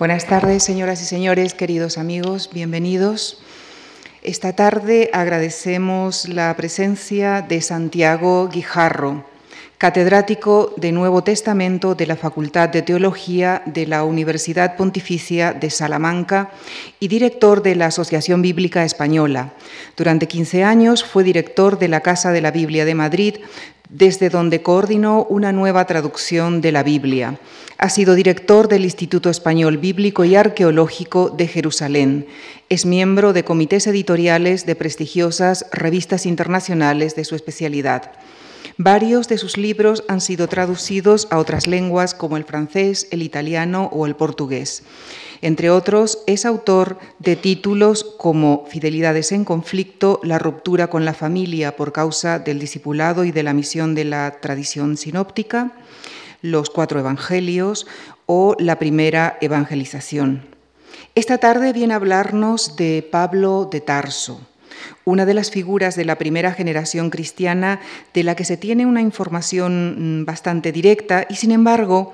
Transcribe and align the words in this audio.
Buenas 0.00 0.24
tardes, 0.24 0.62
señoras 0.62 1.02
y 1.02 1.04
señores, 1.04 1.52
queridos 1.52 1.98
amigos, 1.98 2.48
bienvenidos. 2.54 3.38
Esta 4.22 4.54
tarde 4.54 5.10
agradecemos 5.12 6.26
la 6.26 6.56
presencia 6.56 7.42
de 7.42 7.60
Santiago 7.60 8.48
Guijarro, 8.48 9.26
catedrático 9.76 10.72
de 10.78 10.92
Nuevo 10.92 11.22
Testamento 11.22 11.94
de 11.94 12.06
la 12.06 12.16
Facultad 12.16 12.70
de 12.70 12.80
Teología 12.80 13.60
de 13.66 13.86
la 13.86 14.04
Universidad 14.04 14.74
Pontificia 14.74 15.52
de 15.52 15.68
Salamanca 15.68 16.50
y 16.98 17.08
director 17.08 17.62
de 17.62 17.74
la 17.74 17.86
Asociación 17.88 18.40
Bíblica 18.40 18.86
Española. 18.86 19.52
Durante 19.98 20.28
15 20.28 20.64
años 20.64 21.04
fue 21.04 21.24
director 21.24 21.78
de 21.78 21.88
la 21.88 22.00
Casa 22.00 22.32
de 22.32 22.40
la 22.40 22.52
Biblia 22.52 22.86
de 22.86 22.94
Madrid, 22.94 23.34
desde 23.90 24.30
donde 24.30 24.62
coordinó 24.62 25.24
una 25.24 25.52
nueva 25.52 25.84
traducción 25.86 26.60
de 26.60 26.72
la 26.72 26.82
Biblia. 26.82 27.40
Ha 27.76 27.88
sido 27.88 28.14
director 28.14 28.68
del 28.68 28.84
Instituto 28.84 29.30
Español 29.30 29.78
Bíblico 29.78 30.24
y 30.24 30.36
Arqueológico 30.36 31.30
de 31.30 31.48
Jerusalén. 31.48 32.26
Es 32.68 32.86
miembro 32.86 33.32
de 33.32 33.42
comités 33.42 33.86
editoriales 33.86 34.64
de 34.64 34.76
prestigiosas 34.76 35.66
revistas 35.72 36.24
internacionales 36.24 37.16
de 37.16 37.24
su 37.24 37.34
especialidad. 37.34 38.12
Varios 38.76 39.28
de 39.28 39.38
sus 39.38 39.56
libros 39.56 40.04
han 40.08 40.20
sido 40.20 40.48
traducidos 40.48 41.26
a 41.30 41.38
otras 41.38 41.66
lenguas 41.66 42.14
como 42.14 42.36
el 42.36 42.44
francés, 42.44 43.08
el 43.10 43.22
italiano 43.22 43.90
o 43.92 44.06
el 44.06 44.14
portugués. 44.14 44.84
Entre 45.42 45.70
otros, 45.70 46.22
es 46.26 46.44
autor 46.44 46.98
de 47.18 47.34
títulos 47.34 48.04
como 48.04 48.66
Fidelidades 48.68 49.32
en 49.32 49.44
conflicto, 49.44 50.20
La 50.22 50.38
ruptura 50.38 50.88
con 50.88 51.06
la 51.06 51.14
familia 51.14 51.76
por 51.76 51.92
causa 51.92 52.38
del 52.38 52.58
discipulado 52.58 53.24
y 53.24 53.32
de 53.32 53.42
la 53.42 53.54
misión 53.54 53.94
de 53.94 54.04
la 54.04 54.38
tradición 54.40 54.98
sinóptica, 54.98 55.72
los 56.42 56.68
cuatro 56.68 57.00
evangelios 57.00 57.86
o 58.26 58.54
la 58.58 58.78
primera 58.78 59.38
evangelización. 59.40 60.42
Esta 61.14 61.38
tarde 61.38 61.72
viene 61.72 61.94
a 61.94 61.96
hablarnos 61.96 62.76
de 62.76 63.06
Pablo 63.10 63.68
de 63.70 63.80
Tarso, 63.80 64.46
una 65.04 65.24
de 65.24 65.34
las 65.34 65.50
figuras 65.50 65.96
de 65.96 66.04
la 66.04 66.18
primera 66.18 66.52
generación 66.52 67.08
cristiana 67.08 67.80
de 68.12 68.24
la 68.24 68.36
que 68.36 68.44
se 68.44 68.58
tiene 68.58 68.84
una 68.84 69.00
información 69.00 70.20
mm, 70.20 70.24
bastante 70.26 70.70
directa 70.70 71.26
y 71.28 71.36
sin 71.36 71.50
embargo 71.50 72.12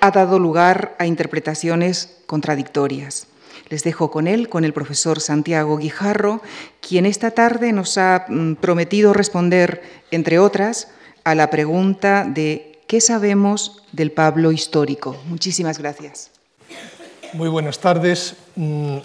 ha 0.00 0.10
dado 0.10 0.38
lugar 0.38 0.94
a 0.98 1.06
interpretaciones 1.06 2.18
contradictorias. 2.26 3.26
Les 3.68 3.82
dejo 3.82 4.10
con 4.10 4.28
él, 4.28 4.48
con 4.48 4.64
el 4.64 4.72
profesor 4.72 5.20
Santiago 5.20 5.76
Guijarro, 5.76 6.40
quien 6.80 7.06
esta 7.06 7.32
tarde 7.32 7.72
nos 7.72 7.98
ha 7.98 8.26
mm, 8.28 8.54
prometido 8.54 9.12
responder, 9.12 9.82
entre 10.10 10.38
otras, 10.38 10.88
a 11.24 11.34
la 11.34 11.50
pregunta 11.50 12.24
de 12.24 12.76
¿Qué 12.86 13.00
sabemos 13.00 13.82
del 13.90 14.12
Pablo 14.12 14.52
histórico? 14.52 15.16
Muchísimas 15.26 15.78
gracias. 15.78 16.30
Muy 17.32 17.48
buenas 17.48 17.80
tardes. 17.80 18.36
Mm, 18.54 18.98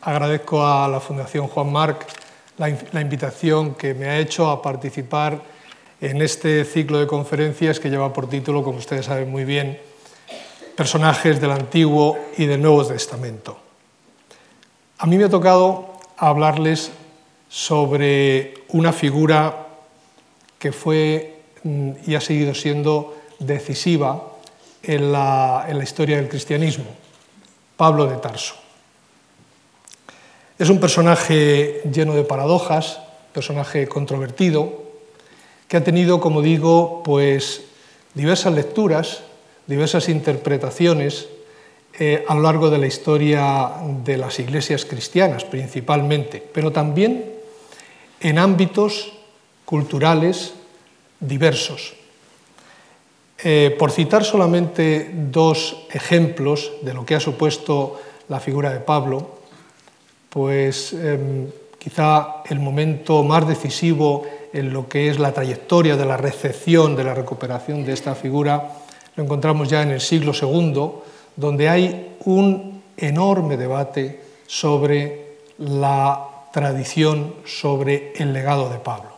agradezco 0.00 0.66
a 0.66 0.88
la 0.88 0.98
Fundación 0.98 1.46
Juan 1.46 1.70
Marc 1.70 2.06
la, 2.58 3.00
invitación 3.00 3.76
que 3.76 3.94
me 3.94 4.06
ha 4.06 4.18
hecho 4.18 4.50
a 4.50 4.60
participar 4.60 5.42
en 6.00 6.20
este 6.20 6.64
ciclo 6.64 6.98
de 6.98 7.06
conferencias 7.06 7.78
que 7.78 7.88
lleva 7.88 8.12
por 8.12 8.28
título, 8.28 8.64
como 8.64 8.78
ustedes 8.78 9.06
saben 9.06 9.30
muy 9.30 9.44
bien, 9.44 9.80
Personajes 10.80 11.38
del 11.42 11.50
Antiguo 11.50 12.16
y 12.38 12.46
del 12.46 12.62
Nuevo 12.62 12.86
Testamento. 12.86 13.58
A 14.96 15.04
mí 15.04 15.18
me 15.18 15.24
ha 15.24 15.28
tocado 15.28 15.98
hablarles 16.16 16.90
sobre 17.50 18.54
una 18.68 18.90
figura 18.94 19.66
que 20.58 20.72
fue 20.72 21.42
mm, 21.64 21.90
y 22.06 22.14
ha 22.14 22.20
seguido 22.22 22.54
siendo 22.54 23.14
decisiva 23.38 24.22
en 24.82 25.12
la, 25.12 25.68
historia 25.82 26.16
del 26.16 26.30
cristianismo, 26.30 26.86
Pablo 27.76 28.06
de 28.06 28.16
Tarso. 28.16 28.54
Es 30.58 30.70
un 30.70 30.80
personaje 30.80 31.82
lleno 31.92 32.14
de 32.14 32.24
paradojas, 32.24 33.00
personaje 33.34 33.86
controvertido, 33.86 34.82
que 35.68 35.76
ha 35.76 35.84
tenido, 35.84 36.22
como 36.22 36.40
digo, 36.40 37.02
pues 37.04 37.64
diversas 38.14 38.54
lecturas, 38.54 39.24
diversas 39.66 40.08
interpretaciones 40.08 41.28
eh, 41.98 42.24
a 42.28 42.34
lo 42.34 42.42
largo 42.42 42.70
de 42.70 42.78
la 42.78 42.86
historia 42.86 43.72
de 44.04 44.16
las 44.16 44.38
iglesias 44.38 44.84
cristianas 44.84 45.44
principalmente, 45.44 46.42
pero 46.52 46.72
también 46.72 47.24
en 48.20 48.38
ámbitos 48.38 49.12
culturales 49.64 50.54
diversos. 51.20 51.94
Eh, 53.42 53.74
por 53.78 53.90
citar 53.90 54.24
solamente 54.24 55.10
dos 55.14 55.86
ejemplos 55.90 56.72
de 56.82 56.92
lo 56.92 57.06
que 57.06 57.14
ha 57.14 57.20
supuesto 57.20 58.00
la 58.28 58.38
figura 58.38 58.70
de 58.70 58.80
Pablo, 58.80 59.38
pues 60.28 60.92
em, 60.92 61.48
quizá 61.78 62.42
el 62.48 62.60
momento 62.60 63.22
más 63.24 63.48
decisivo 63.48 64.26
en 64.52 64.72
lo 64.72 64.88
que 64.88 65.08
es 65.08 65.18
la 65.18 65.32
trayectoria 65.32 65.96
de 65.96 66.04
la 66.04 66.16
recepción, 66.16 66.96
de 66.96 67.04
la 67.04 67.14
recuperación 67.14 67.84
de 67.84 67.92
esta 67.92 68.14
figura, 68.14 68.79
encontramos 69.22 69.68
ya 69.68 69.82
en 69.82 69.90
el 69.90 70.00
siglo 70.00 70.32
II, 70.32 70.90
donde 71.36 71.68
hay 71.68 72.16
un 72.24 72.82
enorme 72.96 73.56
debate 73.56 74.20
sobre 74.46 75.36
la 75.58 76.26
tradición, 76.52 77.34
sobre 77.44 78.12
el 78.16 78.32
legado 78.32 78.68
de 78.68 78.78
Pablo. 78.78 79.10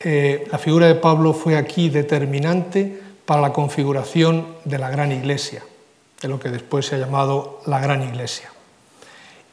Eh, 0.00 0.46
la 0.50 0.58
figura 0.58 0.86
de 0.86 0.94
Pablo 0.94 1.32
fue 1.32 1.56
aquí 1.56 1.88
determinante 1.88 3.00
para 3.24 3.40
la 3.40 3.52
configuración 3.52 4.46
de 4.64 4.78
la 4.78 4.90
gran 4.90 5.12
iglesia, 5.12 5.62
de 6.20 6.28
lo 6.28 6.38
que 6.38 6.50
después 6.50 6.86
se 6.86 6.96
ha 6.96 6.98
llamado 6.98 7.60
la 7.66 7.80
gran 7.80 8.02
iglesia. 8.02 8.50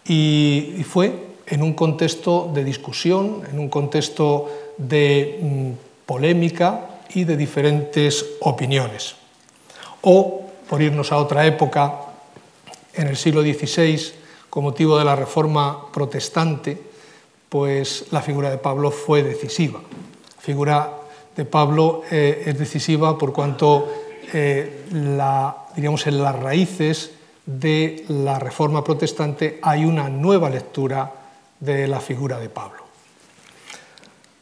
Y, 0.06 0.84
fue 0.84 1.32
en 1.48 1.64
un 1.64 1.74
contexto 1.74 2.52
de 2.54 2.64
discusión, 2.64 3.44
en 3.50 3.60
un 3.60 3.70
contexto 3.70 4.50
de 4.78 5.40
mm, 5.42 6.06
polémica 6.06 6.91
y 7.14 7.24
de 7.24 7.38
diferentes 7.38 8.26
opiniones. 8.42 9.16
O, 10.02 10.48
por 10.70 10.82
irnos 10.82 11.12
a 11.12 11.18
otra 11.18 11.46
época, 11.46 12.00
en 12.94 13.08
el 13.08 13.18
siglo 13.18 13.42
XVI, 13.42 14.14
con 14.50 14.64
motivo 14.64 14.98
de 14.98 15.06
la 15.06 15.16
reforma 15.16 15.92
protestante, 15.92 16.78
pues 17.50 18.06
la 18.12 18.22
figura 18.22 18.50
de 18.50 18.58
Pablo 18.58 18.92
fue 18.92 19.24
decisiva 19.24 19.82
figura 20.42 20.98
de 21.36 21.46
Pablo 21.46 22.02
eh, 22.10 22.44
es 22.48 22.58
decisiva 22.58 23.18
por 23.18 23.32
cuanto 23.32 23.88
eh, 24.34 24.86
la, 24.92 25.56
diríamos, 25.76 26.08
en 26.08 26.22
las 26.22 26.36
raíces 26.38 27.12
de 27.46 28.06
la 28.10 28.40
reforma 28.40 28.84
protestante 28.84 29.60
hay 29.62 29.86
una 29.86 30.10
nueva 30.10 30.50
lectura 30.50 31.12
de 31.60 31.88
la 31.88 32.00
figura 32.00 32.40
de 32.40 32.50
Pablo. 32.50 32.82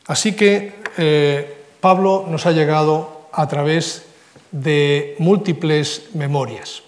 Así 0.07 0.35
que 0.35 0.79
eh, 0.97 1.58
Pablo 1.79 2.25
nos 2.27 2.45
ha 2.45 2.51
llegado 2.51 3.27
a 3.31 3.47
través 3.47 4.05
de 4.51 5.15
múltiples 5.19 6.09
memorias, 6.13 6.83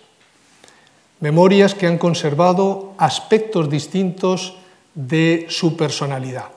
memorias 1.20 1.76
que 1.76 1.88
han 1.88 1.98
conservado 1.98 2.94
aspectos 2.98 3.70
distintos 3.70 4.56
de 4.96 5.46
su 5.50 5.78
personalidad. 5.78 6.50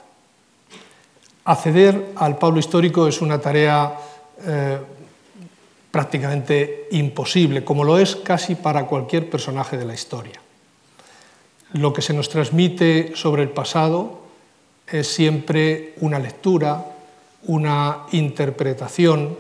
Acceder 1.44 2.12
al 2.16 2.38
Pablo 2.38 2.58
histórico 2.58 3.06
es 3.06 3.20
una 3.20 3.38
tarea 3.38 3.94
eh, 4.46 4.78
prácticamente 5.90 6.88
imposible, 6.90 7.62
como 7.62 7.84
lo 7.84 7.98
es 7.98 8.16
casi 8.16 8.54
para 8.54 8.86
cualquier 8.86 9.28
personaje 9.30 9.76
de 9.76 9.84
la 9.84 9.94
historia. 9.94 10.40
Lo 11.74 11.92
que 11.92 12.02
se 12.02 12.14
nos 12.14 12.28
transmite 12.28 13.12
sobre 13.14 13.42
el 13.42 13.50
pasado 13.50 14.20
es 14.86 15.06
siempre 15.06 15.94
una 16.00 16.18
lectura, 16.18 16.93
una 17.46 18.06
interpretación, 18.12 19.36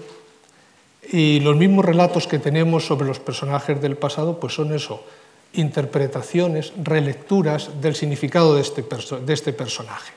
y 1.10 1.40
los 1.40 1.56
mismos 1.56 1.84
relatos 1.84 2.26
que 2.26 2.38
tenemos 2.38 2.86
sobre 2.86 3.06
los 3.06 3.18
personajes 3.18 3.80
del 3.80 3.96
pasado 3.96 4.40
pues 4.40 4.54
son 4.54 4.72
eso, 4.72 5.04
interpretaciones, 5.52 6.72
relecturas 6.82 7.80
del 7.80 7.94
significado 7.94 8.54
de 8.54 8.62
este, 8.62 8.84
de 9.24 9.32
este 9.32 9.52
personaje. 9.52 10.12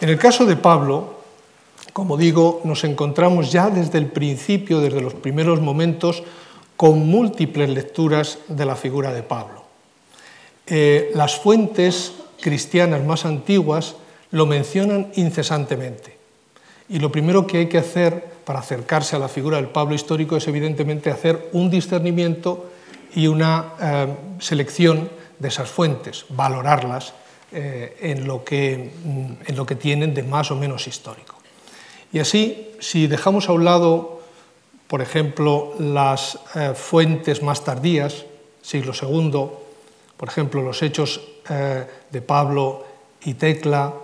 En 0.00 0.08
el 0.08 0.18
caso 0.18 0.44
de 0.44 0.56
Pablo, 0.56 1.18
como 1.92 2.16
digo, 2.16 2.60
nos 2.64 2.84
encontramos 2.84 3.50
ya 3.50 3.70
desde 3.70 3.98
el 3.98 4.06
principio, 4.06 4.80
desde 4.80 5.00
los 5.00 5.14
primeros 5.14 5.60
momentos, 5.60 6.22
con 6.76 7.08
múltiples 7.08 7.68
lecturas 7.70 8.38
de 8.48 8.64
la 8.64 8.76
figura 8.76 9.12
de 9.12 9.22
Pablo. 9.22 9.64
Eh, 10.66 11.10
las 11.14 11.36
fuentes 11.36 12.12
cristianas 12.40 13.04
más 13.04 13.24
antiguas 13.24 13.96
lo 14.30 14.46
mencionan 14.46 15.10
incesantemente. 15.16 16.17
Y 16.88 16.98
lo 17.00 17.12
primero 17.12 17.46
que 17.46 17.58
hay 17.58 17.66
que 17.66 17.78
hacer 17.78 18.38
para 18.44 18.60
acercarse 18.60 19.14
a 19.14 19.18
la 19.18 19.28
figura 19.28 19.58
del 19.58 19.68
Pablo 19.68 19.94
histórico 19.94 20.36
es 20.36 20.48
evidentemente 20.48 21.10
hacer 21.10 21.50
un 21.52 21.68
discernimiento 21.68 22.70
y 23.14 23.26
una 23.26 23.74
eh, 23.80 24.06
selección 24.38 25.10
de 25.38 25.48
esas 25.48 25.68
fuentes, 25.68 26.24
valorarlas 26.30 27.12
eh, 27.52 27.96
en, 28.00 28.26
lo 28.26 28.44
que, 28.44 28.92
mm, 29.04 29.32
en 29.46 29.56
lo 29.56 29.66
que 29.66 29.74
tienen 29.74 30.14
de 30.14 30.22
más 30.22 30.50
o 30.50 30.56
menos 30.56 30.86
histórico. 30.86 31.36
Y 32.10 32.20
así, 32.20 32.70
si 32.80 33.06
dejamos 33.06 33.50
a 33.50 33.52
un 33.52 33.66
lado, 33.66 34.22
por 34.86 35.02
ejemplo, 35.02 35.74
las 35.78 36.38
eh, 36.54 36.72
fuentes 36.74 37.42
más 37.42 37.64
tardías, 37.64 38.24
siglo 38.62 38.92
II, 38.98 39.50
por 40.16 40.28
ejemplo, 40.28 40.62
los 40.62 40.82
hechos 40.82 41.20
de 41.48 42.20
Pablo 42.20 42.84
y 43.24 43.32
Tecla, 43.34 43.94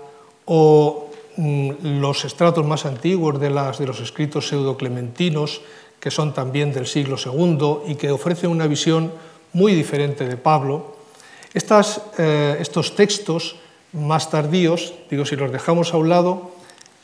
o 0.47 1.11
los 1.37 2.25
estratos 2.25 2.67
más 2.67 2.87
antiguos 2.87 3.41
de, 3.41 3.51
los 3.51 4.01
escritos 4.01 4.49
pseudoclementinos, 4.49 5.61
que 5.99 6.11
son 6.11 6.35
también 6.35 6.73
del 6.73 6.87
siglo 6.87 7.17
II 7.17 7.91
y 7.91 7.95
que 7.97 8.11
ofrecen 8.11 8.51
una 8.51 8.67
visión 8.67 9.13
muy 9.53 9.75
diferente 9.75 10.29
de 10.29 10.37
Pablo. 10.37 10.97
Eh, 11.55 12.57
estos 12.61 12.95
textos 12.95 13.57
más 13.93 14.31
tardíos, 14.31 14.95
digo, 15.11 15.25
si 15.25 15.37
los 15.37 15.53
dejamos 15.53 15.95
a 15.95 15.97
un 15.97 16.09
lado, 16.09 16.51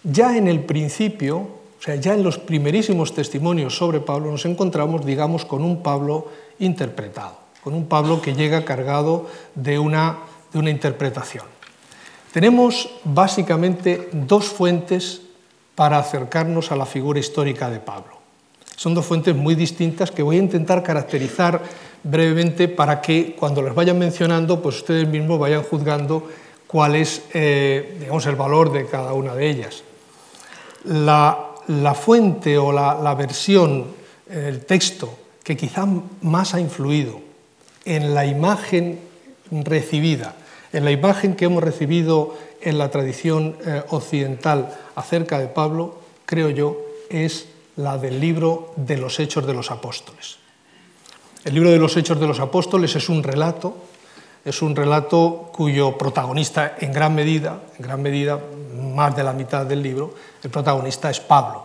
ya 0.03 0.37
en 0.37 0.49
el 0.49 0.61
principio, 0.61 1.39
o 1.39 1.83
sea, 1.83 1.95
ya 1.95 2.15
en 2.15 2.23
los 2.23 2.39
primerísimos 2.39 3.15
testimonios 3.15 3.77
sobre 3.77 4.01
Pablo, 4.01 4.31
nos 4.31 4.45
encontramos, 4.45 5.07
digamos, 5.07 5.45
con 5.45 5.63
un 5.63 5.83
Pablo 5.83 6.29
interpretado, 6.59 7.39
con 7.63 7.75
un 7.75 7.87
Pablo 7.87 8.21
que 8.21 8.35
llega 8.35 8.65
cargado 8.65 9.27
de 9.55 9.79
una, 9.79 10.19
de 10.53 10.59
una 10.59 10.71
interpretación. 10.71 11.45
Tenemos 12.33 12.89
básicamente 13.05 14.09
dos 14.13 14.47
fuentes 14.47 15.23
para 15.75 15.99
acercarnos 15.99 16.71
a 16.71 16.77
la 16.77 16.87
figura 16.87 17.19
histórica 17.19 17.69
de 17.71 17.81
Pablo. 17.81 18.21
Son 18.77 18.95
dos 18.95 19.05
fuentes 19.05 19.35
muy 19.35 19.55
distintas 19.55 20.11
que 20.11 20.23
voy 20.23 20.37
a 20.37 20.41
intentar 20.41 20.83
caracterizar 20.83 21.61
brevemente 22.03 22.69
para 22.69 23.01
que 23.01 23.35
cuando 23.39 23.63
las 23.63 23.75
vayan 23.75 23.99
mencionando, 23.99 24.63
pues 24.63 24.77
ustedes 24.77 25.09
mismos 25.09 25.39
vayan 25.39 25.63
juzgando 25.63 26.29
cuál 26.67 26.95
es 26.95 27.23
eh, 27.35 27.97
digamos, 27.99 28.25
el 28.27 28.37
valor 28.37 28.73
de 28.73 28.87
cada 28.87 29.13
una 29.13 29.35
de 29.35 29.51
ellas. 29.51 29.83
La, 30.85 31.47
fuente 31.95 32.57
o 32.57 32.73
la, 32.73 32.95
la, 32.95 33.15
versión, 33.15 33.87
el 34.31 34.65
texto 34.65 35.13
que 35.43 35.57
quizá 35.57 35.87
más 36.23 36.55
ha 36.55 36.61
influido 36.61 37.21
en 37.85 38.15
la 38.15 38.25
imagen 38.25 39.01
recibida, 39.51 40.37
en 40.73 40.85
la 40.85 40.91
imagen 40.91 41.37
que 41.37 41.47
hemos 41.47 41.63
recibido 41.63 42.37
en 42.61 42.79
la 42.79 42.91
tradición 42.91 43.57
eh, 43.67 43.83
occidental 43.89 44.77
acerca 44.95 45.39
de 45.39 45.49
Pablo, 45.49 45.97
creo 46.27 46.51
yo, 46.51 46.79
es 47.09 47.49
la 47.77 47.99
del 47.99 48.21
libro 48.21 48.73
de 48.77 48.97
los 48.97 49.19
Hechos 49.19 49.47
de 49.47 49.55
los 49.55 49.71
Apóstoles. 49.71 50.39
El 51.45 51.55
libro 51.55 51.71
de 51.71 51.79
los 51.79 51.97
Hechos 51.97 52.21
de 52.21 52.27
los 52.27 52.41
Apóstoles 52.41 52.95
es 52.95 53.09
un 53.09 53.23
relato 53.23 53.75
es 54.45 54.63
un 54.63 54.75
relato 54.75 55.51
cuyo 55.53 55.99
protagonista, 55.99 56.77
en 56.81 56.93
gran 56.93 57.15
medida, 57.15 57.61
en 57.79 57.83
gran 57.83 58.01
medida, 58.01 58.41
más 58.95 59.15
de 59.15 59.23
la 59.23 59.33
mitad 59.33 59.67
del 59.67 59.83
libro, 59.83 60.15
el 60.43 60.51
protagonista 60.51 61.11
es 61.11 61.21
Pablo. 61.21 61.65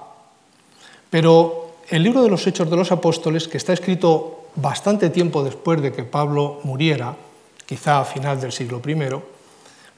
Pero 1.09 1.75
el 1.89 2.03
libro 2.03 2.21
de 2.21 2.29
los 2.29 2.45
Hechos 2.45 2.69
de 2.69 2.75
los 2.75 2.91
Apóstoles, 2.91 3.47
que 3.47 3.57
está 3.57 3.71
escrito 3.71 4.47
bastante 4.55 5.09
tiempo 5.09 5.43
después 5.43 5.81
de 5.81 5.93
que 5.93 6.03
Pablo 6.03 6.59
muriera, 6.63 7.15
quizá 7.65 7.99
a 7.99 8.05
final 8.05 8.39
del 8.39 8.51
siglo 8.51 8.81
I, 8.85 8.95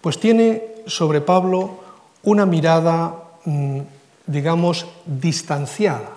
pues 0.02 0.20
tiene 0.20 0.84
sobre 0.86 1.22
Pablo 1.22 1.80
una 2.24 2.46
mirada, 2.46 3.16
mm, 3.46 3.80
digamos, 4.26 4.86
distanciada, 5.06 6.12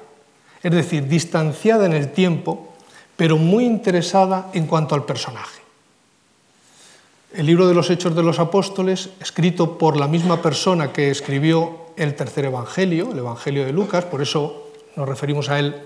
es 0.63 0.73
decir, 0.73 1.07
distanciada 1.07 1.87
en 1.87 1.93
el 1.93 2.13
tiempo, 2.13 2.69
pero 3.17 3.37
muy 3.37 3.65
interesada 3.65 4.51
en 4.53 4.67
cuanto 4.67 4.95
al 4.95 5.05
personaje. 5.05 5.61
El 7.33 7.47
libro 7.47 7.69
de 7.69 7.75
los 7.75 7.91
Hechos 7.91 8.17
de 8.17 8.23
los 8.23 8.41
Apóstoles, 8.41 9.11
escrito 9.21 9.79
por 9.79 9.97
la 9.97 10.09
misma 10.09 10.43
persona 10.43 10.93
que 10.93 11.11
escribió 11.11 11.87
el 11.97 12.17
tercer 12.17 12.47
Evangelio, 12.47 13.13
el 13.13 13.19
Evangelio 13.19 13.65
de 13.65 13.73
Lucas, 13.73 14.05
por 14.05 14.21
eso 14.21 14.71
nos 14.97 15.09
referimos 15.09 15.49
a 15.49 15.59
él 15.59 15.77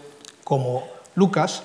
como 0.43 0.85
Lucas, 1.17 1.63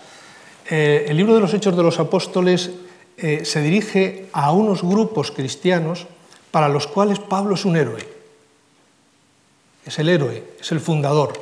eh, 0.70 1.06
el 1.08 1.18
libro 1.18 1.34
de 1.34 1.40
los 1.40 1.54
Hechos 1.54 1.78
de 1.78 1.84
los 1.84 2.00
Apóstoles 2.00 2.72
eh, 3.22 3.46
se 3.46 3.62
dirige 3.62 4.28
a 4.32 4.52
unos 4.52 4.82
grupos 4.82 5.32
cristianos 5.32 6.08
para 6.52 6.70
los 6.70 6.88
cuales 6.88 7.20
Pablo 7.20 7.56
es 7.56 7.66
un 7.66 7.76
héroe. 7.76 8.08
Es 9.86 10.00
el 10.00 10.10
héroe, 10.10 10.44
es 10.60 10.72
el 10.72 10.80
fundador. 10.80 11.34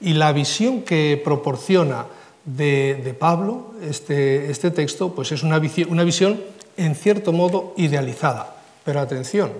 Y 0.00 0.14
la 0.14 0.32
visión 0.32 0.82
que 0.82 1.20
proporciona 1.22 2.06
de, 2.44 3.16
Pablo 3.18 3.72
este, 3.82 4.50
este, 4.50 4.70
texto 4.70 5.14
pues 5.14 5.32
es 5.32 5.42
una, 5.42 5.60
una 5.88 6.04
visión 6.04 6.40
en 6.76 6.94
cierto 6.94 7.32
modo 7.32 7.74
idealizada. 7.76 8.56
Pero 8.84 9.00
atención, 9.00 9.52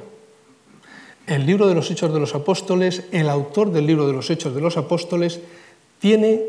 el 1.27 1.47
libro 1.47 1.69
de 1.69 1.75
los 1.75 1.91
Hechos 1.91 2.13
de 2.13 2.21
los 2.21 2.35
Apóstoles, 2.35 3.05
el 3.13 3.29
autor 3.29 3.71
del 3.71 3.87
libro 3.87 4.07
de 4.07 4.13
los 4.13 4.29
Hechos 4.31 4.55
de 4.55 4.61
los 4.61 4.77
Apóstoles, 4.77 5.41
tiene 6.01 6.43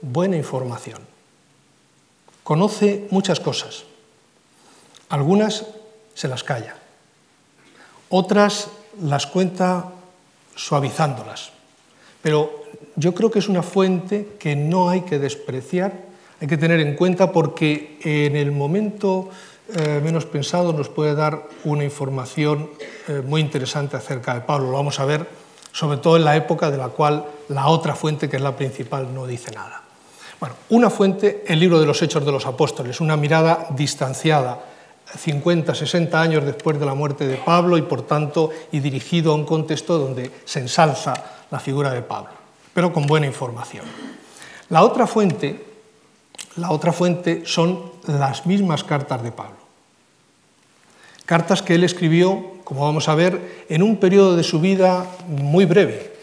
buena 0.00 0.36
información. 0.36 1.00
Conoce 2.44 3.06
muchas 3.10 3.40
cosas. 3.40 3.84
Algunas 5.12 5.66
se 6.14 6.26
las 6.26 6.42
calla. 6.42 6.74
Otras 8.08 8.68
las 9.02 9.26
cuenta 9.26 9.92
suavizándolas. 10.56 11.50
Pero 12.22 12.64
yo 12.96 13.14
creo 13.14 13.30
que 13.30 13.38
es 13.38 13.48
una 13.48 13.62
fuente 13.62 14.36
que 14.38 14.56
no 14.56 14.88
hay 14.88 15.02
que 15.02 15.18
despreciar, 15.18 15.92
hay 16.40 16.48
que 16.48 16.56
tener 16.56 16.80
en 16.80 16.96
cuenta 16.96 17.30
porque 17.30 17.98
en 18.02 18.36
el 18.36 18.52
momento 18.52 19.28
eh, 19.76 20.00
menos 20.02 20.24
pensado 20.24 20.72
nos 20.72 20.88
puede 20.88 21.14
dar 21.14 21.46
una 21.64 21.84
información 21.84 22.70
eh, 23.06 23.20
muy 23.22 23.42
interesante 23.42 23.98
acerca 23.98 24.32
de 24.32 24.40
Pablo. 24.40 24.70
Lo 24.70 24.78
vamos 24.78 24.98
a 24.98 25.04
ver 25.04 25.26
sobre 25.72 25.98
todo 25.98 26.16
en 26.16 26.24
la 26.24 26.36
época 26.36 26.70
de 26.70 26.78
la 26.78 26.88
cual 26.88 27.26
la 27.48 27.66
otra 27.66 27.94
fuente, 27.94 28.30
que 28.30 28.36
es 28.36 28.42
la 28.42 28.56
principal, 28.56 29.12
no 29.14 29.26
dice 29.26 29.50
nada. 29.52 29.82
Bueno, 30.40 30.56
una 30.70 30.88
fuente, 30.88 31.44
el 31.46 31.60
libro 31.60 31.78
de 31.78 31.86
los 31.86 32.00
Hechos 32.00 32.24
de 32.24 32.32
los 32.32 32.46
Apóstoles, 32.46 33.00
una 33.00 33.16
mirada 33.18 33.66
distanciada, 33.76 34.71
50, 35.16 35.74
60 35.74 36.20
años 36.20 36.44
después 36.44 36.78
de 36.78 36.86
la 36.86 36.94
muerte 36.94 37.26
de 37.26 37.36
Pablo 37.36 37.76
y 37.76 37.82
por 37.82 38.02
tanto 38.02 38.50
y 38.70 38.80
dirigido 38.80 39.32
a 39.32 39.34
un 39.34 39.44
contexto 39.44 39.98
donde 39.98 40.30
se 40.44 40.60
ensalza 40.60 41.14
la 41.50 41.60
figura 41.60 41.90
de 41.92 42.02
Pablo, 42.02 42.30
pero 42.72 42.92
con 42.92 43.06
buena 43.06 43.26
información. 43.26 43.84
La 44.70 44.82
otra 44.82 45.06
fuente, 45.06 45.64
la 46.56 46.70
otra 46.70 46.92
fuente 46.92 47.42
son 47.44 47.92
las 48.06 48.46
mismas 48.46 48.84
cartas 48.84 49.22
de 49.22 49.32
Pablo. 49.32 49.58
Cartas 51.26 51.62
que 51.62 51.74
él 51.74 51.84
escribió, 51.84 52.54
como 52.64 52.84
vamos 52.84 53.08
a 53.08 53.14
ver, 53.14 53.66
en 53.68 53.82
un 53.82 53.96
periodo 53.96 54.36
de 54.36 54.42
su 54.42 54.60
vida 54.60 55.06
muy 55.28 55.66
breve, 55.66 56.14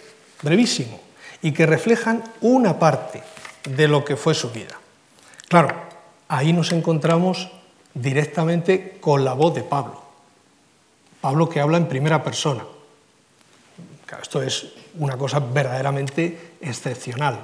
brevísimo, 0.41 0.99
y 1.41 1.51
que 1.51 1.65
reflejan 1.65 2.23
una 2.41 2.79
parte 2.79 3.23
de 3.69 3.87
lo 3.87 4.03
que 4.03 4.15
fue 4.15 4.33
su 4.33 4.49
vida. 4.51 4.79
Claro, 5.47 5.69
ahí 6.27 6.53
nos 6.53 6.71
encontramos 6.71 7.49
directamente 8.01 8.97
con 8.99 9.23
la 9.23 9.33
voz 9.33 9.55
de 9.55 9.63
Pablo. 9.63 10.01
Pablo 11.21 11.49
que 11.49 11.59
habla 11.59 11.77
en 11.77 11.87
primera 11.87 12.23
persona. 12.23 12.63
esto 14.21 14.41
es 14.41 14.73
una 14.97 15.17
cosa 15.17 15.39
verdaderamente 15.39 16.55
excepcional. 16.61 17.39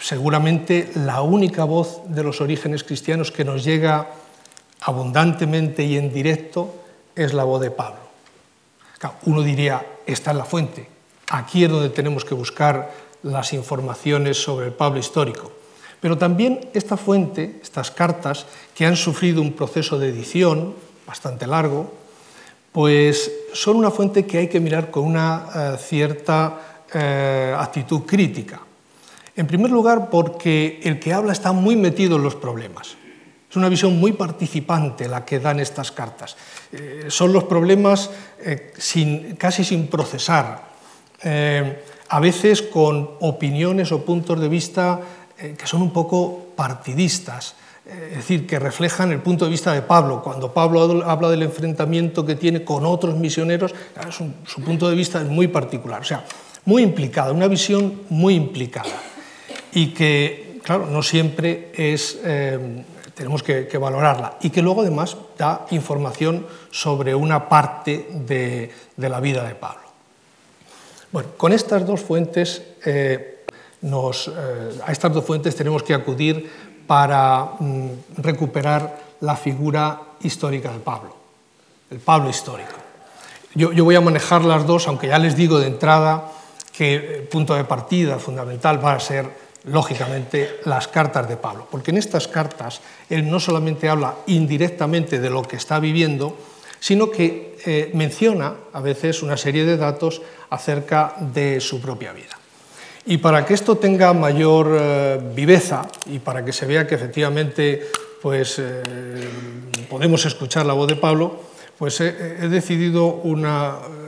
Seguramente 0.00 0.90
la 0.96 1.22
única 1.22 1.64
voz 1.64 2.02
de 2.06 2.22
los 2.22 2.40
orígenes 2.40 2.84
cristianos 2.84 3.30
que 3.30 3.44
nos 3.44 3.64
llega 3.64 4.08
abundantemente 4.80 5.84
y 5.84 5.96
en 5.96 6.12
directo 6.12 6.74
es 7.14 7.32
la 7.32 7.44
voz 7.44 7.60
de 7.60 7.70
Pablo. 7.70 8.00
Uno 9.26 9.42
diría, 9.42 9.84
esta 10.06 10.30
es 10.30 10.36
la 10.36 10.44
fuente, 10.44 10.88
aquí 11.30 11.64
es 11.64 11.70
donde 11.70 11.90
tenemos 11.90 12.24
que 12.24 12.34
buscar 12.34 12.90
las 13.22 13.52
informaciones 13.52 14.42
sobre 14.42 14.66
el 14.66 14.72
Pablo 14.72 14.98
histórico. 14.98 15.52
Pero 16.04 16.18
también 16.18 16.68
esta 16.74 16.98
fuente, 16.98 17.60
estas 17.62 17.90
cartas, 17.90 18.44
que 18.76 18.84
han 18.84 18.94
sufrido 18.94 19.40
un 19.40 19.54
proceso 19.54 19.98
de 19.98 20.10
edición 20.10 20.74
bastante 21.06 21.46
largo, 21.46 21.94
pues 22.72 23.32
son 23.54 23.76
una 23.76 23.90
fuente 23.90 24.26
que 24.26 24.36
hay 24.36 24.48
que 24.48 24.60
mirar 24.60 24.90
con 24.90 25.04
una 25.04 25.46
eh, 25.48 25.76
cierta 25.80 26.84
eh, 26.92 27.56
actitud 27.56 28.02
crítica. 28.02 28.60
En 29.34 29.46
primer 29.46 29.70
lugar, 29.70 30.10
porque 30.10 30.78
el 30.84 31.00
que 31.00 31.14
habla 31.14 31.32
está 31.32 31.52
muy 31.52 31.74
metido 31.74 32.16
en 32.16 32.22
los 32.22 32.34
problemas. 32.34 32.98
Es 33.48 33.56
una 33.56 33.70
visión 33.70 33.98
muy 33.98 34.12
participante 34.12 35.08
la 35.08 35.24
que 35.24 35.40
dan 35.40 35.58
estas 35.58 35.90
cartas. 35.90 36.36
Eh, 36.70 37.06
son 37.08 37.32
los 37.32 37.44
problemas 37.44 38.10
eh, 38.40 38.74
casi 39.38 39.64
sin 39.64 39.86
procesar, 39.86 40.64
eh, 41.22 41.82
a 42.08 42.20
veces 42.20 42.60
con 42.60 43.16
opiniones 43.20 43.90
o 43.90 44.04
puntos 44.04 44.38
de 44.38 44.48
vista 44.48 45.00
que 45.36 45.66
son 45.66 45.82
un 45.82 45.92
poco 45.92 46.48
partidistas, 46.56 47.54
es 47.86 48.16
decir, 48.16 48.46
que 48.46 48.58
reflejan 48.58 49.12
el 49.12 49.20
punto 49.20 49.44
de 49.44 49.50
vista 49.50 49.72
de 49.72 49.82
Pablo. 49.82 50.22
Cuando 50.22 50.52
Pablo 50.52 51.04
habla 51.04 51.28
del 51.28 51.42
enfrentamiento 51.42 52.24
que 52.24 52.34
tiene 52.34 52.64
con 52.64 52.86
otros 52.86 53.16
misioneros, 53.16 53.74
su, 54.10 54.62
punto 54.62 54.88
de 54.88 54.96
vista 54.96 55.20
es 55.20 55.28
muy 55.28 55.48
particular, 55.48 56.00
o 56.00 56.04
sea, 56.04 56.24
muy 56.64 56.82
implicada, 56.82 57.32
una 57.32 57.48
visión 57.48 58.02
muy 58.08 58.34
implicada 58.34 59.02
y 59.72 59.88
que, 59.88 60.60
claro, 60.62 60.86
no 60.86 61.02
siempre 61.02 61.72
es 61.74 62.18
tenemos 63.14 63.42
que, 63.42 63.78
valorarla 63.78 64.36
y 64.42 64.50
que 64.50 64.62
luego 64.62 64.82
además 64.82 65.16
da 65.38 65.66
información 65.70 66.46
sobre 66.70 67.14
una 67.14 67.48
parte 67.48 68.08
de, 68.10 68.70
la 68.96 69.20
vida 69.20 69.46
de 69.46 69.54
Pablo. 69.54 69.82
Bueno, 71.12 71.30
con 71.36 71.52
estas 71.52 71.86
dos 71.86 72.00
fuentes, 72.00 72.62
eh, 72.84 73.33
eh, 73.84 74.80
a 74.86 74.92
estas 74.92 75.12
dos 75.12 75.24
fuentes 75.24 75.54
tenemos 75.54 75.82
que 75.82 75.92
acudir 75.92 76.48
para 76.86 77.52
mm, 77.58 77.88
recuperar 78.18 79.16
la 79.20 79.36
figura 79.36 80.00
histórica 80.22 80.72
de 80.72 80.78
Pablo, 80.78 81.14
el 81.90 81.98
Pablo 81.98 82.30
histórico. 82.30 82.72
Yo, 83.54 83.84
voy 83.84 83.94
a 83.94 84.00
manejar 84.00 84.42
las 84.44 84.66
dos, 84.66 84.88
aunque 84.88 85.08
ya 85.08 85.18
les 85.18 85.36
digo 85.36 85.60
de 85.60 85.68
entrada 85.68 86.32
que 86.72 86.94
el 86.94 87.22
punto 87.28 87.54
de 87.54 87.64
partida 87.64 88.18
fundamental 88.18 88.84
va 88.84 88.94
a 88.94 89.00
ser, 89.00 89.30
lógicamente, 89.64 90.60
las 90.64 90.88
cartas 90.88 91.28
de 91.28 91.36
Pablo, 91.36 91.68
porque 91.70 91.92
en 91.92 91.98
estas 91.98 92.26
cartas 92.26 92.80
él 93.08 93.30
no 93.30 93.38
solamente 93.38 93.88
habla 93.88 94.14
indirectamente 94.26 95.20
de 95.20 95.30
lo 95.30 95.42
que 95.42 95.56
está 95.56 95.78
viviendo, 95.78 96.36
sino 96.80 97.10
que 97.10 97.56
eh, 97.64 97.90
menciona 97.94 98.54
a 98.72 98.80
veces 98.80 99.22
una 99.22 99.36
serie 99.36 99.64
de 99.64 99.76
datos 99.76 100.20
acerca 100.50 101.14
de 101.20 101.60
su 101.60 101.80
propia 101.80 102.12
vida. 102.12 102.36
Y 103.06 103.18
para 103.18 103.44
que 103.44 103.54
esto 103.54 103.76
tenga 103.76 104.12
mayor 104.12 104.76
eh, 104.80 105.20
viveza 105.34 105.88
y 106.06 106.18
para 106.18 106.44
que 106.44 106.52
se 106.52 106.66
vea 106.66 106.86
que 106.86 106.94
efectivamente 106.94 107.86
pues, 108.22 108.58
eh, 108.58 108.82
podemos 109.90 110.24
escuchar 110.24 110.64
la 110.64 110.72
voz 110.72 110.88
de 110.88 110.96
Pablo, 110.96 111.40
pues 111.78 112.00
he, 112.00 112.12
decidido 112.48 113.20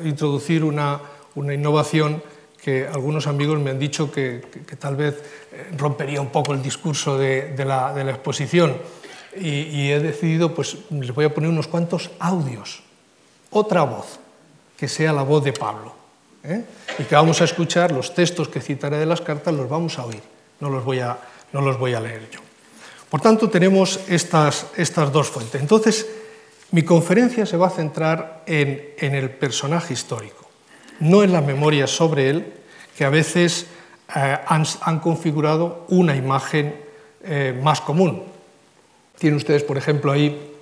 introducir 0.04 0.64
una, 0.64 1.00
innovación 1.34 2.22
que 2.62 2.86
algunos 2.86 3.26
amigos 3.26 3.58
me 3.58 3.70
han 3.70 3.78
dicho 3.78 4.10
que, 4.10 4.40
tal 4.78 4.96
vez 4.96 5.22
rompería 5.76 6.20
un 6.20 6.28
poco 6.28 6.54
el 6.54 6.62
discurso 6.62 7.18
de 7.18 7.64
la 7.64 8.10
exposición 8.10 8.76
y, 9.38 9.90
he 9.90 10.00
decidido, 10.00 10.54
pues 10.54 10.78
les 10.90 11.14
voy 11.14 11.24
a 11.24 11.34
poner 11.34 11.50
unos 11.50 11.68
cuantos 11.68 12.10
audios, 12.18 12.82
otra 13.50 13.82
voz, 13.82 14.18
que 14.76 14.88
sea 14.88 15.12
la 15.12 15.22
voz 15.22 15.44
de 15.44 15.52
Pablo. 15.52 15.94
¿Eh? 16.46 16.64
Y 16.98 17.04
que 17.04 17.14
vamos 17.14 17.40
a 17.40 17.44
escuchar, 17.44 17.92
los 17.92 18.14
textos 18.14 18.48
que 18.48 18.60
citaré 18.60 18.98
de 18.98 19.06
las 19.06 19.20
cartas 19.20 19.54
los 19.54 19.68
vamos 19.68 19.98
a 19.98 20.04
oír, 20.04 20.22
no 20.60 20.70
los 20.70 20.84
voy 20.84 21.00
a, 21.00 21.18
no 21.52 21.60
los 21.60 21.78
voy 21.78 21.94
a 21.94 22.00
leer 22.00 22.30
yo. 22.30 22.40
Por 23.10 23.20
tanto, 23.20 23.48
tenemos 23.48 24.00
estas, 24.08 24.66
estas 24.76 25.12
dos 25.12 25.28
fuentes. 25.28 25.60
Entonces, 25.60 26.06
mi 26.72 26.82
conferencia 26.82 27.46
se 27.46 27.56
va 27.56 27.68
a 27.68 27.70
centrar 27.70 28.42
en, 28.46 28.94
en 28.98 29.14
el 29.14 29.30
personaje 29.30 29.92
histórico, 29.92 30.48
no 31.00 31.22
en 31.22 31.32
la 31.32 31.40
memoria 31.40 31.86
sobre 31.86 32.30
él, 32.30 32.52
que 32.96 33.04
a 33.04 33.10
veces 33.10 33.66
eh, 34.14 34.38
han, 34.46 34.64
han, 34.80 35.00
configurado 35.00 35.84
una 35.88 36.16
imagen 36.16 36.76
eh, 37.22 37.58
más 37.62 37.80
común, 37.80 38.24
tienen 39.18 39.36
ustedes, 39.36 39.62
por 39.62 39.78
ejemplo, 39.78 40.12
ahí 40.12 40.52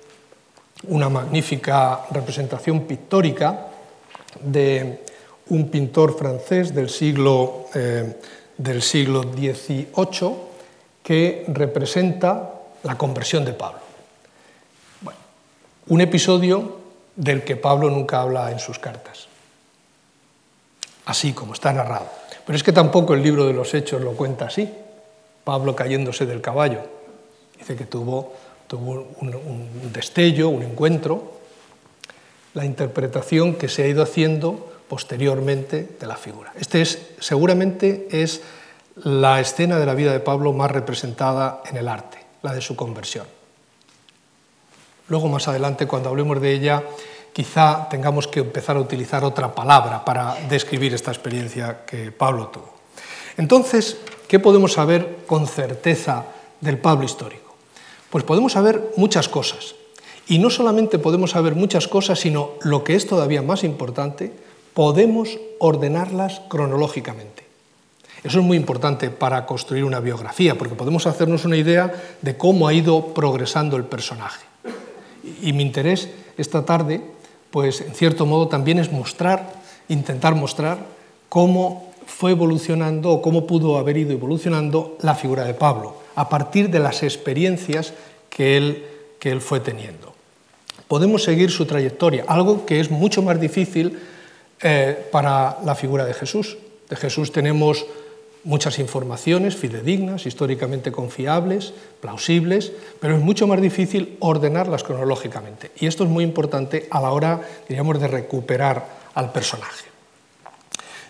una 0.87 1.09
magnífica 1.09 2.01
representación 2.11 2.81
pictórica 2.81 3.67
de 4.41 5.04
un 5.49 5.69
pintor 5.69 6.17
francés 6.17 6.73
del 6.73 6.89
siglo, 6.89 7.67
eh, 7.73 8.19
del 8.57 8.81
siglo 8.81 9.23
XVIII 9.23 10.35
que 11.03 11.45
representa 11.47 12.51
la 12.83 12.97
conversión 12.97 13.45
de 13.45 13.53
Pablo. 13.53 13.79
Un 15.87 16.01
episodio 16.01 16.77
del 17.15 17.43
que 17.43 17.55
Pablo 17.55 17.91
nunca 17.91 18.21
habla 18.21 18.51
en 18.51 18.59
sus 18.59 18.79
cartas, 18.79 19.27
así 21.05 21.33
como 21.33 21.53
está 21.53 21.71
narrado. 21.71 22.09
Pero 22.45 22.55
es 22.55 22.63
que 22.63 22.71
tampoco 22.71 23.13
el 23.13 23.21
libro 23.21 23.45
de 23.45 23.53
los 23.53 23.73
Hechos 23.73 24.01
lo 24.01 24.13
cuenta 24.13 24.45
así, 24.45 24.67
Pablo 25.43 25.75
cayéndose 25.75 26.25
del 26.25 26.41
caballo. 26.41 26.81
Dice 27.57 27.75
que 27.75 27.85
tuvo 27.85 28.33
un, 28.73 29.91
destello, 29.93 30.49
un 30.49 30.63
encuentro, 30.63 31.33
la 32.55 32.65
interpretación 32.65 33.55
que 33.55 33.69
se 33.69 33.83
ha 33.83 33.87
ido 33.87 34.01
haciendo 34.01 34.74
posteriormente 34.87 35.97
de 35.99 36.07
la 36.07 36.15
figura. 36.15 36.53
Este 36.59 36.81
es, 36.81 36.99
seguramente 37.19 38.07
es 38.11 38.41
la 39.03 39.39
escena 39.39 39.77
de 39.77 39.85
la 39.85 39.93
vida 39.93 40.13
de 40.13 40.19
Pablo 40.19 40.53
más 40.53 40.71
representada 40.71 41.61
en 41.65 41.77
el 41.77 41.87
arte, 41.87 42.17
la 42.41 42.53
de 42.53 42.61
su 42.61 42.75
conversión. 42.75 43.25
Luego, 45.07 45.27
más 45.27 45.47
adelante, 45.47 45.85
cuando 45.85 46.09
hablemos 46.09 46.41
de 46.41 46.51
ella, 46.51 46.83
quizá 47.33 47.87
tengamos 47.89 48.27
que 48.27 48.39
empezar 48.39 48.77
a 48.77 48.79
utilizar 48.79 49.23
otra 49.23 49.53
palabra 49.53 50.03
para 50.03 50.35
describir 50.49 50.93
esta 50.93 51.11
experiencia 51.11 51.85
que 51.85 52.11
Pablo 52.11 52.47
tuvo. 52.47 52.73
Entonces, 53.37 53.97
¿qué 54.27 54.39
podemos 54.39 54.73
saber 54.73 55.17
con 55.27 55.47
certeza 55.47 56.25
del 56.61 56.79
Pablo 56.79 57.05
histórico? 57.05 57.55
Pues 58.09 58.23
podemos 58.23 58.53
saber 58.53 58.93
muchas 58.95 59.27
cosas. 59.27 59.75
Y 60.27 60.39
no 60.39 60.49
solamente 60.49 60.97
podemos 60.97 61.31
saber 61.31 61.53
muchas 61.53 61.87
cosas, 61.87 62.19
sino 62.19 62.51
lo 62.61 62.83
que 62.83 62.95
es 62.95 63.05
todavía 63.05 63.41
más 63.41 63.63
importante, 63.63 64.33
podemos 64.75 65.39
ordenarlas 65.57 66.41
cronológicamente. 66.49 67.43
Eso 68.23 68.39
es 68.39 68.45
muy 68.45 68.57
importante 68.57 69.09
para 69.09 69.45
construir 69.45 69.85
una 69.85 70.01
biografía, 70.01 70.57
porque 70.57 70.75
podemos 70.75 71.07
hacernos 71.07 71.45
una 71.45 71.57
idea 71.57 71.93
de 72.21 72.37
cómo 72.37 72.67
ha 72.67 72.73
ido 72.73 73.13
progresando 73.13 73.77
el 73.77 73.85
personaje. 73.85 74.45
Y 75.41 75.53
mi 75.53 75.63
interés 75.63 76.09
esta 76.37 76.65
tarde, 76.65 77.01
pues 77.51 77.81
en 77.81 77.93
cierto 77.95 78.25
modo 78.25 78.49
también 78.49 78.77
es 78.77 78.91
mostrar, 78.91 79.53
intentar 79.87 80.35
mostrar 80.35 80.79
cómo 81.29 81.91
fue 82.05 82.31
evolucionando 82.31 83.11
o 83.11 83.21
cómo 83.21 83.47
pudo 83.47 83.77
haber 83.77 83.95
ido 83.97 84.11
evolucionando 84.11 84.97
la 85.01 85.15
figura 85.15 85.45
de 85.45 85.53
Pablo 85.53 85.95
a 86.15 86.27
partir 86.27 86.69
de 86.69 86.79
las 86.79 87.01
experiencias 87.01 87.93
que 88.29 88.57
él, 88.57 88.85
que 89.19 89.31
él 89.31 89.39
fue 89.39 89.61
teniendo. 89.61 90.13
Podemos 90.89 91.23
seguir 91.23 91.49
su 91.49 91.65
trayectoria, 91.65 92.25
algo 92.27 92.65
que 92.65 92.81
es 92.81 92.91
mucho 92.91 93.21
más 93.21 93.39
difícil 93.39 93.99
eh, 94.61 95.07
para 95.11 95.57
la 95.63 95.75
figura 95.75 96.05
de 96.05 96.13
Jesús. 96.13 96.57
De 96.89 96.95
Jesús 96.95 97.31
tenemos 97.31 97.85
muchas 98.43 98.77
informaciones 98.79 99.55
fidedignas, 99.55 100.25
históricamente 100.25 100.91
confiables, 100.91 101.73
plausibles, 101.99 102.71
pero 102.99 103.15
es 103.15 103.21
mucho 103.21 103.47
más 103.47 103.59
difícil 103.59 104.17
ordenarlas 104.19 104.83
cronológicamente. 104.83 105.71
Y 105.79 105.87
esto 105.87 106.03
es 106.03 106.09
muy 106.09 106.23
importante 106.23 106.87
a 106.91 107.01
la 107.01 107.11
hora, 107.11 107.41
diríamos, 107.67 107.99
de 107.99 108.07
recuperar 108.07 108.85
al 109.15 109.31
personaje. 109.31 109.85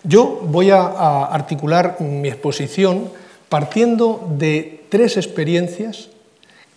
Yo 0.02 0.40
voy 0.42 0.70
a 0.70 1.24
articular 1.24 1.96
mi 2.00 2.28
exposición 2.28 3.10
partiendo 3.48 4.28
de 4.38 4.84
tres 4.88 5.16
experiencias 5.16 6.08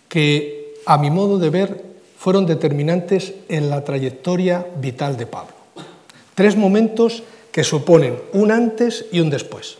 que, 0.08 0.74
a 0.86 0.98
mi 0.98 1.10
modo 1.10 1.38
de 1.38 1.50
ver, 1.50 1.84
fueron 2.18 2.46
determinantes 2.46 3.32
en 3.48 3.70
la 3.70 3.84
trayectoria 3.84 4.66
vital 4.76 5.16
de 5.16 5.26
Pablo. 5.26 5.59
Tres 6.40 6.56
momentos 6.56 7.22
que 7.52 7.64
suponen 7.64 8.16
un 8.32 8.50
antes 8.50 9.04
y 9.12 9.20
un 9.20 9.28
después, 9.28 9.76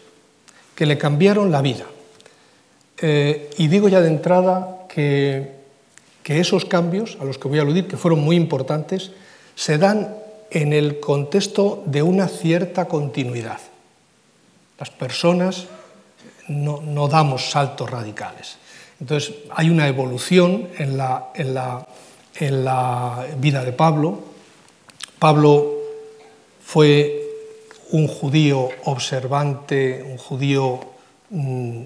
que 0.74 0.84
le 0.84 0.98
cambiaron 0.98 1.50
la 1.50 1.62
vida. 1.62 1.86
Eh, 3.00 3.48
y 3.56 3.68
digo 3.68 3.88
ya 3.88 4.02
de 4.02 4.08
entrada 4.08 4.84
que, 4.86 5.52
que 6.22 6.38
esos 6.38 6.66
cambios, 6.66 7.16
a 7.18 7.24
los 7.24 7.38
que 7.38 7.48
voy 7.48 7.60
a 7.60 7.62
aludir, 7.62 7.88
que 7.88 7.96
fueron 7.96 8.20
muy 8.20 8.36
importantes, 8.36 9.12
se 9.54 9.78
dan 9.78 10.14
en 10.50 10.74
el 10.74 11.00
contexto 11.00 11.82
de 11.86 12.02
una 12.02 12.28
cierta 12.28 12.84
continuidad. 12.84 13.60
Las 14.78 14.90
personas 14.90 15.64
no, 16.46 17.08
damos 17.08 17.52
saltos 17.52 17.88
radicales. 17.88 18.58
Entonces, 19.00 19.32
hay 19.48 19.70
una 19.70 19.88
evolución 19.88 20.68
en 20.76 20.98
la, 20.98 21.30
en 21.34 21.54
la, 22.64 23.26
vida 23.38 23.64
de 23.64 23.72
Pablo. 23.72 24.18
Pablo 25.18 25.79
fue 26.70 27.26
un 27.90 28.06
judío 28.06 28.68
observante, 28.84 30.06
un 30.08 30.18
judío 30.18 30.78
mm, 31.30 31.82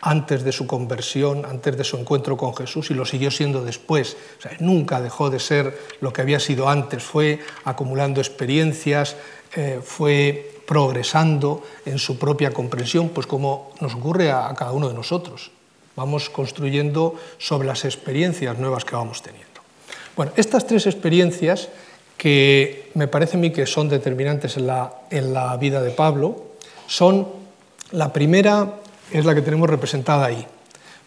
antes 0.00 0.42
de 0.42 0.52
su 0.52 0.66
conversión, 0.66 1.44
antes 1.44 1.76
de 1.76 1.84
su 1.84 1.98
encuentro 1.98 2.38
con 2.38 2.56
Jesús 2.56 2.90
y 2.90 2.94
lo 2.94 3.04
siguió 3.04 3.30
siendo 3.30 3.62
después. 3.62 4.16
nunca 4.58 5.02
dejó 5.02 5.28
de 5.28 5.38
ser 5.38 5.78
lo 6.00 6.14
que 6.14 6.22
había 6.22 6.40
sido 6.40 6.70
antes, 6.70 7.02
fue 7.02 7.40
acumulando 7.64 8.22
experiencias, 8.22 9.16
eh, 9.54 9.80
fue 9.84 10.62
progresando 10.66 11.62
en 11.84 11.98
su 11.98 12.18
propia 12.18 12.54
comprensión, 12.54 13.10
pues 13.10 13.26
como 13.26 13.74
nos 13.82 13.96
ocurre 13.96 14.30
a, 14.30 14.54
cada 14.56 14.72
uno 14.72 14.88
de 14.88 14.94
nosotros. 14.94 15.50
Vamos 15.94 16.30
construyendo 16.30 17.16
sobre 17.36 17.68
las 17.68 17.84
experiencias 17.84 18.56
nuevas 18.56 18.86
que 18.86 18.96
vamos 18.96 19.20
teniendo. 19.20 19.60
Bueno, 20.16 20.32
estas 20.36 20.66
tres 20.66 20.86
experiencias 20.86 21.68
que 22.16 22.90
me 22.94 23.08
parece 23.08 23.36
a 23.36 23.40
mí 23.40 23.50
que 23.50 23.66
son 23.66 23.88
determinantes 23.88 24.56
en 24.56 24.66
la, 24.66 24.92
en 25.10 25.32
la 25.32 25.56
vida 25.56 25.82
de 25.82 25.90
Pablo, 25.90 26.46
son, 26.86 27.28
la 27.92 28.12
primera 28.12 28.74
es 29.10 29.24
la 29.24 29.34
que 29.34 29.42
tenemos 29.42 29.68
representada 29.68 30.26
ahí, 30.26 30.46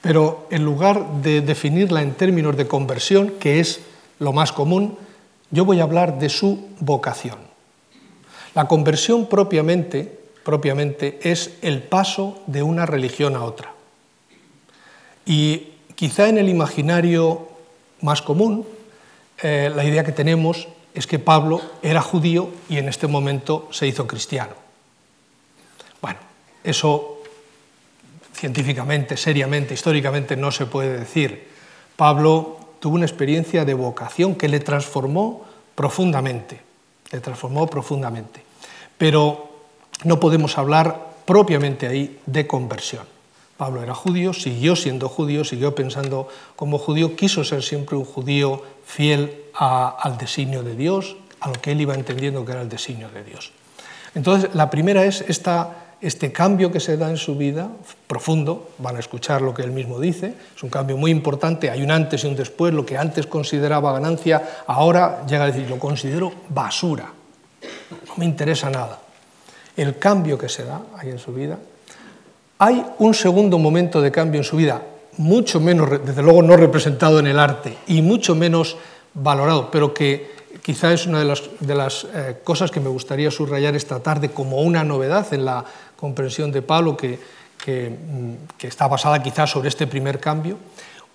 pero 0.01 0.47
en 0.51 0.63
lugar 0.63 1.21
de 1.21 1.41
definirla 1.41 2.01
en 2.01 2.13
términos 2.13 2.55
de 2.55 2.67
conversión, 2.67 3.33
que 3.39 3.59
es 3.59 3.81
lo 4.19 4.33
más 4.33 4.51
común, 4.51 4.97
yo 5.51 5.65
voy 5.65 5.79
a 5.79 5.83
hablar 5.83 6.19
de 6.19 6.29
su 6.29 6.67
vocación. 6.79 7.37
La 8.53 8.67
conversión 8.67 9.27
propiamente, 9.27 10.19
propiamente 10.43 11.19
es 11.23 11.57
el 11.61 11.81
paso 11.81 12.41
de 12.47 12.63
una 12.63 12.85
religión 12.85 13.35
a 13.35 13.43
otra. 13.43 13.73
Y 15.25 15.73
quizá 15.95 16.29
en 16.29 16.37
el 16.37 16.49
imaginario 16.49 17.47
más 18.01 18.21
común, 18.21 18.65
eh, 19.41 19.71
la 19.73 19.83
idea 19.85 20.03
que 20.03 20.11
tenemos 20.11 20.67
es 20.93 21.07
que 21.07 21.19
Pablo 21.19 21.61
era 21.81 22.01
judío 22.01 22.49
y 22.69 22.77
en 22.77 22.89
este 22.89 23.07
momento 23.07 23.67
se 23.71 23.87
hizo 23.87 24.07
cristiano. 24.07 24.53
Bueno, 26.01 26.19
eso 26.63 27.19
científicamente, 28.33 29.17
seriamente, 29.17 29.73
históricamente 29.73 30.35
no 30.35 30.51
se 30.51 30.65
puede 30.65 30.99
decir. 30.99 31.49
Pablo 31.95 32.57
tuvo 32.79 32.95
una 32.95 33.05
experiencia 33.05 33.65
de 33.65 33.73
vocación 33.73 34.35
que 34.35 34.47
le 34.47 34.61
transformó 34.61 35.45
profundamente, 35.75 36.61
le 37.11 37.19
transformó 37.19 37.67
profundamente. 37.67 38.41
Pero 38.97 39.49
no 40.05 40.19
podemos 40.19 40.57
hablar 40.57 41.09
propiamente 41.25 41.87
ahí 41.87 42.19
de 42.25 42.47
conversión. 42.47 43.18
Pablo 43.59 43.83
era 43.83 43.93
judío, 43.93 44.31
siguió 44.31 44.77
siendo 44.77 45.09
judío, 45.09 45.43
siguió 45.43 45.75
pensando 45.75 46.29
como 46.55 46.77
judío, 46.77 47.17
quiso 47.17 47.43
ser 47.43 47.61
siempre 47.61 47.97
un 47.97 48.05
judío 48.05 48.63
fiel 48.85 49.43
al 49.53 50.17
designio 50.17 50.63
de 50.63 50.77
Dios, 50.77 51.17
a 51.41 51.49
lo 51.49 51.55
que 51.55 51.73
él 51.73 51.81
iba 51.81 51.93
entendiendo 51.93 52.45
que 52.45 52.53
era 52.53 52.61
el 52.61 52.69
designio 52.69 53.09
de 53.09 53.21
Dios. 53.25 53.51
Entonces, 54.15 54.51
la 54.55 54.69
primera 54.69 55.03
es 55.03 55.25
este 55.27 56.31
cambio 56.31 56.71
que 56.71 56.79
se 56.79 56.95
da 56.95 57.09
en 57.09 57.17
su 57.17 57.35
vida, 57.35 57.69
profundo, 58.07 58.69
van 58.77 58.95
a 58.95 58.99
escuchar 58.99 59.41
lo 59.41 59.53
que 59.53 59.63
él 59.63 59.71
mismo 59.71 59.99
dice, 59.99 60.35
es 60.55 60.63
un 60.63 60.69
cambio 60.69 60.95
muy 60.95 61.11
importante, 61.11 61.69
hay 61.69 61.81
un 61.81 61.91
antes 61.91 62.23
y 62.23 62.27
un 62.27 62.37
después, 62.37 62.73
lo 62.73 62.85
que 62.85 62.97
antes 62.97 63.27
consideraba 63.27 63.91
ganancia, 63.91 64.61
ahora 64.67 65.25
llega 65.27 65.43
a 65.43 65.47
decir, 65.47 65.69
lo 65.69 65.77
considero 65.77 66.31
basura, 66.47 67.11
no 68.07 68.13
me 68.15 68.23
interesa 68.23 68.69
nada. 68.69 69.01
El 69.75 69.99
cambio 69.99 70.37
que 70.37 70.47
se 70.47 70.63
da 70.63 70.81
ahí 70.97 71.09
en 71.09 71.19
su 71.19 71.33
vida 71.33 71.59
hay 72.59 72.85
un 72.99 73.13
segundo 73.13 73.57
momento 73.57 74.01
de 74.01 74.11
cambio 74.11 74.41
en 74.41 74.43
su 74.43 74.57
vida, 74.57 74.83
mucho 75.15 75.61
menos, 75.61 75.89
desde 76.05 76.21
luego 76.21 76.41
no 76.43 76.57
representado 76.57 77.19
en 77.19 77.27
el 77.27 77.39
arte 77.39 77.77
y 77.87 78.01
mucho 78.01 78.35
menos 78.35 78.75
valorado, 79.13 79.71
pero 79.71 79.93
que 79.93 80.31
quizá 80.61 80.91
es 80.91 81.07
una 81.07 81.19
de 81.19 81.75
las, 81.75 82.03
eh, 82.13 82.37
cosas 82.43 82.69
que 82.69 82.81
me 82.81 82.89
gustaría 82.89 83.31
subrayar 83.31 83.77
esta 83.77 84.01
tarde 84.01 84.31
como 84.31 84.61
una 84.61 84.83
novedad 84.83 85.33
en 85.33 85.45
la 85.45 85.63
comprensión 85.95 86.51
de 86.51 86.61
Pablo, 86.61 86.97
que, 86.97 87.17
mm, 87.65 88.57
que 88.57 88.67
está 88.67 88.87
basada 88.87 89.23
quizá 89.23 89.47
sobre 89.47 89.69
este 89.69 89.87
primer 89.87 90.19
cambio. 90.19 90.57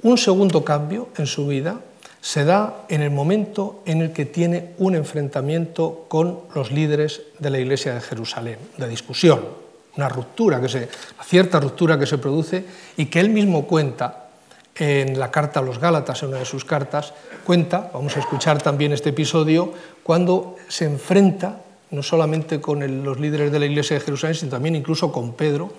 Un 0.02 0.16
segundo 0.16 0.64
cambio 0.64 1.08
en 1.18 1.26
su 1.26 1.46
vida 1.46 1.76
se 2.22 2.46
da 2.46 2.86
en 2.88 3.02
el 3.02 3.10
momento 3.10 3.82
en 3.84 4.00
el 4.00 4.12
que 4.12 4.24
tiene 4.24 4.70
un 4.78 4.94
enfrentamiento 4.94 6.06
con 6.08 6.40
los 6.54 6.72
líderes 6.72 7.20
de 7.38 7.50
la 7.50 7.58
Iglesia 7.58 7.92
de 7.92 8.00
Jerusalén, 8.00 8.58
de 8.78 8.88
discusión, 8.88 9.63
una 9.96 10.08
ruptura, 10.08 10.60
que 10.60 10.68
se, 10.68 10.88
cierta 11.24 11.60
ruptura 11.60 11.98
que 11.98 12.06
se 12.06 12.18
produce 12.18 12.64
y 12.96 13.06
que 13.06 13.20
él 13.20 13.30
mismo 13.30 13.66
cuenta 13.66 14.28
en 14.76 15.18
la 15.18 15.30
carta 15.30 15.60
a 15.60 15.62
los 15.62 15.78
Gálatas, 15.78 16.22
en 16.22 16.30
una 16.30 16.38
de 16.38 16.44
sus 16.44 16.64
cartas, 16.64 17.12
cuenta, 17.44 17.90
vamos 17.92 18.16
a 18.16 18.20
escuchar 18.20 18.60
también 18.60 18.92
este 18.92 19.10
episodio, 19.10 19.72
cuando 20.02 20.56
se 20.68 20.84
enfrenta 20.84 21.60
no 21.90 22.02
solamente 22.02 22.60
con 22.60 23.04
los 23.04 23.20
líderes 23.20 23.52
de 23.52 23.58
la 23.60 23.66
iglesia 23.66 23.96
de 23.96 24.04
Jerusalén, 24.04 24.34
sino 24.34 24.50
también 24.50 24.74
incluso 24.74 25.12
con 25.12 25.34
Pedro, 25.34 25.72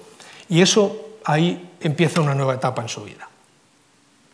y 0.48 0.62
eso 0.62 1.18
ahí 1.26 1.72
empieza 1.82 2.22
una 2.22 2.36
nueva 2.36 2.54
etapa 2.54 2.82
en 2.82 2.88
su 2.88 3.04
vida. 3.04 3.28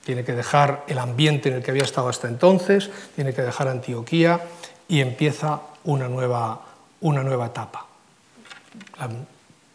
Tiene 0.05 0.23
que 0.23 0.33
dejar 0.33 0.83
el 0.87 0.99
ambiente 0.99 1.49
en 1.49 1.55
el 1.55 1.63
que 1.63 1.71
había 1.71 1.83
estado 1.83 2.09
hasta 2.09 2.27
entonces, 2.27 2.91
tiene 3.15 3.33
que 3.33 3.41
dejar 3.41 3.67
Antioquía 3.67 4.41
y 4.87 4.99
empieza 4.99 5.61
una 5.85 6.07
nueva, 6.07 6.61
una 6.99 7.23
nueva 7.23 7.47
etapa 7.47 7.87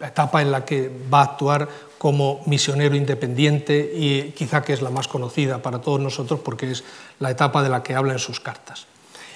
etapa 0.01 0.43
en 0.43 0.53
la 0.53 0.65
que 0.65 0.91
va 1.13 1.21
a 1.21 1.25
actuar 1.25 1.69
como 1.99 2.43
misionero 2.47 2.95
independiente 2.95 3.93
y 3.95 4.33
quizá 4.37 4.63
que 4.63 4.73
es 4.73 4.83
la 4.83 4.91
más 4.91 5.09
conocida 5.09 5.63
para 5.63 5.81
todos 5.81 6.01
nosotros 6.01 6.41
porque 6.41 6.71
es 6.71 6.85
la 7.19 7.31
etapa 7.31 7.63
de 7.63 7.71
la 7.71 7.83
que 7.83 7.95
habla 7.95 8.13
en 8.13 8.19
sus 8.19 8.41
cartas. 8.41 8.87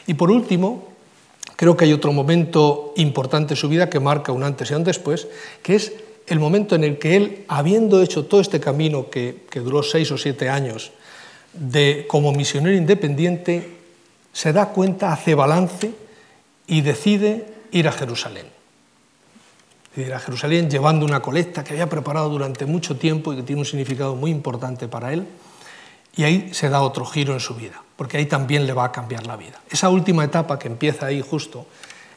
Y 0.06 0.14
por 0.14 0.30
último, 0.30 0.88
creo 1.56 1.76
que 1.76 1.86
hay 1.86 1.92
otro 1.92 2.12
momento 2.12 2.92
importante 2.96 3.54
en 3.54 3.56
su 3.56 3.68
vida 3.68 3.88
que 3.88 4.00
marca 4.00 4.32
un 4.32 4.44
antes 4.44 4.70
y 4.70 4.74
un 4.74 4.84
después, 4.84 5.28
que 5.62 5.76
es 5.76 5.92
el 6.26 6.38
momento 6.38 6.74
en 6.74 6.84
el 6.84 6.98
que 6.98 7.16
él, 7.16 7.44
habiendo 7.48 8.02
hecho 8.02 8.26
todo 8.26 8.40
este 8.40 8.60
camino 8.60 9.08
que, 9.10 9.46
duró 9.54 9.82
seis 9.82 10.10
o 10.12 10.18
siete 10.18 10.48
años 10.48 10.92
de, 11.54 12.04
como 12.06 12.32
misionero 12.32 12.76
independiente, 12.76 13.78
se 14.32 14.52
da 14.52 14.66
cuenta, 14.66 15.12
hace 15.12 15.34
balance 15.34 15.90
y 16.66 16.82
decide 16.82 17.46
ir 17.72 17.88
a 17.88 17.92
Jerusalén 17.92 18.59
ir 19.96 20.14
a 20.14 20.20
Jerusalén 20.20 20.70
llevando 20.70 21.04
una 21.04 21.20
colecta 21.20 21.64
que 21.64 21.72
había 21.72 21.88
preparado 21.88 22.28
durante 22.28 22.66
mucho 22.66 22.96
tiempo 22.96 23.32
y 23.32 23.36
que 23.36 23.42
tiene 23.42 23.60
un 23.60 23.66
significado 23.66 24.14
muy 24.14 24.30
importante 24.30 24.88
para 24.88 25.12
él. 25.12 25.26
Y 26.16 26.24
ahí 26.24 26.50
se 26.52 26.68
da 26.68 26.82
otro 26.82 27.04
giro 27.04 27.34
en 27.34 27.40
su 27.40 27.54
vida, 27.54 27.82
porque 27.96 28.16
ahí 28.16 28.26
también 28.26 28.66
le 28.66 28.72
va 28.72 28.84
a 28.84 28.92
cambiar 28.92 29.26
la 29.26 29.36
vida. 29.36 29.60
Esa 29.70 29.88
última 29.88 30.24
etapa 30.24 30.58
que 30.58 30.68
empieza 30.68 31.06
ahí 31.06 31.22
justo 31.22 31.66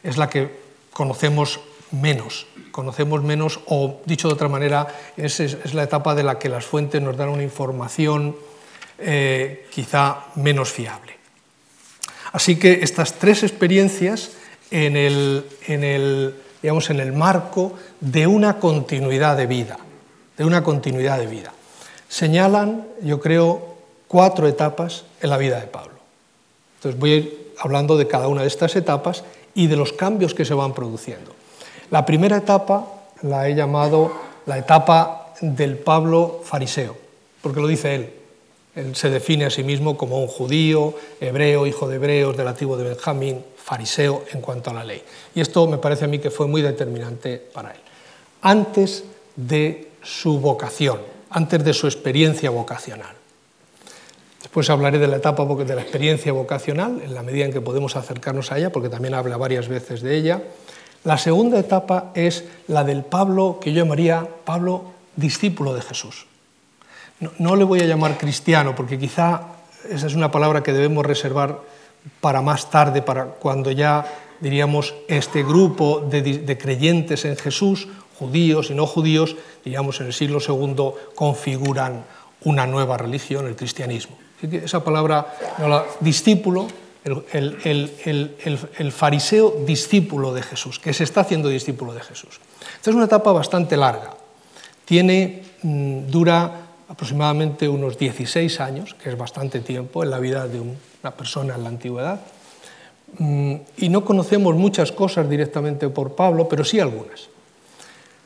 es 0.03 0.17
la 0.17 0.29
que 0.29 0.51
conocemos 0.91 1.59
menos, 1.91 2.47
conocemos 2.71 3.21
menos, 3.23 3.59
o 3.67 4.01
dicho 4.05 4.27
de 4.27 4.33
otra 4.33 4.49
manera, 4.49 4.87
es, 5.15 5.39
es 5.39 5.73
la 5.73 5.83
etapa 5.83 6.15
de 6.15 6.23
la 6.23 6.39
que 6.39 6.49
las 6.49 6.65
fuentes 6.65 7.01
nos 7.01 7.15
dan 7.15 7.29
una 7.29 7.43
información 7.43 8.35
eh, 8.97 9.67
quizá 9.71 10.27
menos 10.35 10.71
fiable. 10.71 11.13
Así 12.31 12.57
que 12.57 12.79
estas 12.81 13.19
tres 13.19 13.43
experiencias 13.43 14.31
en 14.71 14.95
el, 14.95 15.45
en 15.67 15.83
el 15.83 16.35
digamos, 16.63 16.89
en 16.89 17.01
el 17.01 17.11
marco 17.11 17.73
de 17.99 18.25
una 18.25 18.57
continuidad 18.57 19.35
de 19.35 19.45
vida, 19.45 19.77
de 20.37 20.45
una 20.45 20.63
continuidad 20.63 21.19
de 21.19 21.27
vida. 21.27 21.51
Señalan, 22.07 22.87
yo 23.01 23.19
creo, 23.19 23.75
cuatro 24.07 24.47
etapas 24.47 25.03
en 25.21 25.29
la 25.29 25.37
vida 25.37 25.59
de 25.59 25.67
Pablo. 25.67 25.93
Entonces 26.77 26.99
voy 26.99 27.11
a 27.11 27.15
ir 27.17 27.53
hablando 27.59 27.97
de 27.97 28.07
cada 28.07 28.29
una 28.29 28.41
de 28.41 28.47
estas 28.47 28.75
etapas 28.77 29.25
y 29.53 29.67
de 29.67 29.75
los 29.75 29.91
cambios 29.91 30.33
que 30.33 30.45
se 30.45 30.53
van 30.53 30.73
produciendo. 30.73 31.33
La 31.91 32.05
primera 32.05 32.37
etapa 32.37 32.87
la 33.23 33.49
he 33.49 33.55
llamado 33.55 34.11
la 34.45 34.57
etapa 34.57 35.33
del 35.41 35.77
Pablo 35.77 36.41
fariseo, 36.43 36.95
porque 37.41 37.59
lo 37.59 37.67
dice 37.67 37.95
él. 37.95 38.13
Se 38.93 39.09
define 39.09 39.45
a 39.45 39.49
sí 39.49 39.63
mismo 39.63 39.97
como 39.97 40.19
un 40.19 40.27
judío, 40.27 40.95
hebreo, 41.21 41.67
hijo 41.67 41.87
de 41.87 41.97
hebreos, 41.97 42.35
del 42.35 42.53
de 42.55 42.83
Benjamín, 42.83 43.43
fariseo 43.55 44.25
en 44.31 44.41
cuanto 44.41 44.71
a 44.71 44.73
la 44.73 44.83
ley. 44.83 45.01
Y 45.35 45.41
esto 45.41 45.67
me 45.67 45.77
parece 45.77 46.05
a 46.05 46.07
mí 46.07 46.19
que 46.19 46.31
fue 46.31 46.47
muy 46.47 46.61
determinante 46.61 47.37
para 47.37 47.71
él. 47.71 47.79
Antes 48.41 49.03
de 49.35 49.89
su 50.01 50.39
vocación, 50.39 50.99
antes 51.29 51.63
de 51.63 51.73
su 51.73 51.87
experiencia 51.87 52.49
vocacional. 52.49 53.15
Después 54.41 54.69
hablaré 54.69 54.99
de 54.99 55.07
la 55.07 55.17
etapa 55.17 55.45
de 55.45 55.75
la 55.75 55.81
experiencia 55.81 56.33
vocacional, 56.33 57.01
en 57.03 57.13
la 57.13 57.23
medida 57.23 57.45
en 57.45 57.53
que 57.53 57.61
podemos 57.61 57.95
acercarnos 57.95 58.51
a 58.51 58.57
ella, 58.57 58.71
porque 58.71 58.89
también 58.89 59.13
habla 59.13 59.37
varias 59.37 59.67
veces 59.67 60.01
de 60.01 60.17
ella. 60.17 60.41
La 61.03 61.17
segunda 61.17 61.59
etapa 61.59 62.11
es 62.13 62.43
la 62.67 62.83
del 62.83 63.03
Pablo, 63.03 63.59
que 63.61 63.71
yo 63.71 63.83
llamaría 63.83 64.27
Pablo 64.45 64.91
discípulo 65.15 65.73
de 65.73 65.81
Jesús. 65.81 66.27
No, 67.23 67.31
no 67.39 67.55
le 67.55 67.63
voy 67.63 67.79
a 67.79 67.85
llamar 67.85 68.17
cristiano, 68.17 68.75
porque 68.75 68.99
quizá 68.99 69.53
esa 69.89 70.07
es 70.07 70.15
una 70.15 70.31
palabra 70.31 70.63
que 70.63 70.73
debemos 70.73 71.05
reservar 71.05 71.59
para 72.21 72.41
más 72.41 72.69
tarde, 72.69 73.01
para 73.01 73.25
cuando 73.25 73.71
ya 73.71 74.05
diríamos 74.39 74.93
este 75.07 75.43
grupo 75.43 76.01
de, 76.01 76.57
creyentes 76.57 77.25
en 77.25 77.37
Jesús, 77.37 77.87
judíos 78.17 78.69
y 78.69 78.75
no 78.75 78.85
judíos, 78.85 79.35
diríamos 79.63 79.99
en 80.01 80.07
el 80.07 80.13
siglo 80.13 80.39
II, 80.45 80.91
configuran 81.15 82.03
una 82.43 82.67
nueva 82.67 82.97
religión, 82.97 83.47
el 83.47 83.55
cristianismo. 83.55 84.17
esa 84.41 84.83
palabra, 84.83 85.33
discípulo, 86.01 86.67
el, 87.05 88.91
fariseo 88.91 89.63
discípulo 89.65 90.33
de 90.33 90.43
Jesús, 90.43 90.79
que 90.79 90.93
se 90.93 91.05
está 91.05 91.21
haciendo 91.21 91.47
discípulo 91.47 91.93
de 91.93 92.01
Jesús. 92.01 92.39
Esta 92.75 92.89
es 92.89 92.95
una 92.95 93.05
etapa 93.05 93.31
bastante 93.31 93.77
larga. 93.77 94.15
Tiene, 94.83 95.43
mm, 95.61 96.07
dura 96.07 96.62
aproximadamente 96.87 97.69
unos 97.69 97.97
16 97.97 98.59
años, 98.59 98.93
que 98.95 99.09
es 99.09 99.17
bastante 99.17 99.59
tiempo 99.59 100.03
en 100.03 100.09
la 100.09 100.19
vida 100.19 100.47
de 100.47 100.59
una 100.59 101.11
persona 101.15 101.55
en 101.55 101.63
la 101.63 101.69
antigüedad. 101.69 102.21
Mm, 103.17 103.55
y 103.77 103.89
no 103.89 104.03
conocemos 104.03 104.55
muchas 104.55 104.91
cosas 104.91 105.29
directamente 105.29 105.89
por 105.89 106.15
Pablo, 106.15 106.47
pero 106.49 106.63
sí 106.63 106.79
algunas. 106.79 107.29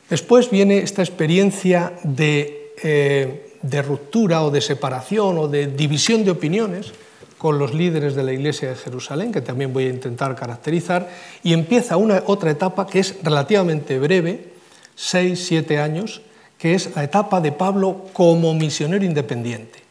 Después 0.10 0.50
viene 0.50 0.80
esta 0.80 1.02
experiencia 1.02 1.94
eh, 2.18 3.58
de 3.62 3.82
ruptura 3.82 4.44
o 4.44 4.52
de 4.52 4.62
separación 4.62 5.38
o 5.38 5.48
de 5.48 5.68
división 5.68 6.24
de 6.24 6.32
opiniones 6.32 6.94
con 7.38 7.60
los 7.60 7.74
líderes 7.74 8.16
de 8.16 8.24
la 8.24 8.34
iglesia 8.34 8.70
de 8.70 8.76
Jerusalén, 8.76 9.32
que 9.32 9.42
también 9.42 9.74
voy 9.74 9.86
a 9.86 9.90
intentar 9.90 10.36
caracterizar, 10.36 11.10
y 11.44 11.54
empieza 11.54 11.98
una 11.98 12.24
otra 12.26 12.50
etapa 12.50 12.88
que 12.88 13.00
es 13.00 13.16
relativamente 13.22 14.00
breve, 14.00 14.54
seis, 14.96 15.46
siete 15.46 15.78
años, 15.78 16.22
que 16.58 16.74
es 16.74 16.96
la 16.96 17.04
etapa 17.04 17.42
de 17.42 17.52
Pablo 17.52 18.06
como 18.14 18.54
misionero 18.54 19.06
independiente. 19.06 19.84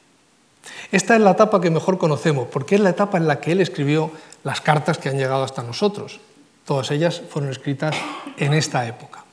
Esta 0.93 1.17
es 1.17 1.21
la 1.21 1.33
etapa 1.33 1.61
que 1.61 1.71
mejor 1.71 1.99
conocemos, 1.99 2.49
porque 2.51 2.77
es 2.77 2.81
la 2.81 2.91
etapa 2.91 3.19
en 3.19 3.27
la 3.27 3.41
que 3.41 3.53
él 3.53 3.61
escribió 3.61 4.11
las 4.45 4.61
cartas 4.61 4.99
que 4.99 5.09
han 5.09 5.19
llegado 5.19 5.45
hasta 5.45 5.63
nosotros. 5.63 6.21
Todas 6.65 6.91
ellas 6.91 7.23
fueron 7.29 7.51
escritas 7.51 7.97
en 8.37 8.55
esta 8.55 8.87
época. 8.87 9.25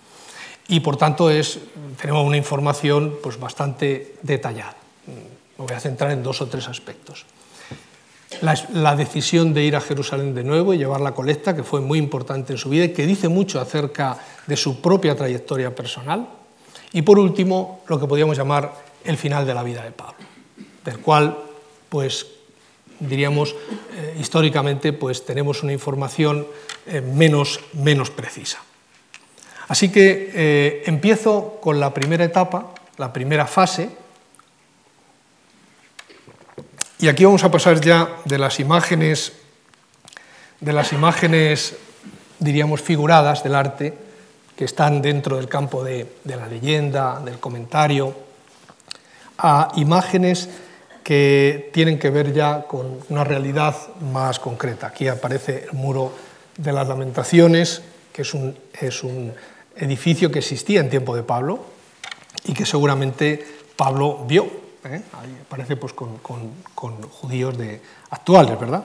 Y 0.67 0.79
por 0.79 0.97
tanto 0.97 1.29
es, 1.29 1.59
tenemos 1.99 2.25
una 2.25 2.37
información 2.37 3.17
pues, 3.21 3.39
bastante 3.39 4.15
detallada. 4.21 4.75
Me 5.57 5.65
voy 5.65 5.75
a 5.75 5.79
centrar 5.79 6.11
en 6.11 6.23
dos 6.23 6.41
o 6.41 6.47
tres 6.47 6.67
aspectos. 6.67 7.25
La, 8.41 8.57
la, 8.73 8.95
decisión 8.95 9.53
de 9.53 9.63
ir 9.63 9.75
a 9.75 9.81
Jerusalén 9.81 10.33
de 10.33 10.43
nuevo 10.43 10.73
y 10.73 10.79
llevar 10.79 11.01
la 11.01 11.13
colecta, 11.13 11.55
que 11.55 11.63
fue 11.63 11.81
muy 11.81 11.99
importante 11.99 12.53
en 12.53 12.57
su 12.57 12.69
vida 12.69 12.85
y 12.85 12.93
que 12.93 13.05
dice 13.05 13.27
mucho 13.27 13.61
acerca 13.61 14.17
de 14.47 14.57
su 14.57 14.81
propia 14.81 15.15
trayectoria 15.15 15.75
personal, 15.75 16.27
Y 16.93 17.01
por 17.01 17.19
último, 17.19 17.82
lo 17.88 17.99
que 17.99 18.08
podríamos 18.08 18.38
llamar 18.38 18.73
el 19.03 19.17
final 19.17 19.45
de 19.45 19.53
la 19.53 19.63
vida 19.63 19.84
de 19.84 19.91
Pablo, 19.91 20.25
del 20.86 20.99
cual, 20.99 21.38
pues, 21.89 22.27
diríamos, 22.99 23.56
eh, 23.95 24.17
históricamente, 24.19 24.93
pues 24.93 25.25
tenemos 25.25 25.63
una 25.63 25.73
información 25.73 26.47
eh, 26.86 27.01
menos, 27.01 27.60
menos 27.73 28.12
precisa. 28.12 28.60
Así 29.67 29.91
que 29.91 30.32
eh, 30.34 30.84
empiezo 30.86 31.58
con 31.62 31.79
la 31.79 31.93
primera 31.93 32.23
etapa, 32.23 32.73
la 32.97 33.12
primera 33.12 33.47
fase, 33.47 33.89
y 36.99 37.08
aquí 37.08 37.25
vamos 37.25 37.43
a 37.43 37.51
pasar 37.51 37.82
ya 37.82 38.08
de 38.23 38.38
las 38.38 38.60
imágenes, 38.60 39.34
de 40.62 40.73
las 40.73 40.93
imágenes, 40.93 41.75
diríamos, 42.39 42.82
figuradas 42.82 43.43
del 43.43 43.56
arte, 43.56 43.93
que 44.55 44.65
están 44.65 45.01
dentro 45.01 45.37
del 45.37 45.47
campo 45.47 45.83
de, 45.83 46.07
la 46.25 46.47
leyenda, 46.47 47.19
del 47.19 47.39
comentario, 47.39 48.13
a 49.37 49.71
imágenes 49.75 50.49
que 51.03 51.69
tienen 51.73 51.99
que 51.99 52.09
ver 52.09 52.33
ya 52.33 52.63
con 52.63 52.99
una 53.09 53.23
realidad 53.23 53.75
más 53.99 54.39
concreta. 54.39 54.87
Aquí 54.87 55.07
aparece 55.07 55.65
el 55.65 55.73
muro 55.73 56.13
de 56.55 56.71
las 56.71 56.87
lamentaciones, 56.87 57.81
que 58.13 58.21
es 58.21 58.33
un, 58.33 58.57
es 58.79 59.03
un 59.03 59.33
edificio 59.75 60.31
que 60.31 60.39
existía 60.39 60.79
en 60.79 60.89
tiempo 60.89 61.15
de 61.15 61.23
Pablo 61.23 61.59
y 62.45 62.53
que 62.53 62.65
seguramente 62.65 63.45
Pablo 63.75 64.23
vio. 64.27 64.45
¿eh? 64.85 65.01
Ahí 65.13 65.37
aparece 65.45 65.75
pues, 65.75 65.93
con, 65.93 66.19
judíos 67.09 67.57
de, 67.57 67.81
actuales, 68.11 68.59
¿verdad? 68.59 68.83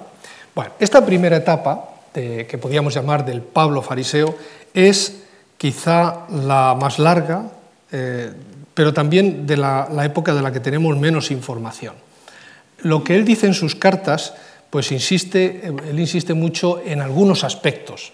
Bueno, 0.55 0.73
esta 0.81 1.05
primera 1.05 1.37
etapa, 1.37 1.91
que 2.13 2.59
podríamos 2.61 2.93
llamar 2.95 3.25
del 3.25 3.43
Pablo 3.43 3.81
fariseo, 3.81 4.35
es 4.75 5.28
quizá 5.59 6.27
la 6.31 6.77
más 6.81 6.99
larga, 6.99 7.51
eh, 7.91 8.33
pero 8.73 8.95
también 8.95 9.47
de 9.47 9.57
la, 9.57 9.89
época 10.05 10.33
de 10.33 10.41
la 10.41 10.53
que 10.53 10.61
tenemos 10.61 10.97
menos 10.97 11.31
información. 11.33 11.95
Lo 12.79 13.03
que 13.03 13.17
él 13.17 13.25
dice 13.25 13.47
en 13.47 13.55
sus 13.55 13.75
cartas, 13.75 14.35
pues 14.71 14.93
insiste, 14.93 15.67
él 15.67 15.99
insiste 15.99 16.33
mucho 16.33 16.81
en 16.81 17.01
algunos 17.01 17.43
aspectos. 17.43 18.13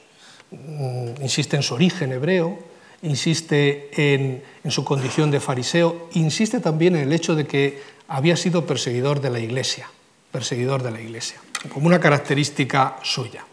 Mm, 0.50 1.22
insiste 1.22 1.57
en 1.57 1.62
su 1.62 1.74
origen 1.74 2.12
hebreo, 2.12 2.59
insiste 3.02 3.90
en, 3.92 4.42
en 4.64 4.70
su 4.70 4.83
condición 4.83 5.30
de 5.30 5.40
fariseo, 5.40 6.09
insiste 6.14 6.61
también 6.61 6.96
en 6.96 7.02
el 7.02 7.12
hecho 7.12 7.35
de 7.35 7.46
que 7.46 7.83
había 8.09 8.37
sido 8.37 8.64
perseguidor 8.64 9.20
de 9.20 9.28
la 9.28 9.40
iglesia, 9.40 9.90
perseguidor 10.33 10.83
de 10.83 10.92
la 10.92 11.00
iglesia, 11.00 11.37
como 11.70 11.88
una 11.88 12.00
característica 12.00 12.96
suya. 13.02 13.44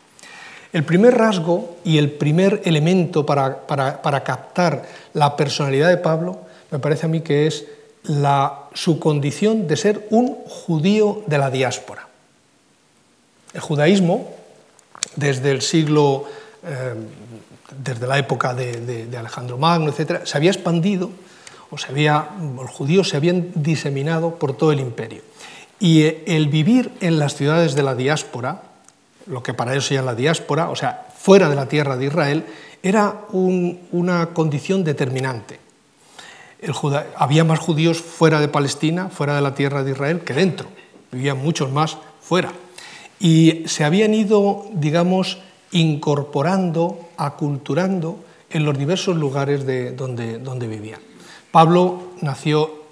El 0.74 0.86
primer 0.86 1.18
rasgo 1.18 1.78
y 1.84 1.98
el 1.98 2.12
primer 2.12 2.62
elemento 2.64 3.26
para, 3.26 4.24
captar 4.24 4.86
la 5.14 5.36
personalidad 5.36 5.90
de 5.90 5.98
Pablo 5.98 6.40
me 6.72 6.80
parece 6.80 7.06
a 7.06 7.10
mí 7.10 7.22
que 7.22 7.48
es 7.48 7.66
su 8.74 9.00
condición 9.00 9.68
de 9.68 9.76
ser 9.76 10.08
un 10.12 10.36
judío 10.48 11.24
de 11.28 11.38
la 11.38 11.52
diáspora. 11.52 12.08
El 13.54 13.60
judaísmo, 13.60 14.34
desde 15.18 15.52
el 15.52 15.62
siglo, 15.62 16.26
eh, 16.64 16.96
desde 17.78 18.08
la 18.08 18.18
época 18.18 18.54
de, 18.54 19.10
Alejandro 19.18 19.58
Magno, 19.58 19.92
etc., 19.92 20.22
se 20.24 20.38
había 20.38 20.52
expandido, 20.52 21.12
o 21.70 21.78
se 21.78 21.88
había, 21.88 22.30
los 22.56 22.72
judíos 22.72 23.10
se 23.10 23.18
habían 23.18 23.52
diseminado 23.56 24.36
por 24.36 24.56
todo 24.56 24.72
el 24.72 24.80
imperio. 24.80 25.22
Y 25.82 26.04
el 26.26 26.48
vivir 26.48 26.92
en 27.02 27.20
las 27.20 27.36
ciudades 27.36 27.76
de 27.76 27.84
la 27.84 27.96
diáspora, 27.96 28.71
lo 29.28 29.44
que 29.44 29.54
para 29.54 29.72
ellos 29.72 29.86
se 29.86 29.96
llama 29.96 30.12
la 30.12 30.16
diáspora, 30.16 30.70
o 30.70 30.76
sea, 30.76 31.08
fuera 31.18 31.50
de 31.50 31.56
la 31.56 31.68
tierra 31.68 31.98
de 31.98 32.06
Israel, 32.06 32.46
era 32.84 33.26
una 33.32 34.28
condición 34.34 34.84
determinante. 34.84 35.60
había 37.16 37.44
más 37.44 37.60
judíos 37.60 38.02
fuera 38.02 38.40
de 38.40 38.48
Palestina, 38.48 39.10
fuera 39.10 39.36
de 39.36 39.42
la 39.42 39.54
tierra 39.54 39.84
de 39.84 39.92
Israel, 39.92 40.22
que 40.22 40.34
dentro. 40.34 40.68
Vivían 41.12 41.38
muchos 41.38 41.72
más 41.72 41.98
fuera. 42.22 42.52
Y 43.20 43.64
se 43.68 43.84
habían 43.84 44.14
ido, 44.14 44.66
digamos, 44.74 45.38
incorporando, 45.72 47.10
aculturando 47.18 48.24
en 48.50 48.66
los 48.66 48.78
diversos 48.78 49.16
lugares 49.16 49.66
de 49.66 49.92
donde, 49.92 50.40
donde 50.40 50.68
vivían. 50.68 51.00
Pablo 51.52 52.14
nació, 52.22 52.84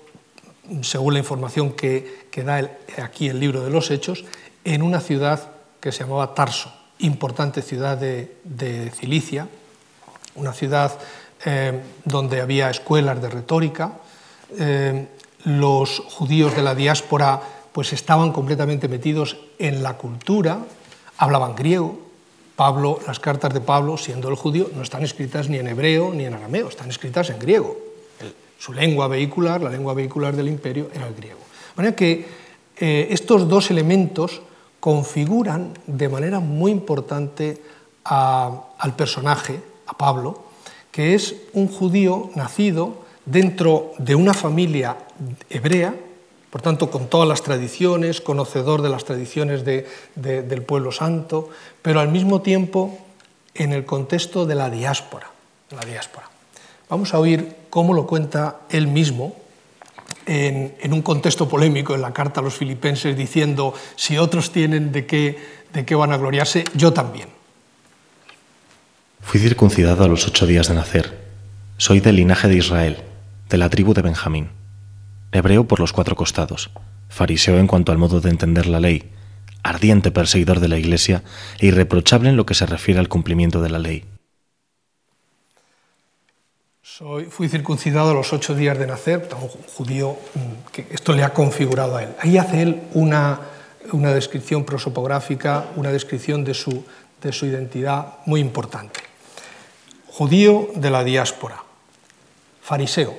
según 0.81 1.13
la 1.13 1.19
información 1.19 1.71
que, 1.71 2.27
que 2.29 2.43
da 2.43 2.69
aquí 3.01 3.27
el 3.27 3.39
libro 3.39 3.63
de 3.63 3.71
los 3.71 3.89
Hechos, 3.89 4.25
en 4.63 4.83
una 4.83 4.99
ciudad 4.99 5.51
que 5.79 5.91
se 5.91 6.03
llamaba 6.03 6.33
Tarso, 6.33 6.71
importante 6.99 7.61
ciudad 7.61 7.97
de, 7.97 8.91
Cilicia, 8.95 9.47
una 10.35 10.53
ciudad 10.53 10.97
eh, 11.45 11.79
donde 12.05 12.41
había 12.41 12.69
escuelas 12.69 13.21
de 13.21 13.29
retórica. 13.29 13.93
Eh, 14.57 15.07
los 15.45 15.99
judíos 15.99 16.55
de 16.55 16.63
la 16.63 16.75
diáspora 16.75 17.41
pues 17.71 17.93
estaban 17.93 18.31
completamente 18.31 18.87
metidos 18.87 19.37
en 19.57 19.83
la 19.83 19.95
cultura, 19.95 20.59
hablaban 21.17 21.55
griego. 21.55 21.99
Pablo, 22.55 22.99
las 23.07 23.21
cartas 23.21 23.53
de 23.53 23.61
Pablo, 23.61 23.95
siendo 23.95 24.27
el 24.27 24.35
judío, 24.35 24.69
no 24.75 24.81
están 24.81 25.03
escritas 25.03 25.47
ni 25.47 25.57
en 25.57 25.67
hebreo 25.67 26.13
ni 26.13 26.25
en 26.25 26.33
arameo, 26.33 26.67
están 26.67 26.89
escritas 26.89 27.29
en 27.29 27.39
griego. 27.39 27.77
su 28.57 28.73
lengua 28.73 29.07
vehicular, 29.07 29.61
la 29.61 29.69
lengua 29.69 29.93
vehicular 29.93 30.35
del 30.35 30.49
imperio, 30.49 30.89
era 30.93 31.07
el 31.07 31.13
griego. 31.13 31.39
De 31.39 31.77
manera 31.77 31.95
que 31.95 32.27
eh, 32.75 33.07
estos 33.11 33.47
dos 33.47 33.71
elementos 33.71 34.41
configuran 34.79 35.73
de 35.87 36.09
manera 36.09 36.39
muy 36.39 36.71
importante 36.71 37.61
al 38.03 38.95
personaje, 38.95 39.61
a 39.85 39.97
Pablo, 39.97 40.43
que 40.91 41.15
es 41.15 41.35
un 41.53 41.67
judío 41.67 42.29
nacido 42.35 42.95
dentro 43.25 43.91
de 43.97 44.15
una 44.15 44.33
familia 44.33 44.97
hebrea, 45.49 45.93
por 46.49 46.61
tanto 46.61 46.89
con 46.89 47.07
todas 47.07 47.27
las 47.27 47.43
tradiciones, 47.43 48.21
conocedor 48.21 48.81
de 48.81 48.89
las 48.89 49.05
tradiciones 49.05 49.63
del 49.63 50.61
pueblo 50.63 50.91
santo, 50.91 51.49
pero 51.81 51.99
al 51.99 52.09
mismo 52.09 52.41
tiempo 52.41 52.97
en 53.53 53.73
el 53.73 53.85
contexto 53.85 54.45
de 54.45 54.55
la 54.55 54.69
diáspora, 54.69 55.29
la 55.69 55.85
diáspora. 55.85 56.27
Vamos 56.89 57.13
a 57.13 57.19
oír 57.19 57.55
cómo 57.69 57.93
lo 57.93 58.07
cuenta 58.07 58.61
él 58.69 58.87
mismo 58.87 59.35
en, 60.29 60.93
un 60.93 61.01
contexto 61.01 61.49
polémico 61.49 61.95
en 61.95 62.01
la 62.01 62.13
carta 62.13 62.39
a 62.39 62.43
los 62.43 62.53
filipenses 62.53 63.17
diciendo, 63.17 63.73
si 63.95 64.17
otros 64.17 64.51
tienen 64.51 64.91
de 64.91 65.05
qué, 65.05 65.37
de 65.73 65.85
qué 65.85 65.95
van 65.95 66.11
a 66.13 66.17
gloriarse, 66.17 66.63
yo 66.75 66.93
también. 66.93 67.29
Fui 69.21 69.39
circuncidado 69.39 70.03
a 70.03 70.07
los 70.07 70.27
ocho 70.27 70.45
días 70.45 70.67
de 70.67 70.75
nacer. 70.75 71.17
Soy 71.77 71.99
del 71.99 72.17
linaje 72.17 72.47
de 72.47 72.57
Israel, 72.57 72.97
de 73.49 73.57
la 73.57 73.69
tribu 73.69 73.93
de 73.93 74.03
Benjamín. 74.03 74.49
Hebreo 75.31 75.65
por 75.65 75.79
los 75.79 75.93
cuatro 75.93 76.15
costados, 76.15 76.69
fariseo 77.09 77.57
en 77.57 77.67
cuanto 77.67 77.91
al 77.91 77.97
modo 77.97 78.21
de 78.21 78.29
entender 78.29 78.67
la 78.67 78.79
ley, 78.79 79.11
ardiente 79.63 80.11
perseguidor 80.11 80.59
de 80.59 80.67
la 80.67 80.77
Iglesia 80.77 81.23
e 81.57 81.67
irreprochable 81.67 82.29
en 82.29 82.37
lo 82.37 82.45
que 82.45 82.53
se 82.53 82.65
refiere 82.65 82.99
al 82.99 83.09
cumplimiento 83.09 83.61
de 83.61 83.69
la 83.69 83.79
ley 83.79 84.05
fui 87.29 87.47
circuncidado 87.47 88.11
a 88.11 88.13
los 88.13 88.33
ocho 88.33 88.53
días 88.53 88.77
de 88.77 88.85
nacer, 88.85 89.29
un 89.41 89.47
judío 89.47 90.17
mm, 90.33 90.71
que 90.71 90.87
esto 90.91 91.13
le 91.13 91.23
ha 91.23 91.33
configurado 91.33 91.95
a 91.95 92.03
él. 92.03 92.09
Ahí 92.19 92.37
hace 92.37 92.61
él 92.61 92.81
una, 92.93 93.39
una 93.93 94.13
descripción 94.13 94.65
prosopográfica, 94.65 95.67
una 95.77 95.93
descripción 95.93 96.43
de 96.43 96.53
su, 96.53 96.83
de 97.21 97.31
su 97.31 97.45
identidad 97.45 98.15
muy 98.25 98.41
importante. 98.41 98.99
Judío 100.07 100.69
de 100.75 100.89
la 100.89 101.05
diáspora, 101.05 101.63
fariseo, 102.61 103.15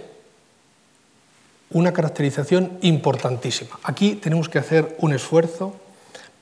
una 1.71 1.93
caracterización 1.93 2.79
importantísima. 2.83 3.79
Aquí 3.83 4.17
tenemos 4.17 4.51
que 4.51 4.59
hacer 4.59 4.95
un 4.99 5.15
esfuerzo 5.15 5.75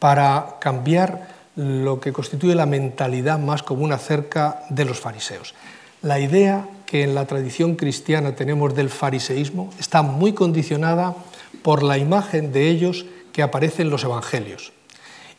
para 0.00 0.56
cambiar 0.60 1.28
lo 1.54 2.00
que 2.00 2.12
constituye 2.12 2.56
la 2.56 2.66
mentalidad 2.66 3.38
más 3.38 3.62
común 3.62 3.92
acerca 3.92 4.64
de 4.70 4.84
los 4.84 4.98
fariseos. 4.98 5.54
La 6.02 6.18
idea 6.18 6.66
que 6.88 7.02
en 7.02 7.14
la 7.14 7.26
tradición 7.26 7.76
cristiana 7.76 8.34
tenemos 8.34 8.74
del 8.74 8.88
fariseísmo 8.88 9.70
está 9.78 10.00
muy 10.00 10.32
condicionada 10.32 11.14
por 11.60 11.82
la 11.82 11.98
imagen 11.98 12.50
de 12.50 12.70
ellos 12.70 13.04
que 13.30 13.42
aparece 13.42 13.82
en 13.82 13.90
los 13.90 14.04
evangelios, 14.04 14.72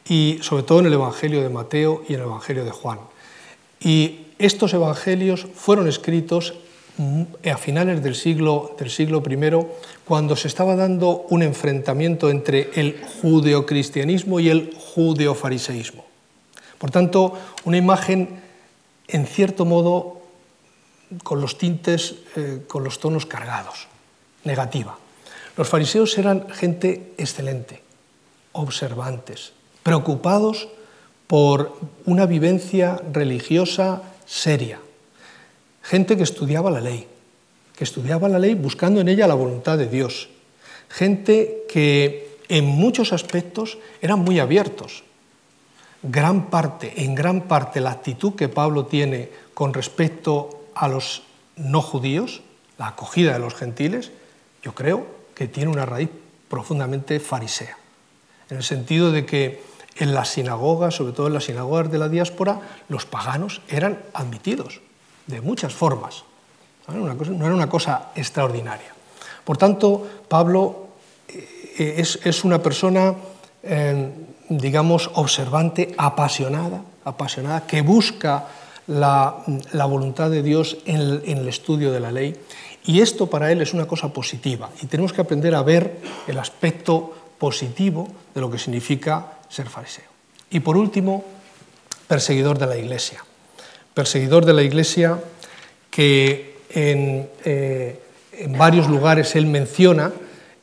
y 0.07 0.37
sobre 0.43 0.61
todo 0.61 0.81
en 0.81 0.85
el 0.85 0.93
Evangelio 0.93 1.41
de 1.41 1.49
Mateo 1.49 2.03
y 2.07 2.13
en 2.13 2.19
el 2.19 2.27
Evangelio 2.27 2.65
de 2.65 2.69
Juan. 2.69 2.99
Y 3.79 4.27
estos 4.37 4.75
evangelios 4.75 5.47
fueron 5.55 5.87
escritos 5.87 6.53
a 7.51 7.57
finales 7.57 8.03
del 8.03 8.13
siglo, 8.13 8.75
del 8.77 8.91
siglo 8.91 9.23
I, 9.27 9.65
cuando 10.05 10.35
se 10.35 10.47
estaba 10.47 10.75
dando 10.75 11.25
un 11.29 11.41
enfrentamiento 11.41 12.29
entre 12.29 12.69
el 12.75 13.01
judeocristianismo 13.21 14.39
y 14.39 14.49
el 14.49 14.75
judeofariseísmo. 14.77 16.05
Por 16.77 16.91
tanto, 16.91 17.33
una 17.65 17.77
imagen, 17.77 18.39
en 19.07 19.25
cierto 19.25 19.65
modo, 19.65 20.18
con 21.23 21.41
los 21.41 21.57
tintes, 21.57 22.15
eh, 22.35 22.63
con 22.67 22.83
los 22.83 22.99
tonos 22.99 23.25
cargados, 23.25 23.87
negativa. 24.43 24.97
Los 25.57 25.67
fariseos 25.67 26.17
eran 26.17 26.49
gente 26.49 27.13
excelente, 27.17 27.81
observantes, 28.53 29.53
preocupados 29.83 30.69
por 31.27 31.77
una 32.05 32.25
vivencia 32.25 33.01
religiosa 33.11 34.01
seria, 34.25 34.79
gente 35.83 36.17
que 36.17 36.23
estudiaba 36.23 36.71
la 36.71 36.81
ley, 36.81 37.07
que 37.75 37.83
estudiaba 37.83 38.29
la 38.29 38.39
ley 38.39 38.55
buscando 38.55 39.01
en 39.01 39.09
ella 39.09 39.27
la 39.27 39.35
voluntad 39.35 39.77
de 39.77 39.87
Dios, 39.87 40.29
gente 40.89 41.65
que 41.69 42.37
en 42.49 42.65
muchos 42.65 43.13
aspectos 43.13 43.77
eran 44.01 44.19
muy 44.19 44.39
abiertos. 44.39 45.03
Gran 46.01 46.49
parte, 46.49 47.03
en 47.03 47.13
gran 47.13 47.47
parte, 47.47 47.81
la 47.81 47.91
actitud 47.91 48.33
que 48.35 48.49
Pablo 48.49 48.85
tiene 48.85 49.29
con 49.53 49.73
respecto 49.73 50.58
a 50.79 50.87
los 50.87 51.23
no 51.57 51.81
judíos, 51.81 52.41
la 52.77 52.87
acogida 52.87 53.33
de 53.33 53.39
los 53.39 53.53
gentiles, 53.53 54.11
yo 54.63 54.73
creo 54.73 55.05
que 55.35 55.49
tiene 55.49 55.69
una 55.69 55.85
raíz 55.85 56.09
profundamente 56.47 57.19
farisea, 57.19 57.77
en 58.49 58.57
el 58.57 58.63
sentido 58.63 59.11
de 59.11 59.25
que 59.25 59.61
en 59.97 60.13
las 60.13 60.29
sinagogas, 60.29 60.95
sobre 60.95 61.11
todo 61.11 61.27
en 61.27 61.33
las 61.33 61.43
sinagogas 61.43 61.91
de 61.91 61.97
la 61.97 62.07
diáspora, 62.07 62.61
los 62.87 63.05
paganos 63.05 63.61
eran 63.67 63.99
admitidos 64.13 64.79
de 65.27 65.41
muchas 65.41 65.73
formas. 65.73 66.23
No 66.87 66.95
era 67.45 67.53
una 67.53 67.69
cosa, 67.69 68.09
extraordinaria. 68.15 68.95
Por 69.43 69.57
tanto, 69.57 70.07
Pablo 70.27 70.87
eh, 71.27 71.95
es, 71.97 72.43
una 72.45 72.63
persona, 72.63 73.13
eh, 73.61 74.09
digamos, 74.47 75.11
observante, 75.13 75.93
apasionada, 75.97 76.81
apasionada, 77.03 77.67
que 77.67 77.81
busca 77.81 78.47
la, 78.89 79.85
voluntad 79.85 80.29
de 80.29 80.41
Dios 80.41 80.77
en 80.85 81.21
el, 81.25 81.47
estudio 81.47 81.91
de 81.91 81.99
la 81.99 82.11
ley. 82.11 82.35
Y 82.85 83.01
esto 83.01 83.27
para 83.27 83.51
él 83.51 83.61
es 83.61 83.73
una 83.73 83.87
cosa 83.87 84.11
positiva. 84.11 84.69
Y 84.81 84.87
tenemos 84.87 85.13
que 85.13 85.21
aprender 85.21 85.53
a 85.53 85.61
ver 85.61 85.97
el 86.27 86.39
aspecto 86.39 87.13
positivo 87.37 88.07
de 88.33 88.41
lo 88.41 88.49
que 88.49 88.57
significa 88.57 89.33
ser 89.47 89.69
fariseo. 89.69 90.05
Y 90.49 90.61
por 90.61 90.75
último, 90.75 91.23
perseguidor 92.07 92.57
de 92.57 92.65
la 92.65 92.77
iglesia. 92.77 93.23
Perseguidor 93.93 94.45
de 94.45 94.53
la 94.53 94.63
iglesia 94.63 95.19
que 95.91 96.57
eh, 96.71 97.99
en, 98.33 98.57
varios 98.57 98.87
lugares 98.87 99.35
él 99.35 99.45
menciona, 99.45 100.11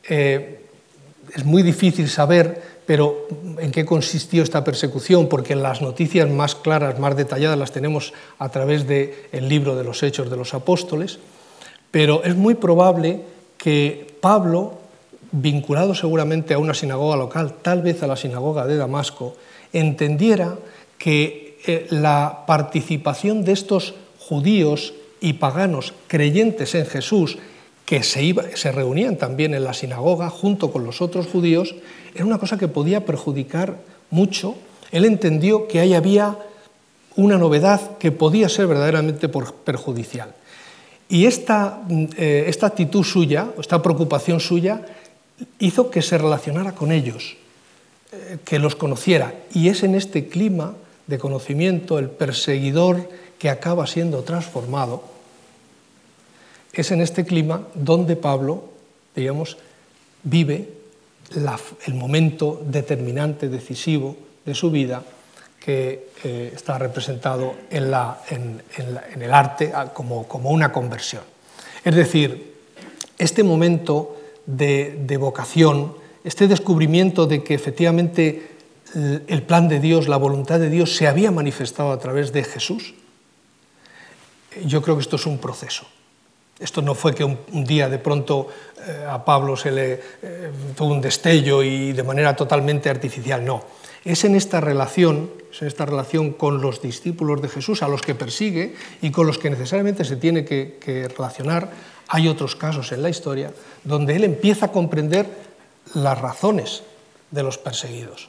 eh, 0.08 0.64
es 1.32 1.44
muy 1.44 1.62
difícil 1.62 2.08
saber, 2.08 2.62
pero 2.86 3.26
en 3.58 3.72
qué 3.72 3.84
consistió 3.84 4.42
esta 4.42 4.62
persecución, 4.62 5.28
porque 5.28 5.56
las 5.56 5.82
noticias 5.82 6.30
más 6.30 6.54
claras, 6.54 6.98
más 6.98 7.16
detalladas, 7.16 7.58
las 7.58 7.72
tenemos 7.72 8.14
a 8.38 8.48
través 8.48 8.86
del 8.86 9.48
libro 9.48 9.74
de 9.74 9.84
los 9.84 10.02
Hechos 10.02 10.30
de 10.30 10.36
los 10.36 10.54
Apóstoles, 10.54 11.18
pero 11.90 12.22
es 12.22 12.36
muy 12.36 12.54
probable 12.54 13.22
que 13.58 14.16
Pablo, 14.20 14.78
vinculado 15.32 15.94
seguramente 15.94 16.54
a 16.54 16.58
una 16.58 16.74
sinagoga 16.74 17.16
local, 17.16 17.54
tal 17.60 17.82
vez 17.82 18.02
a 18.02 18.06
la 18.06 18.16
sinagoga 18.16 18.66
de 18.66 18.76
Damasco, 18.76 19.34
entendiera 19.72 20.56
que 20.98 21.58
eh, 21.66 21.86
la 21.90 22.44
participación 22.46 23.44
de 23.44 23.52
estos 23.52 23.94
judíos 24.20 24.94
y 25.20 25.34
paganos 25.34 25.92
creyentes 26.06 26.74
en 26.74 26.86
Jesús 26.86 27.38
que 27.86 28.02
se, 28.02 28.34
se, 28.54 28.72
reunían 28.72 29.16
también 29.16 29.54
en 29.54 29.64
la 29.64 29.72
sinagoga 29.72 30.28
junto 30.28 30.72
con 30.72 30.84
los 30.84 31.00
otros 31.00 31.28
judíos, 31.28 31.76
era 32.14 32.26
una 32.26 32.38
cosa 32.38 32.58
que 32.58 32.68
podía 32.68 33.06
perjudicar 33.06 33.78
mucho. 34.10 34.56
Él 34.90 35.04
entendió 35.04 35.68
que 35.68 35.80
ahí 35.80 35.94
había 35.94 36.36
una 37.14 37.38
novedad 37.38 37.96
que 37.98 38.12
podía 38.12 38.48
ser 38.48 38.66
verdaderamente 38.66 39.28
perjudicial. 39.28 40.34
Y 41.08 41.26
esta, 41.26 41.82
eh, 42.16 42.44
esta 42.48 42.66
actitud 42.66 43.04
suya, 43.04 43.48
esta 43.58 43.80
preocupación 43.80 44.40
suya, 44.40 44.84
hizo 45.60 45.90
que 45.90 46.02
se 46.02 46.18
relacionara 46.18 46.72
con 46.72 46.90
ellos, 46.90 47.36
eh, 48.12 48.38
que 48.44 48.58
los 48.58 48.74
conociera. 48.74 49.32
Y 49.54 49.68
es 49.68 49.84
en 49.84 49.94
este 49.94 50.26
clima 50.26 50.74
de 51.06 51.18
conocimiento, 51.18 52.00
el 52.00 52.10
perseguidor 52.10 53.08
que 53.38 53.48
acaba 53.48 53.86
siendo 53.86 54.22
transformado, 54.22 55.15
es 56.82 56.90
en 56.90 57.00
este 57.00 57.24
clima 57.24 57.68
donde 57.74 58.16
Pablo, 58.16 58.64
digamos, 59.14 59.56
vive 60.22 60.68
el 61.86 61.94
momento 61.94 62.62
determinante, 62.64 63.48
decisivo 63.48 64.16
de 64.44 64.54
su 64.54 64.70
vida, 64.70 65.02
que 65.58 66.10
eh, 66.22 66.52
está 66.54 66.78
representado 66.78 67.54
en, 67.70 68.62
el 69.20 69.34
arte 69.34 69.72
como, 69.92 70.26
una 70.44 70.70
conversión. 70.70 71.22
Es 71.84 71.94
decir, 71.94 72.54
este 73.18 73.42
momento 73.42 74.16
de, 74.46 75.02
de 75.06 75.16
vocación, 75.16 75.96
este 76.22 76.46
descubrimiento 76.46 77.26
de 77.26 77.42
que 77.42 77.54
efectivamente 77.54 78.56
el 78.94 79.42
plan 79.42 79.68
de 79.68 79.80
Dios, 79.80 80.08
la 80.08 80.16
voluntad 80.16 80.60
de 80.60 80.70
Dios 80.70 80.94
se 80.94 81.06
había 81.06 81.30
manifestado 81.30 81.90
a 81.90 81.98
través 81.98 82.32
de 82.32 82.44
Jesús, 82.44 82.94
yo 84.64 84.80
creo 84.82 84.96
que 84.96 85.02
esto 85.02 85.16
es 85.16 85.26
un 85.26 85.38
proceso. 85.38 85.86
Esto 86.58 86.80
no 86.80 86.94
fue 86.94 87.14
que 87.14 87.22
un, 87.22 87.64
día 87.64 87.88
de 87.88 87.98
pronto 87.98 88.48
eh, 88.80 89.04
a 89.06 89.22
Pablo 89.22 89.56
se 89.56 89.70
le 89.70 90.00
eh, 90.22 90.50
tuvo 90.74 90.94
un 90.94 91.02
destello 91.02 91.62
y 91.62 91.92
de 91.92 92.02
manera 92.02 92.34
totalmente 92.34 92.88
artificial, 92.88 93.44
no. 93.44 93.62
Es 94.04 94.24
en 94.24 94.34
esta 94.34 94.60
relación, 94.60 95.30
en 95.60 95.66
esta 95.66 95.84
relación 95.84 96.32
con 96.32 96.62
los 96.62 96.80
discípulos 96.80 97.42
de 97.42 97.48
Jesús 97.48 97.82
a 97.82 97.88
los 97.88 98.00
que 98.00 98.14
persigue 98.14 98.74
y 99.02 99.10
con 99.10 99.26
los 99.26 99.36
que 99.36 99.50
necesariamente 99.50 100.04
se 100.04 100.16
tiene 100.16 100.44
que, 100.44 101.10
relacionar. 101.14 101.70
Hay 102.08 102.28
otros 102.28 102.56
casos 102.56 102.92
en 102.92 103.02
la 103.02 103.10
historia 103.10 103.52
donde 103.84 104.16
él 104.16 104.24
empieza 104.24 104.66
a 104.66 104.72
comprender 104.72 105.26
las 105.92 106.18
razones 106.18 106.84
de 107.32 107.42
los 107.42 107.58
perseguidos 107.58 108.28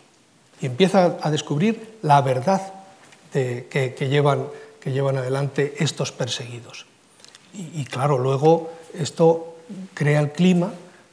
y 0.60 0.66
empieza 0.66 1.18
a 1.22 1.30
descubrir 1.30 1.98
la 2.02 2.22
verdad 2.22 2.74
que, 3.32 4.08
llevan, 4.10 4.48
que 4.82 4.92
llevan 4.92 5.18
adelante 5.18 5.76
estos 5.78 6.12
perseguidos. 6.12 6.88
Y, 7.58 7.86
claro, 7.86 8.20
luego 8.20 8.72
esto 8.94 9.56
crea 9.94 10.20
el 10.20 10.32
clima 10.32 10.72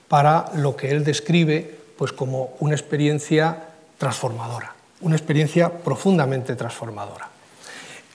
para 0.08 0.50
lo 0.54 0.76
que 0.76 0.90
él 0.90 1.02
describe 1.02 1.78
pues, 1.96 2.12
como 2.12 2.50
una 2.60 2.74
experiencia 2.74 3.68
transformadora, 3.96 4.74
una 5.00 5.16
experiencia 5.16 5.70
profundamente 5.70 6.54
transformadora. 6.54 7.30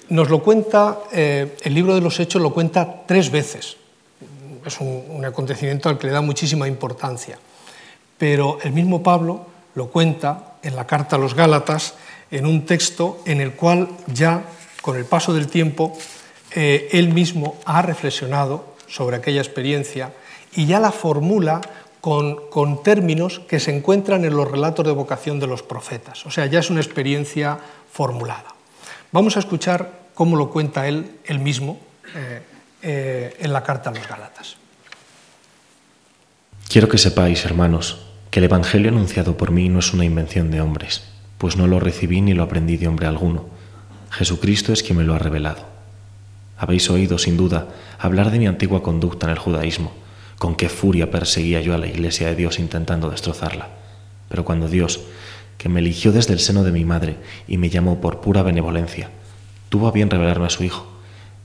Nos 0.10 0.30
lo 0.30 0.44
cuenta, 0.44 1.00
eh, 1.12 1.58
el 1.64 1.74
libro 1.74 1.96
de 1.96 2.02
los 2.02 2.20
Hechos 2.20 2.42
lo 2.42 2.54
cuenta 2.54 3.04
tres 3.08 3.32
veces. 3.32 3.78
Es 4.66 4.80
un, 4.80 5.06
un 5.10 5.26
acontecimiento 5.26 5.90
al 5.90 5.98
que 5.98 6.08
le 6.08 6.14
da 6.14 6.22
muchísima 6.22 6.68
importancia. 6.68 7.40
Pero 8.18 8.60
el 8.62 8.74
mismo 8.74 9.02
Pablo 9.02 9.46
lo 9.74 9.88
cuenta 9.88 10.58
en 10.62 10.76
la 10.76 10.86
carta 10.86 11.16
a 11.16 11.20
los 11.20 11.34
Gálatas, 11.34 11.96
en 12.30 12.46
un 12.46 12.66
texto 12.66 13.22
en 13.26 13.42
el 13.42 13.54
cual 13.54 13.90
ya 14.08 14.44
con 14.82 14.98
el 14.98 15.06
paso 15.06 15.34
del 15.34 15.48
tiempo 15.48 15.98
eh, 16.56 16.90
él 16.92 17.14
mismo 17.14 17.60
ha 17.66 17.82
reflexionado 17.82 18.76
sobre 18.88 19.18
aquella 19.18 19.42
experiencia 19.42 20.14
y 20.56 20.66
ya 20.66 20.80
la 20.80 20.92
formula 20.92 21.62
con, 22.02 22.50
con, 22.50 22.82
términos 22.82 23.40
que 23.48 23.60
se 23.60 23.76
encuentran 23.76 24.26
en 24.26 24.36
los 24.36 24.50
relatos 24.50 24.86
de 24.86 24.92
vocación 24.92 25.40
de 25.40 25.48
los 25.48 25.64
profetas. 25.64 26.26
O 26.26 26.32
sea, 26.32 26.46
ya 26.46 26.60
es 26.60 26.70
una 26.70 26.80
experiencia 26.80 27.60
formulada. 27.92 28.56
Vamos 29.12 29.36
a 29.36 29.40
escuchar 29.40 30.00
cómo 30.14 30.36
lo 30.36 30.50
cuenta 30.50 30.88
él, 30.88 31.12
él 31.26 31.40
mismo 31.40 31.80
eh, 32.16 32.42
eh, 32.82 33.38
en 33.40 33.54
la 33.54 33.64
carta 33.64 33.90
a 33.90 33.94
los 33.94 34.08
Gálatas. 34.08 34.58
Quiero 36.68 36.88
que 36.88 36.98
sepáis, 36.98 37.46
hermanos, 37.46 38.06
que 38.30 38.40
el 38.40 38.46
Evangelio 38.46 38.90
anunciado 38.90 39.38
por 39.38 39.52
mí 39.52 39.70
no 39.70 39.80
es 39.80 39.94
una 39.94 40.06
invención 40.06 40.52
de 40.52 40.62
hombres, 40.62 41.04
pues 41.38 41.58
no 41.58 41.68
lo 41.68 41.80
recibí 41.80 42.22
ni 42.22 42.34
lo 42.34 42.44
aprendí 42.44 42.78
de 42.78 42.88
hombre 42.88 43.08
alguno. 43.08 43.48
Jesucristo 44.12 44.74
es 44.74 44.84
quien 44.84 44.98
me 44.98 45.04
lo 45.04 45.16
ha 45.16 45.20
revelado. 45.20 45.69
Habéis 46.60 46.90
oído, 46.92 47.18
sin 47.18 47.38
duda, 47.38 47.70
hablar 47.98 48.30
de 48.30 48.38
mi 48.38 48.46
antigua 48.46 48.84
conducta 48.84 49.26
en 49.26 49.32
el 49.32 49.40
judaísmo, 49.40 49.94
con 50.38 50.56
qué 50.56 50.70
furia 50.70 51.10
perseguía 51.10 51.62
yo 51.62 51.74
a 51.74 51.80
la 51.80 51.88
iglesia 51.88 52.28
de 52.28 52.36
Dios 52.36 52.60
intentando 52.60 53.10
destrozarla. 53.10 53.70
Pero 54.28 54.46
cuando 54.46 54.68
Dios, 54.68 55.00
que 55.58 55.70
me 55.70 55.80
eligió 55.80 56.12
desde 56.12 56.34
el 56.34 56.40
seno 56.40 56.64
de 56.64 56.72
mi 56.72 56.86
madre 56.86 57.18
y 57.48 57.58
me 57.58 57.70
llamó 57.70 58.00
por 58.02 58.22
pura 58.22 58.44
benevolencia, 58.44 59.10
tuvo 59.70 59.88
a 59.88 59.92
bien 59.92 60.12
revelarme 60.12 60.46
a 60.46 60.52
su 60.52 60.64
Hijo 60.64 60.86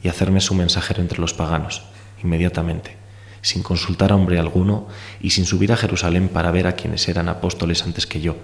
y 0.03 0.09
hacerme 0.09 0.42
su 0.42 0.55
mensajero 0.55 1.00
entre 1.00 1.20
los 1.20 1.33
paganos, 1.33 1.85
inmediatamente 2.22 3.05
sin 3.44 3.62
consultar 3.62 4.11
a 4.11 4.14
hombre 4.14 4.38
alguno 4.38 4.88
y 5.20 5.31
sin 5.31 5.44
subir 5.44 5.70
a 5.70 5.77
Jerusalén 5.77 6.31
para 6.31 6.50
ver 6.50 6.66
a 6.66 6.77
quienes 6.77 7.07
eran 7.09 7.29
apóstoles 7.29 7.83
antes 7.83 8.07
que 8.07 8.22
yo. 8.22 8.37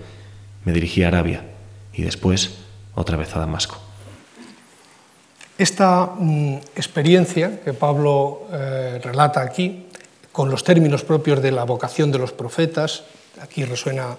Me 0.67 0.73
dirigí 0.73 1.03
a 1.03 1.09
Arabia 1.09 1.47
y 1.95 2.03
después 2.03 2.59
otra 2.95 3.17
vez 3.17 3.35
a 3.35 3.41
Damasco. 3.41 3.90
Esta 5.61 6.17
mm, 6.17 6.73
experiencia 6.75 7.61
que 7.61 7.75
Pablo 7.75 8.49
eh, 8.51 8.99
relata 9.05 9.43
aquí, 9.43 9.85
con 10.33 10.49
los 10.49 10.65
términos 10.65 11.05
propios 11.05 11.43
de 11.43 11.53
la 11.53 11.65
vocación 11.65 12.11
de 12.11 12.17
los 12.17 12.33
profetas, 12.33 13.05
aquí 13.43 13.67
resuena 13.67 14.17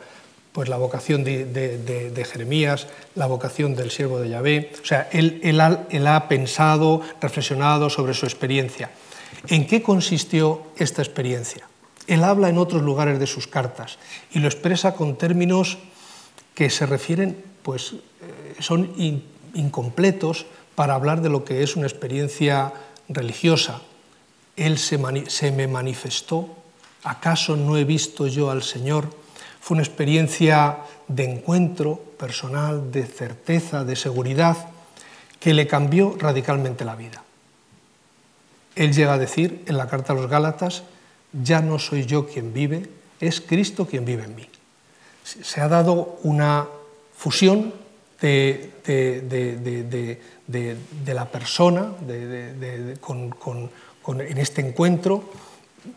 pues, 0.51 0.69
la 0.69 0.77
vocación 0.77 1.23
de, 1.23 2.27
Jeremías, 2.31 2.85
la 3.15 3.25
vocación 3.25 3.75
del 3.75 3.89
siervo 3.89 4.19
de 4.19 4.29
Yahvé, 4.29 4.71
o 4.83 4.85
sea, 4.85 5.09
él, 5.11 5.41
él 5.41 6.07
ha 6.07 6.27
pensado, 6.27 7.01
reflexionado 7.19 7.89
sobre 7.89 8.13
su 8.13 8.27
experiencia. 8.27 8.91
¿En 9.47 9.65
qué 9.65 9.81
consistió 9.81 10.61
esta 10.77 11.01
experiencia? 11.01 11.67
Él 12.05 12.23
habla 12.23 12.49
en 12.49 12.59
otros 12.59 12.83
lugares 12.83 13.17
de 13.17 13.25
sus 13.25 13.47
cartas 13.47 13.97
y 14.31 14.37
lo 14.37 14.47
expresa 14.47 14.93
con 14.93 15.17
términos 15.17 15.79
que 16.53 16.69
se 16.69 16.85
refieren, 16.85 17.35
pues 17.63 17.93
eh, 17.93 17.97
son 18.59 18.93
incompletos 19.55 20.45
para 20.75 20.95
hablar 20.95 21.21
de 21.21 21.29
lo 21.29 21.43
que 21.43 21.63
es 21.63 21.75
una 21.75 21.87
experiencia 21.87 22.73
religiosa. 23.09 23.81
Él 24.55 24.77
se, 24.77 24.97
me 25.51 25.67
manifestó, 25.67 26.49
¿acaso 27.03 27.55
no 27.55 27.77
he 27.77 27.83
visto 27.83 28.27
yo 28.27 28.51
al 28.51 28.63
Señor? 28.63 29.09
Fue 29.59 29.75
una 29.75 29.83
experiencia 29.83 30.77
de 31.07 31.25
encuentro 31.25 31.97
personal, 32.17 32.91
de 32.91 33.05
certeza, 33.05 33.83
de 33.83 33.95
seguridad, 33.95 34.69
que 35.39 35.53
le 35.53 35.67
cambió 35.67 36.15
radicalmente 36.17 36.85
la 36.85 36.95
vida. 36.95 37.23
Él 38.75 38.93
llega 38.93 39.13
a 39.13 39.17
decir 39.17 39.63
en 39.67 39.77
la 39.77 39.87
carta 39.87 40.13
a 40.13 40.15
los 40.15 40.29
Gálatas, 40.29 40.83
ya 41.33 41.61
no 41.61 41.79
soy 41.79 42.05
yo 42.05 42.27
quien 42.27 42.53
vive, 42.53 42.89
es 43.19 43.41
Cristo 43.41 43.87
quien 43.87 44.05
vive 44.05 44.23
en 44.23 44.35
mí. 44.35 44.47
Se 45.23 45.61
ha 45.61 45.67
dado 45.67 46.19
una 46.23 46.67
fusión 47.15 47.73
de, 48.21 50.21
la 51.05 51.25
persona 51.25 51.93
en 52.07 52.97
este 54.37 54.61
encuentro. 54.61 55.23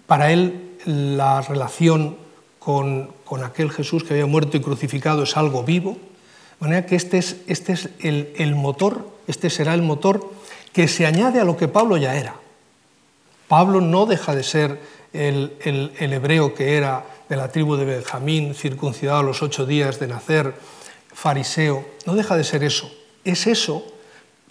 Para 0.07 0.33
él 0.33 0.77
la 0.87 1.43
relación 1.43 2.17
con, 2.59 3.11
aquel 3.43 3.71
Jesús 3.71 4.05
que 4.05 4.15
había 4.15 4.27
muerto 4.27 4.57
y 4.57 4.61
crucificado 4.61 5.25
es 5.25 5.37
algo 5.37 5.65
vivo. 5.65 5.99
De 6.61 6.67
manera 6.67 6.87
que 6.87 6.97
este 6.97 7.19
es, 7.19 7.37
este 7.47 7.73
es 7.73 7.91
el 7.99 8.55
motor, 8.55 9.07
este 9.27 9.51
será 9.51 9.75
el 9.75 9.83
motor 9.83 10.33
que 10.73 10.89
se 10.89 11.07
añade 11.07 11.41
a 11.41 11.45
lo 11.45 11.57
que 11.57 11.69
Pablo 11.69 11.97
ya 11.97 12.17
era. 12.17 12.37
Pablo 13.49 13.81
no 13.81 14.07
deja 14.07 14.35
de 14.35 14.43
ser 14.43 14.81
el, 15.13 15.53
hebreo 16.01 16.55
que 16.55 16.77
era 16.77 17.05
de 17.29 17.37
la 17.37 17.49
tribu 17.49 17.77
de 17.77 17.85
Benjamín, 17.85 18.55
circuncidado 18.55 19.21
a 19.21 19.23
los 19.23 19.43
ocho 19.43 19.67
días 19.67 20.01
de 20.01 20.09
nacer, 20.09 20.55
fariseo, 21.13 21.85
no 22.05 22.15
deja 22.15 22.37
de 22.37 22.45
ser 22.45 22.65
eso. 22.65 22.91
Es 23.25 23.47
eso 23.47 23.94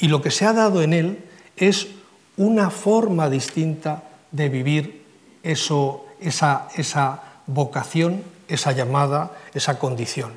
y 0.04 0.10
lo 0.10 0.22
que 0.22 0.32
se 0.32 0.46
ha 0.46 0.52
dado 0.52 0.82
en 0.82 0.92
él 0.92 1.24
es 1.56 1.88
una 2.36 2.70
forma 2.70 3.30
distinta 3.30 4.04
de 4.32 4.50
vivir 4.50 5.06
eso, 5.44 6.06
esa, 6.20 6.68
esa 6.76 7.24
vocación, 7.48 8.22
esa 8.50 8.74
llamada, 8.74 9.32
esa 9.54 9.80
condición. 9.80 10.34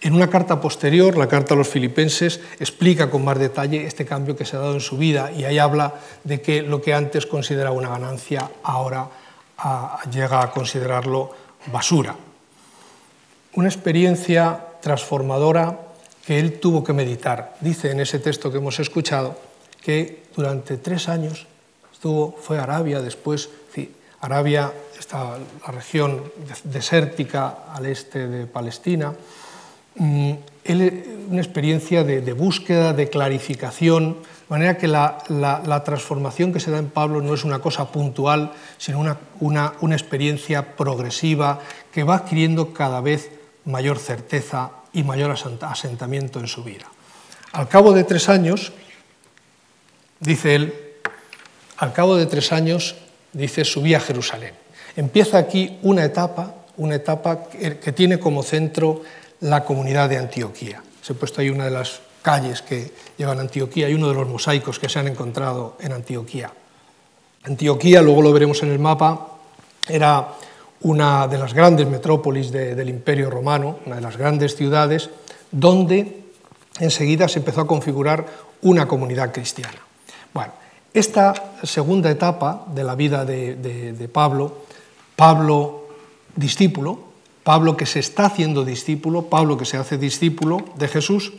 En 0.00 0.14
una 0.14 0.30
carta 0.30 0.62
posterior, 0.62 1.18
la 1.18 1.28
carta 1.28 1.52
a 1.52 1.58
los 1.58 1.68
filipenses, 1.68 2.40
explica 2.58 3.10
con 3.10 3.22
más 3.22 3.38
detalle 3.38 3.84
este 3.84 4.06
cambio 4.06 4.34
que 4.34 4.46
se 4.46 4.56
ha 4.56 4.60
dado 4.60 4.72
en 4.72 4.80
su 4.80 4.96
vida 4.96 5.30
y 5.30 5.44
ahí 5.44 5.58
habla 5.58 5.92
de 6.24 6.40
que 6.40 6.62
lo 6.62 6.80
que 6.80 6.94
antes 6.94 7.26
consideraba 7.26 7.76
una 7.76 7.90
ganancia 7.90 8.50
ahora 8.62 9.10
ah, 9.58 10.00
llega 10.10 10.40
a 10.40 10.50
considerarlo 10.50 11.32
basura. 11.70 12.16
Una 13.52 13.68
experiencia 13.68 14.58
transformadora 14.80 15.85
que 16.26 16.38
él 16.38 16.58
tuvo 16.58 16.82
que 16.82 16.92
meditar. 16.92 17.56
Dice 17.60 17.90
en 17.90 18.00
ese 18.00 18.18
texto 18.18 18.50
que 18.50 18.58
hemos 18.58 18.80
escuchado 18.80 19.38
que 19.80 20.24
durante 20.34 20.76
tres 20.76 21.08
años 21.08 21.46
estuvo, 21.92 22.32
fue 22.32 22.58
a 22.58 22.64
Arabia, 22.64 23.00
después, 23.00 23.48
Arabia 24.20 24.72
está 24.98 25.38
la 25.38 25.72
región 25.72 26.32
desértica 26.64 27.66
al 27.72 27.86
este 27.86 28.26
de 28.26 28.46
Palestina, 28.46 29.14
Mm, 29.98 30.32
una 31.30 31.40
experiencia 31.40 32.04
de, 32.04 32.32
búsqueda, 32.32 32.92
de 32.92 33.08
clarificación, 33.08 34.12
de 34.14 34.50
manera 34.50 34.76
que 34.76 34.88
la, 34.88 35.82
transformación 35.84 36.52
que 36.52 36.60
se 36.60 36.70
da 36.70 36.78
en 36.78 36.90
Pablo 36.90 37.22
no 37.22 37.34
es 37.34 37.44
una 37.44 37.60
cosa 37.60 37.90
puntual, 37.90 38.52
sino 38.76 39.00
una, 39.40 39.72
experiencia 39.92 40.76
progresiva 40.76 41.60
que 41.92 42.04
va 42.04 42.16
adquiriendo 42.16 42.74
cada 42.74 43.00
vez 43.00 43.30
mayor 43.64 43.98
certeza 43.98 44.70
y 44.96 45.04
mayor 45.04 45.30
asentamiento 45.60 46.40
en 46.40 46.46
su 46.46 46.64
vida. 46.64 46.86
Al 47.52 47.68
cabo 47.68 47.92
de 47.92 48.04
tres 48.04 48.30
años, 48.30 48.72
dice 50.20 50.54
él, 50.54 50.74
al 51.76 51.92
cabo 51.92 52.16
de 52.16 52.24
tres 52.24 52.50
años, 52.50 52.96
dice, 53.34 53.66
subí 53.66 53.92
a 53.92 54.00
Jerusalén. 54.00 54.54
Empieza 54.96 55.36
aquí 55.36 55.78
una 55.82 56.02
etapa, 56.02 56.54
una 56.78 56.94
etapa 56.94 57.44
que 57.50 57.92
tiene 57.92 58.18
como 58.18 58.42
centro 58.42 59.02
la 59.40 59.64
comunidad 59.64 60.08
de 60.08 60.16
Antioquía. 60.16 60.82
Se 61.02 61.12
ha 61.12 61.16
puesto 61.16 61.42
ahí 61.42 61.50
una 61.50 61.66
de 61.66 61.72
las 61.72 62.00
calles 62.22 62.62
que 62.62 62.90
llevan 63.18 63.36
a 63.36 63.42
Antioquía 63.42 63.90
y 63.90 63.94
uno 63.94 64.08
de 64.08 64.14
los 64.14 64.26
mosaicos 64.26 64.78
que 64.78 64.88
se 64.88 64.98
han 64.98 65.08
encontrado 65.08 65.76
en 65.78 65.92
Antioquía. 65.92 66.50
Antioquía, 67.44 68.00
luego 68.00 68.22
lo 68.22 68.32
veremos 68.32 68.62
en 68.62 68.72
el 68.72 68.78
mapa, 68.78 69.28
era 69.86 70.28
una 70.82 71.26
de 71.26 71.38
las 71.38 71.54
grandes 71.54 71.86
metrópolis 71.88 72.52
del 72.52 72.88
Imperio 72.88 73.30
Romano, 73.30 73.78
una 73.86 73.96
de 73.96 74.02
las 74.02 74.16
grandes 74.16 74.56
ciudades, 74.56 75.10
donde 75.50 76.24
enseguida 76.78 77.28
se 77.28 77.38
empezó 77.38 77.62
a 77.62 77.66
configurar 77.66 78.26
una 78.62 78.86
comunidad 78.86 79.32
cristiana. 79.32 79.78
Bueno, 80.34 80.52
esta 80.92 81.34
segunda 81.62 82.10
etapa 82.10 82.66
de 82.74 82.84
la 82.84 82.94
vida 82.94 83.24
de 83.24 84.10
Pablo, 84.12 84.64
Pablo 85.14 85.88
discípulo, 86.34 86.98
Pablo 87.42 87.76
que 87.76 87.86
se 87.86 88.00
está 88.00 88.26
haciendo 88.26 88.64
discípulo, 88.64 89.22
Pablo 89.22 89.56
que 89.56 89.64
se 89.64 89.76
hace 89.76 89.98
discípulo 89.98 90.58
de 90.76 90.88
Jesús, 90.88 91.32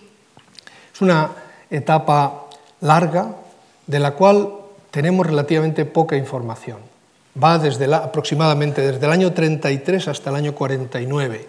es 0.94 1.02
una 1.02 1.32
etapa 1.70 2.48
larga 2.82 3.36
de 3.86 4.00
la 4.00 4.12
cual 4.16 4.54
tenemos 4.90 5.28
relativamente 5.28 5.86
poca 5.86 6.16
información. 6.16 6.80
Va 7.42 7.60
desde 7.60 7.94
aproximadamente 7.94 8.82
desde 8.82 9.06
el 9.06 9.12
año 9.12 9.34
33 9.34 10.08
hasta 10.08 10.30
el 10.30 10.36
año 10.38 10.56
49, 10.56 11.48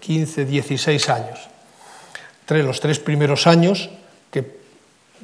15, 0.00 0.44
16 0.44 1.08
años. 1.08 1.48
Entre 2.42 2.62
los 2.62 2.80
tres 2.80 2.98
primeros 2.98 3.46
años, 3.46 3.90
que, 4.30 4.58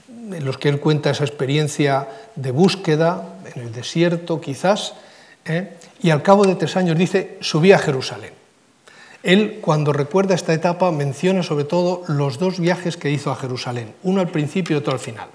en 0.09 0.44
los 0.44 0.59
que 0.59 0.68
él 0.68 0.81
cuenta 0.81 1.11
esa 1.11 1.25
experiencia 1.25 2.09
de 2.35 2.51
búsqueda 2.51 3.37
en 3.55 3.62
el 3.62 3.73
desierto 3.73 4.40
quizás, 4.40 4.94
¿eh? 5.44 5.77
y 6.03 6.11
al 6.11 6.23
cabo 6.23 6.46
de 6.46 6.55
tres 6.55 6.77
años 6.77 6.96
dice, 6.96 7.37
subí 7.40 7.73
a 7.73 7.79
Jerusalén. 7.79 8.33
Él, 9.23 9.59
cuando 9.61 9.92
recuerda 9.92 10.35
esta 10.35 10.55
etapa, 10.55 10.90
menciona 10.92 11.42
sobre 11.42 11.64
todo 11.64 12.05
los 12.09 12.38
dos 12.38 12.59
viajes 12.59 12.96
que 12.96 13.11
hizo 13.11 13.31
a 13.31 13.37
Jerusalén, 13.37 13.94
uno 14.03 14.20
al 14.20 14.29
principio 14.29 14.77
y 14.77 14.79
otro 14.79 14.92
al 14.92 14.99
final. 14.99 15.29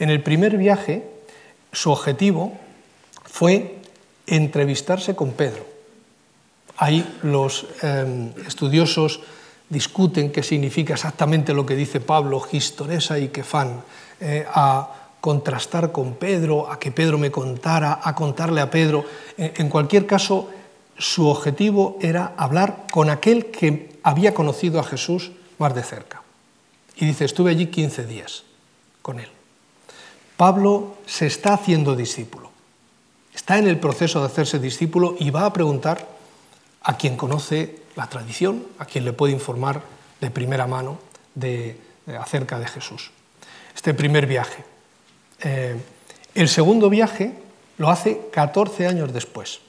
En 0.00 0.10
el 0.10 0.22
primer 0.22 0.56
viaje, 0.56 1.04
su 1.72 1.92
objetivo 1.92 2.54
fue 3.24 3.79
entrevistarse 4.30 5.14
con 5.14 5.32
Pedro. 5.32 5.66
Ahí 6.78 7.04
los 7.22 7.66
em, 7.82 8.32
estudiosos 8.46 9.20
discuten 9.68 10.32
qué 10.32 10.42
significa 10.42 10.94
exactamente 10.94 11.52
lo 11.52 11.66
que 11.66 11.76
dice 11.76 12.00
Pablo, 12.00 12.42
historesa 12.50 13.18
y 13.18 13.28
kefan, 13.28 13.82
eh, 14.20 14.46
a 14.48 14.88
contrastar 15.20 15.92
con 15.92 16.14
Pedro, 16.14 16.72
a 16.72 16.78
que 16.78 16.90
Pedro 16.92 17.18
me 17.18 17.30
contara, 17.30 18.00
a 18.02 18.14
contarle 18.14 18.62
a 18.62 18.70
Pedro. 18.70 19.04
en 19.36 19.68
cualquier 19.68 20.06
caso, 20.06 20.48
su 20.96 21.28
objetivo 21.28 21.98
era 22.00 22.34
hablar 22.36 22.86
con 22.90 23.10
aquel 23.10 23.50
que 23.50 23.98
había 24.02 24.34
conocido 24.34 24.80
a 24.80 24.84
Jesús 24.84 25.32
más 25.58 25.74
de 25.74 25.82
cerca. 25.82 26.22
Y 26.96 27.06
dice, 27.06 27.24
estuve 27.24 27.50
allí 27.50 27.66
15 27.66 28.06
días 28.06 28.44
con 29.02 29.20
él. 29.20 29.28
Pablo 30.36 30.96
se 31.06 31.26
está 31.26 31.54
haciendo 31.54 31.96
discípulo, 31.96 32.49
está 33.34 33.58
en 33.58 33.68
el 33.68 33.78
proceso 33.78 34.20
de 34.20 34.26
hacerse 34.26 34.58
discípulo 34.58 35.16
y 35.18 35.30
va 35.30 35.46
a 35.46 35.52
preguntar 35.52 36.06
a 36.82 36.96
quien 36.96 37.16
conoce 37.16 37.80
la 37.96 38.08
tradición, 38.08 38.66
a 38.78 38.84
quien 38.84 39.04
le 39.04 39.12
puede 39.12 39.32
informar 39.32 39.82
de 40.20 40.30
primera 40.30 40.66
mano 40.66 40.98
de, 41.34 41.78
acerca 42.18 42.58
de 42.58 42.66
Jesús. 42.66 43.10
Este 43.74 43.94
primer 43.94 44.26
viaje. 44.26 44.64
Eh, 45.42 45.76
el 46.34 46.48
segundo 46.48 46.90
viaje 46.90 47.34
lo 47.78 47.90
hace 47.90 48.20
14 48.32 48.86
años 48.86 49.12
después 49.12 49.60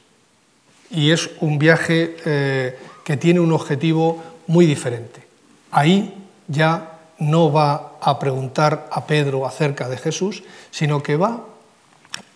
y 0.89 1.11
es 1.11 1.29
un 1.39 1.57
viaje 1.57 2.17
eh, 2.25 2.77
que 3.03 3.17
tiene 3.17 3.39
un 3.39 3.51
objetivo 3.53 4.21
muy 4.47 4.65
diferente. 4.65 5.23
Ahí 5.71 6.13
ya 6.47 6.99
no 7.19 7.51
va 7.51 7.93
a 8.01 8.19
preguntar 8.19 8.89
a 8.91 9.05
Pedro 9.05 9.45
acerca 9.45 9.87
de 9.87 9.97
Jesús, 9.97 10.43
sino 10.71 11.01
que 11.01 11.15
va 11.15 11.45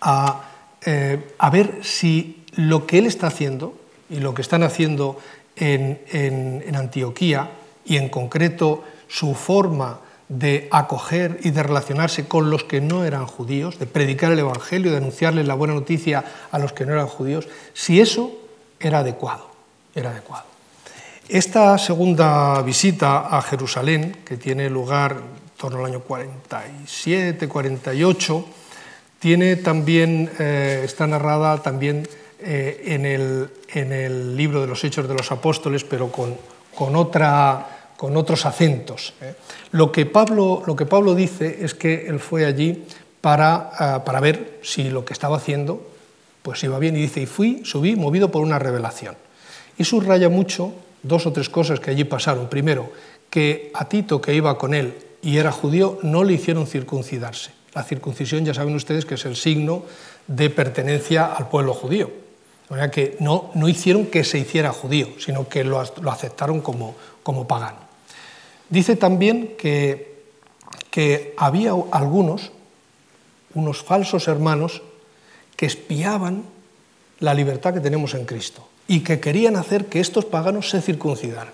a, 0.00 0.42
eh, 0.84 1.24
ver 1.50 1.80
si 1.82 2.44
lo 2.54 2.86
que 2.86 2.98
él 2.98 3.06
está 3.06 3.28
haciendo 3.28 3.78
y 4.08 4.20
lo 4.20 4.34
que 4.34 4.42
están 4.42 4.62
haciendo 4.62 5.18
en, 5.56 6.00
en 6.12 6.76
Antioquía, 6.76 7.50
y 7.86 7.96
en 7.96 8.08
concreto 8.08 8.84
su 9.08 9.34
forma 9.34 10.00
de 10.28 10.68
acoger 10.72 11.38
y 11.44 11.50
de 11.50 11.62
relacionarse 11.62 12.26
con 12.26 12.50
los 12.50 12.64
que 12.64 12.80
no 12.80 13.04
eran 13.04 13.26
judíos, 13.26 13.78
de 13.78 13.86
predicar 13.86 14.32
el 14.32 14.40
Evangelio, 14.40 14.90
de 14.90 14.96
anunciarles 14.96 15.46
la 15.46 15.54
buena 15.54 15.74
noticia 15.74 16.24
a 16.50 16.58
los 16.58 16.72
que 16.72 16.84
no 16.84 16.92
eran 16.92 17.06
judíos, 17.06 17.48
si 17.72 18.00
eso 18.00 18.32
era 18.80 18.98
adecuado, 18.98 19.48
era 19.94 20.10
adecuado. 20.10 20.44
Esta 21.28 21.78
segunda 21.78 22.60
visita 22.62 23.36
a 23.36 23.40
Jerusalén, 23.42 24.18
que 24.24 24.36
tiene 24.36 24.68
lugar 24.68 25.12
en 25.12 25.56
torno 25.56 25.78
al 25.78 25.86
año 25.86 26.00
47, 26.00 27.48
48, 27.48 28.44
tiene 29.18 29.56
también, 29.56 30.30
eh, 30.38 30.82
está 30.84 31.06
narrada 31.06 31.62
también 31.62 32.08
eh, 32.40 32.82
en, 32.86 33.06
el, 33.06 33.48
en, 33.72 33.92
el, 33.92 34.36
libro 34.36 34.60
de 34.60 34.66
los 34.66 34.84
Hechos 34.84 35.08
de 35.08 35.14
los 35.14 35.32
Apóstoles, 35.32 35.84
pero 35.84 36.12
con, 36.12 36.36
con, 36.74 36.96
otra, 36.96 37.90
con 37.96 38.16
otros 38.16 38.46
acentos. 38.46 39.14
¿eh? 39.20 39.34
Lo, 39.72 39.90
que 39.90 40.06
Pablo, 40.06 40.62
lo 40.66 40.76
que 40.76 40.86
Pablo 40.86 41.14
dice 41.14 41.64
es 41.64 41.74
que 41.74 42.06
él 42.06 42.20
fue 42.20 42.44
allí 42.44 42.84
para, 43.20 44.02
para 44.04 44.20
ver 44.20 44.60
si 44.62 44.90
lo 44.90 45.04
que 45.04 45.12
estaba 45.12 45.38
haciendo 45.38 45.96
pues 46.42 46.62
iba 46.62 46.78
bien 46.78 46.96
y 46.96 47.00
dice, 47.00 47.22
y 47.22 47.26
fui, 47.26 47.62
subí, 47.64 47.96
movido 47.96 48.30
por 48.30 48.40
una 48.40 48.60
revelación. 48.60 49.16
Y 49.76 49.82
subraya 49.82 50.28
mucho 50.28 50.74
dos 51.02 51.26
o 51.26 51.32
tres 51.32 51.48
cosas 51.48 51.80
que 51.80 51.90
allí 51.90 52.04
pasaron. 52.04 52.48
Primero, 52.48 52.92
que 53.28 53.72
a 53.74 53.88
Tito, 53.88 54.20
que 54.20 54.32
iba 54.32 54.56
con 54.56 54.72
él 54.72 54.94
y 55.22 55.38
era 55.38 55.50
judío, 55.50 55.98
no 56.02 56.22
le 56.22 56.34
hicieron 56.34 56.68
circuncidarse. 56.68 57.55
La 57.76 57.84
circuncisión 57.84 58.42
ya 58.42 58.54
saben 58.54 58.74
ustedes 58.74 59.04
que 59.04 59.16
es 59.16 59.26
el 59.26 59.36
signo 59.36 59.84
de 60.26 60.48
pertenencia 60.48 61.26
al 61.26 61.50
pueblo 61.50 61.74
judío. 61.74 62.10
O 62.70 62.74
sea 62.74 62.90
que 62.90 63.18
no, 63.20 63.50
no 63.52 63.68
hicieron 63.68 64.06
que 64.06 64.24
se 64.24 64.38
hiciera 64.38 64.72
judío, 64.72 65.08
sino 65.18 65.46
que 65.46 65.62
lo, 65.62 65.84
lo 66.00 66.10
aceptaron 66.10 66.62
como, 66.62 66.94
como 67.22 67.46
pagano. 67.46 67.76
Dice 68.70 68.96
también 68.96 69.56
que, 69.58 70.22
que 70.90 71.34
había 71.36 71.74
algunos, 71.90 72.50
unos 73.52 73.82
falsos 73.82 74.26
hermanos, 74.26 74.80
que 75.54 75.66
espiaban 75.66 76.44
la 77.20 77.34
libertad 77.34 77.74
que 77.74 77.80
tenemos 77.80 78.14
en 78.14 78.24
Cristo 78.24 78.66
y 78.88 79.00
que 79.00 79.20
querían 79.20 79.56
hacer 79.56 79.84
que 79.84 80.00
estos 80.00 80.24
paganos 80.24 80.70
se 80.70 80.80
circuncidaran. 80.80 81.52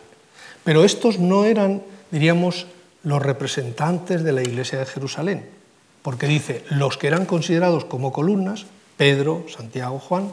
Pero 0.62 0.85
estos 0.85 1.18
no 1.18 1.47
eran, 1.47 1.83
diríamos, 2.12 2.68
los 3.03 3.20
representantes 3.20 4.23
de 4.23 4.31
la 4.31 4.43
iglesia 4.43 4.79
de 4.79 4.87
Jerusalén, 4.87 5.62
porque 6.03 6.26
dice, 6.26 6.64
los 6.70 6.98
que 6.98 7.07
eran 7.07 7.26
considerados 7.26 7.84
como 7.84 8.12
columnas, 8.12 8.66
Pedro, 8.96 9.46
Santiago, 9.48 9.98
Juan, 9.98 10.32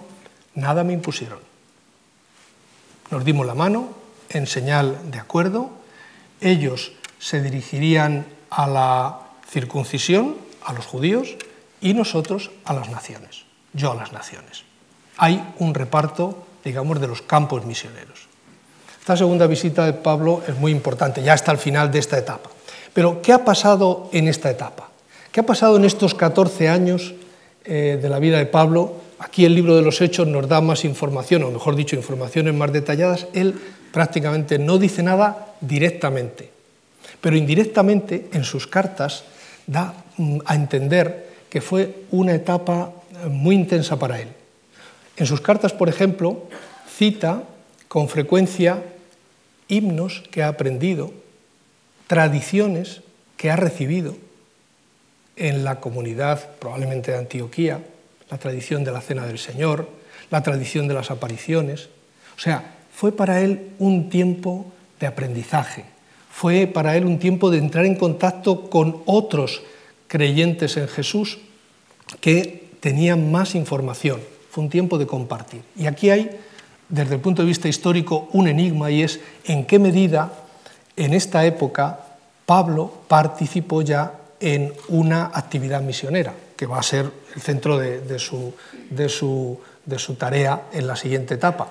nada 0.56 0.84
me 0.84 0.94
impusieron. 0.94 1.40
Nos 3.12 3.24
dimos 3.24 3.46
la 3.46 3.56
mano 3.56 3.90
en 4.30 4.46
señal 4.46 5.12
de 5.12 5.20
acuerdo, 5.20 5.72
ellos 6.42 6.92
se 7.20 7.42
dirigirían 7.42 8.26
a 8.50 8.68
la 8.68 9.20
circuncisión, 9.50 10.38
a 10.64 10.74
los 10.74 10.86
judíos, 10.86 11.36
y 11.82 11.94
nosotros 11.94 12.52
a 12.66 12.74
las 12.74 12.90
naciones, 12.90 13.46
yo 13.74 13.92
a 13.92 13.96
las 13.96 14.12
naciones. 14.12 14.64
Hay 15.18 15.44
un 15.60 15.74
reparto 15.74 16.46
digamos, 16.64 17.00
de 17.00 17.08
los 17.08 17.22
campos 17.22 17.66
misioneros. 17.66 18.28
Esta 19.00 19.18
segunda 19.18 19.48
visita 19.48 19.86
de 19.86 19.94
Pablo 19.94 20.44
es 20.48 20.58
muy 20.58 20.72
importante, 20.72 21.24
ya 21.24 21.34
está 21.34 21.52
al 21.52 21.58
final 21.58 21.92
de 21.92 22.00
esta 22.00 22.18
etapa. 22.18 22.50
Pero, 22.94 23.22
¿qué 23.22 23.34
ha 23.34 23.46
pasado 23.46 24.10
en 24.12 24.28
esta 24.28 24.50
etapa? 24.50 24.89
¿Qué 25.32 25.42
ha 25.42 25.46
pasado 25.46 25.78
en 25.78 25.86
estos 25.86 26.16
14 26.16 26.70
años 26.70 27.14
eh, 27.64 28.00
de 28.02 28.10
la 28.10 28.18
vida 28.18 28.40
de 28.40 28.48
Pablo? 28.48 28.96
Aquí 29.20 29.46
el 29.46 29.54
libro 29.54 29.76
de 29.76 29.84
los 29.84 30.02
Hechos 30.02 30.28
nos 30.28 30.48
da 30.48 30.60
más 30.60 30.86
información, 30.86 31.44
o 31.44 31.52
mejor 31.52 31.76
dicho, 31.76 31.96
informaciones 31.96 32.56
más 32.56 32.74
detalladas. 32.74 33.28
Él 33.34 33.54
prácticamente 33.92 34.58
no 34.58 34.80
dice 34.80 35.04
nada 35.04 35.54
directamente, 35.62 36.50
pero 37.22 37.36
indirectamente 37.36 38.28
en 38.34 38.44
sus 38.44 38.66
cartas 38.66 39.24
da 39.68 39.94
mm, 40.18 40.40
a 40.46 40.56
entender 40.56 41.30
que 41.48 41.62
fue 41.62 42.06
una 42.10 42.34
etapa 42.34 42.92
eh, 43.12 43.28
muy 43.30 43.54
intensa 43.54 44.00
para 44.00 44.20
él. 44.20 44.30
En 45.16 45.28
sus 45.28 45.42
cartas, 45.42 45.74
por 45.74 45.90
ejemplo, 45.90 46.48
cita 46.98 47.44
con 47.88 48.10
frecuencia 48.10 48.82
himnos 49.68 50.24
que 50.32 50.42
ha 50.42 50.48
aprendido, 50.48 51.14
tradiciones 52.08 53.02
que 53.38 53.52
ha 53.52 53.56
recibido 53.56 54.16
en 55.40 55.64
la 55.64 55.80
comunidad 55.80 56.52
probablemente 56.60 57.12
de 57.12 57.18
Antioquía, 57.18 57.84
la 58.30 58.38
tradición 58.38 58.84
de 58.84 58.92
la 58.92 59.02
Cena 59.02 59.26
del 59.26 59.40
Señor, 59.40 59.90
la 60.30 60.44
tradición 60.44 60.88
de 60.88 60.94
las 60.94 61.10
apariciones. 61.10 61.90
O 62.38 62.40
sea, 62.40 62.76
fue 62.94 63.12
para 63.12 63.42
él 63.42 63.72
un 63.80 64.10
tiempo 64.10 64.68
de 65.00 65.08
aprendizaje, 65.08 65.86
fue 66.30 66.68
para 66.68 66.96
él 66.96 67.06
un 67.06 67.18
tiempo 67.18 67.50
de 67.50 67.58
entrar 67.58 67.86
en 67.86 67.96
contacto 67.96 68.70
con 68.70 69.02
otros 69.06 69.64
creyentes 70.08 70.78
en 70.78 70.88
Jesús 70.88 71.40
que 72.22 72.70
tenían 72.80 73.32
más 73.32 73.56
información 73.56 74.20
fue 74.50 74.64
un 74.64 74.70
tiempo 74.70 74.98
de 74.98 75.08
compartir. 75.08 75.62
Y 75.76 75.86
aquí 75.86 76.10
hay, 76.10 76.30
desde 76.90 77.16
el 77.16 77.22
punto 77.22 77.44
de 77.44 77.48
vista 77.48 77.68
histórico, 77.68 78.30
un 78.34 78.48
enigma 78.48 78.90
y 78.92 79.04
es 79.04 79.20
en 79.46 79.66
qué 79.66 79.80
medida 79.80 80.34
en 80.96 81.14
esta 81.14 81.46
época 81.46 82.00
Pablo 82.46 82.92
participó 83.08 83.82
ya 83.82 84.19
en 84.40 84.74
una 84.88 85.32
actividad 85.34 85.82
misionera, 85.82 86.34
que 86.56 86.66
va 86.66 86.80
a 86.80 86.84
ser 86.84 87.10
el 87.36 87.42
centro 87.42 87.78
de, 87.78 88.20
su, 88.20 88.54
su 89.98 90.14
tarea 90.16 90.64
en 90.72 90.88
la 90.88 90.96
siguiente 90.96 91.36
etapa. 91.36 91.70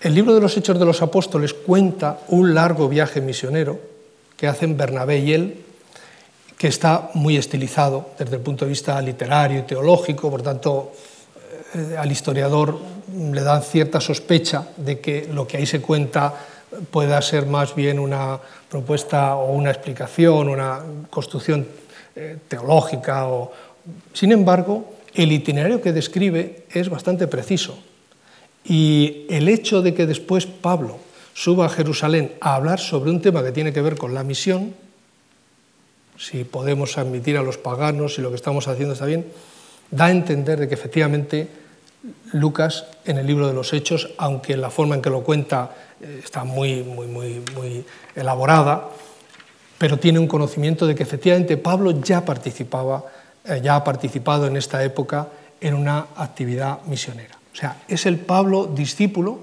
El 0.00 0.14
libro 0.14 0.34
de 0.34 0.40
los 0.40 0.56
Hechos 0.56 0.78
de 0.78 0.84
los 0.84 1.02
Apóstoles 1.02 1.54
cuenta 1.54 2.20
un 2.28 2.54
largo 2.54 2.88
viaje 2.88 3.20
misionero 3.20 3.80
que 4.36 4.46
hacen 4.46 4.76
Bernabé 4.76 5.18
y 5.18 5.32
él, 5.32 5.64
que 6.58 6.68
está 6.68 7.10
muy 7.14 7.36
estilizado 7.36 8.10
desde 8.18 8.36
el 8.36 8.42
punto 8.42 8.64
de 8.64 8.70
vista 8.70 9.00
literario 9.00 9.60
y 9.60 9.62
teológico, 9.62 10.30
por 10.30 10.42
tanto 10.42 10.92
eh, 11.74 11.96
al 11.98 12.10
historiador 12.12 12.78
le 13.12 13.42
dan 13.42 13.62
cierta 13.62 14.00
sospecha 14.00 14.68
de 14.76 15.00
que 15.00 15.28
lo 15.32 15.46
que 15.46 15.56
ahí 15.56 15.66
se 15.66 15.80
cuenta 15.80 16.34
pueda 16.90 17.20
ser 17.22 17.46
más 17.46 17.74
bien 17.74 17.98
una 17.98 18.38
propuesta 18.68 19.36
o 19.36 19.52
una 19.52 19.70
explicación, 19.70 20.48
una 20.48 20.80
construcción 21.10 21.66
eh, 22.14 22.38
teológica. 22.48 23.26
O... 23.28 23.52
Sin 24.12 24.32
embargo, 24.32 24.94
el 25.14 25.32
itinerario 25.32 25.80
que 25.80 25.92
describe 25.92 26.64
es 26.70 26.88
bastante 26.88 27.26
preciso. 27.26 27.78
Y 28.64 29.26
el 29.30 29.48
hecho 29.48 29.82
de 29.82 29.94
que 29.94 30.06
después 30.06 30.46
Pablo 30.46 30.98
suba 31.34 31.66
a 31.66 31.68
Jerusalén 31.68 32.32
a 32.40 32.54
hablar 32.54 32.80
sobre 32.80 33.10
un 33.10 33.20
tema 33.20 33.44
que 33.44 33.52
tiene 33.52 33.72
que 33.72 33.82
ver 33.82 33.96
con 33.96 34.14
la 34.14 34.24
misión, 34.24 34.74
si 36.18 36.44
podemos 36.44 36.98
admitir 36.98 37.36
a 37.36 37.42
los 37.42 37.58
paganos 37.58 38.14
si 38.14 38.22
lo 38.22 38.30
que 38.30 38.36
estamos 38.36 38.68
haciendo 38.68 38.94
está 38.94 39.04
bien, 39.04 39.26
da 39.90 40.06
a 40.06 40.10
entender 40.10 40.58
de 40.58 40.68
que 40.68 40.74
efectivamente 40.74 41.48
Lucas 42.32 42.86
en 43.04 43.18
el 43.18 43.26
libro 43.26 43.46
de 43.46 43.54
los 43.54 43.72
Hechos, 43.72 44.10
aunque 44.18 44.56
la 44.56 44.70
forma 44.70 44.94
en 44.94 45.02
que 45.02 45.10
lo 45.10 45.22
cuenta 45.22 45.74
está 46.00 46.44
muy, 46.44 46.82
muy, 46.82 47.06
muy, 47.06 47.42
muy 47.54 47.84
elaborada, 48.14 48.88
pero 49.78 49.98
tiene 49.98 50.18
un 50.18 50.26
conocimiento 50.26 50.86
de 50.86 50.94
que 50.94 51.02
efectivamente 51.02 51.56
Pablo 51.56 51.90
ya 51.90 52.24
participaba, 52.24 53.04
eh, 53.44 53.60
ya 53.62 53.76
ha 53.76 53.84
participado 53.84 54.46
en 54.46 54.56
esta 54.56 54.82
época 54.82 55.28
en 55.60 55.74
una 55.74 56.06
actividad 56.16 56.82
misionera. 56.84 57.36
O 57.52 57.56
sea, 57.56 57.82
es 57.88 58.06
el 58.06 58.18
Pablo 58.18 58.66
discípulo 58.66 59.40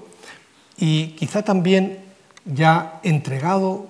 y 0.76 1.08
quizá 1.08 1.42
también 1.42 1.98
ya 2.44 3.00
entregado 3.02 3.86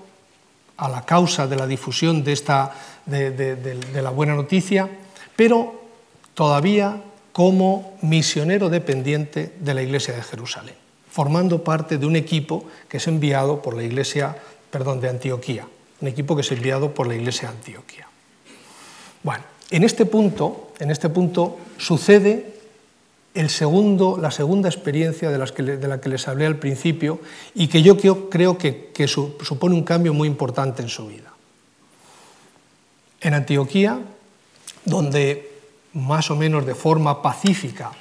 a 0.77 0.89
la 0.89 1.03
causa 1.03 1.47
de 1.47 1.57
la 1.57 1.67
difusión 1.67 2.25
de, 2.25 2.33
esta, 2.33 2.73
de 3.07 4.01
la 4.03 4.11
buena 4.11 4.35
noticia, 4.35 4.89
pero 5.37 5.83
todavía 6.35 7.03
como 7.35 7.97
misionero 8.03 8.69
dependiente 8.69 9.55
de 9.59 9.75
la 9.75 9.83
Iglesia 9.83 10.15
de 10.15 10.23
Jerusalén, 10.23 10.77
formando 11.15 11.63
parte 11.63 11.97
de 11.97 12.07
un 12.07 12.17
equipo 12.17 12.65
que 12.89 12.97
es 12.97 13.07
enviado 13.07 13.63
por 13.63 13.77
la 13.77 13.85
Iglesia, 13.85 14.35
perdón, 14.69 15.01
de 15.01 15.09
Antioquía, 15.09 15.65
un 16.01 16.09
equipo 16.09 16.35
que 16.35 16.43
es 16.43 16.51
enviado 16.51 16.93
por 16.93 17.07
la 17.07 17.15
Iglesia 17.15 17.51
Antioquía. 17.51 18.09
Bueno, 19.23 19.45
en 19.71 19.85
este 19.85 20.07
punto, 20.07 20.73
en 20.81 20.91
este 20.91 21.09
punto 21.09 21.57
sucede 21.79 22.57
el 23.33 23.49
segundo, 23.49 24.19
la 24.21 24.33
segunda 24.33 24.69
experiencia 24.69 25.31
de, 25.31 25.39
la 25.87 26.01
que 26.01 26.09
les 26.09 26.27
hablé 26.27 26.47
al 26.47 26.57
principio 26.57 27.21
y 27.55 27.69
que 27.69 27.83
yo 27.83 27.97
creo, 28.29 28.59
que 28.59 29.07
supone 29.07 29.77
un 29.77 29.85
cambio 29.85 30.15
muy 30.15 30.27
importante 30.27 30.83
en 30.83 30.89
su 30.89 31.07
vida. 31.07 31.33
En 33.21 33.35
Antioquía, 33.35 34.01
donde 34.85 35.49
más 35.93 36.29
o 36.33 36.35
menos 36.35 36.67
de 36.67 36.75
forma 36.75 37.23
pacífica, 37.23 37.93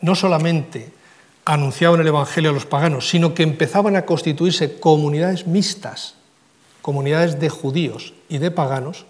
no 0.00 0.14
solamente 0.14 1.01
anunciaban 1.44 2.00
el 2.00 2.06
Evangelio 2.06 2.50
a 2.50 2.54
los 2.54 2.66
paganos, 2.66 3.08
sino 3.08 3.34
que 3.34 3.42
empezaban 3.42 3.96
a 3.96 4.06
constituirse 4.06 4.78
comunidades 4.78 5.46
mixtas, 5.46 6.14
comunidades 6.82 7.40
de 7.40 7.48
judíos 7.48 8.14
y 8.28 8.38
de 8.38 8.50
paganos, 8.50 9.06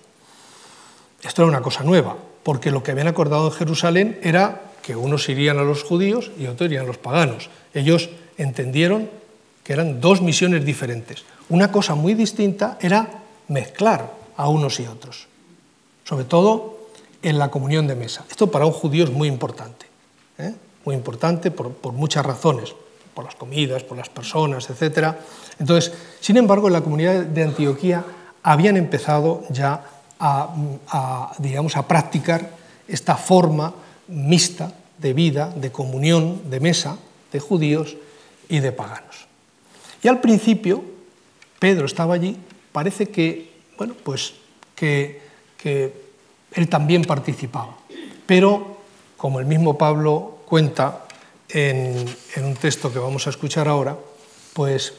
esto 1.23 1.43
era 1.43 1.49
una 1.49 1.63
cosa 1.63 1.85
nueva, 1.85 2.17
porque 2.43 2.71
lo 2.71 2.83
que 2.83 2.91
habían 2.91 3.07
acordado 3.07 3.47
en 3.47 3.53
Jerusalén 3.53 4.19
era 4.23 4.73
que 4.83 4.97
unos 4.97 5.29
irían 5.29 5.59
a 5.59 5.63
los 5.63 5.85
judíos 5.85 6.33
y 6.39 6.47
otros 6.47 6.67
irían 6.67 6.85
a 6.85 6.89
los 6.89 6.99
paganos. 6.99 7.51
Ellos 7.73 8.11
entendieron 8.37 9.09
que 9.63 9.73
eran 9.73 10.01
dos 10.01 10.21
misiones 10.21 10.65
diferentes. 10.65 11.25
Una 11.49 11.71
cosa 11.71 11.95
muy 11.95 12.15
distinta 12.15 12.79
era 12.81 13.23
mezclar 13.49 14.13
a 14.37 14.49
unos 14.49 14.81
y 14.81 14.87
otros. 14.87 15.29
Sobre 16.05 16.25
todo 16.25 16.89
en 17.23 17.39
la 17.39 17.51
comunión 17.51 17.87
de 17.87 17.95
mesa. 17.95 18.25
Esto 18.29 18.51
para 18.51 18.67
un 18.67 18.73
judío 18.73 19.05
es 19.05 19.11
muy 19.11 19.29
importante, 19.29 19.87
¿eh? 20.39 20.55
Muy 20.85 20.95
importante 20.95 21.51
por, 21.51 21.93
muchas 21.93 22.25
razones, 22.25 22.75
por 23.15 23.25
las 23.25 23.35
comidas, 23.35 23.83
por 23.83 23.97
las 23.97 24.09
personas, 24.09 24.69
etc. 24.71 25.15
Entonces, 25.59 25.93
sin 26.21 26.37
embargo, 26.37 26.67
en 26.69 26.73
la 26.73 26.81
comunidad 26.81 27.25
de 27.25 27.43
Antioquía 27.43 28.05
habían 28.43 28.77
empezado 28.77 29.45
ya 29.51 29.85
a, 30.19 31.33
digamos, 31.39 31.77
a 31.77 31.87
practicar 31.87 32.51
esta 32.87 33.17
forma 33.17 33.75
mixta 34.09 34.73
de 34.99 35.13
vida, 35.13 35.51
de 35.55 35.73
comunión, 35.73 36.51
de 36.51 36.61
mesa, 36.61 36.97
de 37.33 37.41
judíos 37.41 37.97
y 38.49 38.61
de 38.61 38.73
paganos. 38.73 39.27
Y 40.03 40.09
al 40.09 40.21
principio, 40.21 40.83
Pedro 41.59 41.87
estaba 41.87 42.15
allí, 42.15 42.37
parece 42.73 43.09
que, 43.09 43.53
bueno, 43.77 43.95
pues 44.03 44.35
que 44.75 45.23
él 46.55 46.69
también 46.69 47.03
participaba. 47.03 47.77
Pero, 48.27 48.79
como 49.17 49.41
el 49.41 49.47
mismo 49.47 49.79
Pablo 49.79 50.32
cuenta 50.53 51.07
en, 51.49 51.97
un 52.45 52.57
texto 52.57 52.93
que 52.93 52.99
vamos 52.99 53.27
a 53.27 53.31
escuchar 53.31 53.69
ahora, 53.69 53.97
pues 54.53 54.93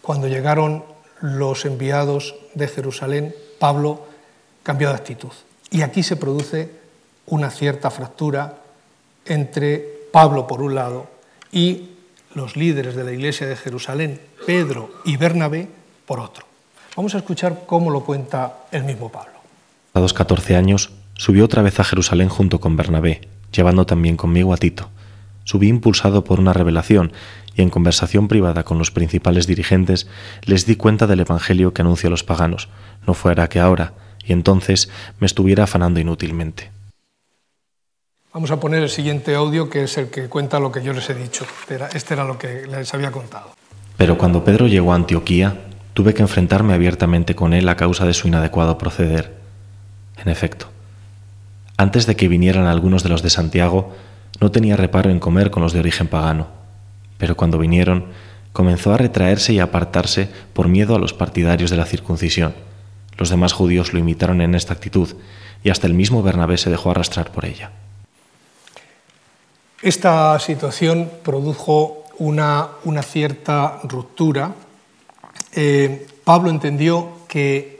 cuando 0.00 0.28
llegaron 0.28 0.84
los 1.20 1.64
enviados 1.64 2.36
de 2.54 2.68
Jerusalén, 2.68 3.34
Pablo 3.58 4.06
cambió 4.62 4.90
de 4.90 4.94
actitud. 4.94 5.32
Y 5.72 5.82
aquí 5.82 6.04
se 6.04 6.14
produce 6.14 6.70
una 7.26 7.50
cierta 7.50 7.90
fractura 7.90 8.58
entre 9.24 9.78
Pablo 10.12 10.46
por 10.46 10.62
un 10.62 10.76
lado 10.76 11.08
y 11.50 11.96
los 12.34 12.54
líderes 12.54 12.94
de 12.94 13.02
la 13.02 13.10
iglesia 13.10 13.48
de 13.48 13.56
Jerusalén, 13.56 14.20
Pedro 14.46 14.90
y 15.04 15.16
Bernabé, 15.16 15.66
por 16.06 16.20
otro. 16.20 16.46
Vamos 16.94 17.16
a 17.16 17.18
escuchar 17.18 17.64
cómo 17.66 17.90
lo 17.90 18.04
cuenta 18.04 18.58
el 18.70 18.84
mismo 18.84 19.10
Pablo. 19.10 19.40
A 19.92 19.98
los 19.98 20.12
14 20.12 20.54
años, 20.54 20.92
subió 21.14 21.46
otra 21.46 21.62
vez 21.62 21.80
a 21.80 21.84
Jerusalén 21.84 22.28
junto 22.28 22.60
con 22.60 22.76
Bernabé, 22.76 23.22
llevando 23.56 23.86
también 23.86 24.16
conmigo 24.16 24.52
a 24.52 24.56
Tito. 24.56 24.90
Subí 25.44 25.68
impulsado 25.68 26.24
por 26.24 26.40
una 26.40 26.52
revelación 26.52 27.12
y 27.54 27.62
en 27.62 27.70
conversación 27.70 28.28
privada 28.28 28.64
con 28.64 28.78
los 28.78 28.90
principales 28.90 29.46
dirigentes 29.46 30.06
les 30.44 30.66
di 30.66 30.76
cuenta 30.76 31.06
del 31.06 31.20
Evangelio 31.20 31.72
que 31.72 31.82
anuncio 31.82 32.08
a 32.08 32.10
los 32.10 32.24
paganos, 32.24 32.68
no 33.06 33.14
fuera 33.14 33.48
que 33.48 33.60
ahora, 33.60 33.94
y 34.24 34.32
entonces 34.32 34.90
me 35.20 35.26
estuviera 35.26 35.64
afanando 35.64 36.00
inútilmente. 36.00 36.70
Vamos 38.34 38.50
a 38.50 38.60
poner 38.60 38.82
el 38.82 38.90
siguiente 38.90 39.34
audio, 39.34 39.70
que 39.70 39.84
es 39.84 39.96
el 39.96 40.10
que 40.10 40.28
cuenta 40.28 40.60
lo 40.60 40.70
que 40.70 40.82
yo 40.82 40.92
les 40.92 41.08
he 41.08 41.14
dicho. 41.14 41.46
Este 41.94 42.12
era 42.12 42.24
lo 42.24 42.36
que 42.36 42.66
les 42.66 42.92
había 42.92 43.10
contado. 43.10 43.52
Pero 43.96 44.18
cuando 44.18 44.44
Pedro 44.44 44.66
llegó 44.66 44.92
a 44.92 44.96
Antioquía, 44.96 45.58
tuve 45.94 46.12
que 46.12 46.20
enfrentarme 46.20 46.74
abiertamente 46.74 47.34
con 47.34 47.54
él 47.54 47.66
a 47.70 47.76
causa 47.76 48.04
de 48.04 48.12
su 48.12 48.28
inadecuado 48.28 48.76
proceder. 48.76 49.34
En 50.22 50.28
efecto, 50.28 50.68
antes 51.76 52.06
de 52.06 52.16
que 52.16 52.28
vinieran 52.28 52.66
algunos 52.66 53.02
de 53.02 53.10
los 53.10 53.22
de 53.22 53.30
Santiago, 53.30 53.92
no 54.40 54.50
tenía 54.50 54.76
reparo 54.76 55.10
en 55.10 55.20
comer 55.20 55.50
con 55.50 55.62
los 55.62 55.72
de 55.72 55.80
origen 55.80 56.08
pagano, 56.08 56.48
pero 57.18 57.36
cuando 57.36 57.58
vinieron, 57.58 58.06
comenzó 58.52 58.94
a 58.94 58.98
retraerse 58.98 59.52
y 59.52 59.58
apartarse 59.58 60.30
por 60.52 60.68
miedo 60.68 60.94
a 60.94 60.98
los 60.98 61.12
partidarios 61.12 61.70
de 61.70 61.76
la 61.76 61.84
circuncisión. 61.84 62.54
Los 63.18 63.28
demás 63.28 63.52
judíos 63.52 63.92
lo 63.92 63.98
imitaron 63.98 64.40
en 64.40 64.54
esta 64.54 64.72
actitud, 64.72 65.16
y 65.62 65.70
hasta 65.70 65.86
el 65.86 65.94
mismo 65.94 66.22
Bernabé 66.22 66.56
se 66.58 66.70
dejó 66.70 66.90
arrastrar 66.90 67.32
por 67.32 67.44
ella. 67.44 67.70
Esta 69.82 70.38
situación 70.38 71.10
produjo 71.22 72.04
una, 72.18 72.70
cierta 73.02 73.80
ruptura. 73.84 74.52
Eh, 75.52 76.06
Pablo 76.24 76.50
entendió 76.50 77.10
que 77.28 77.76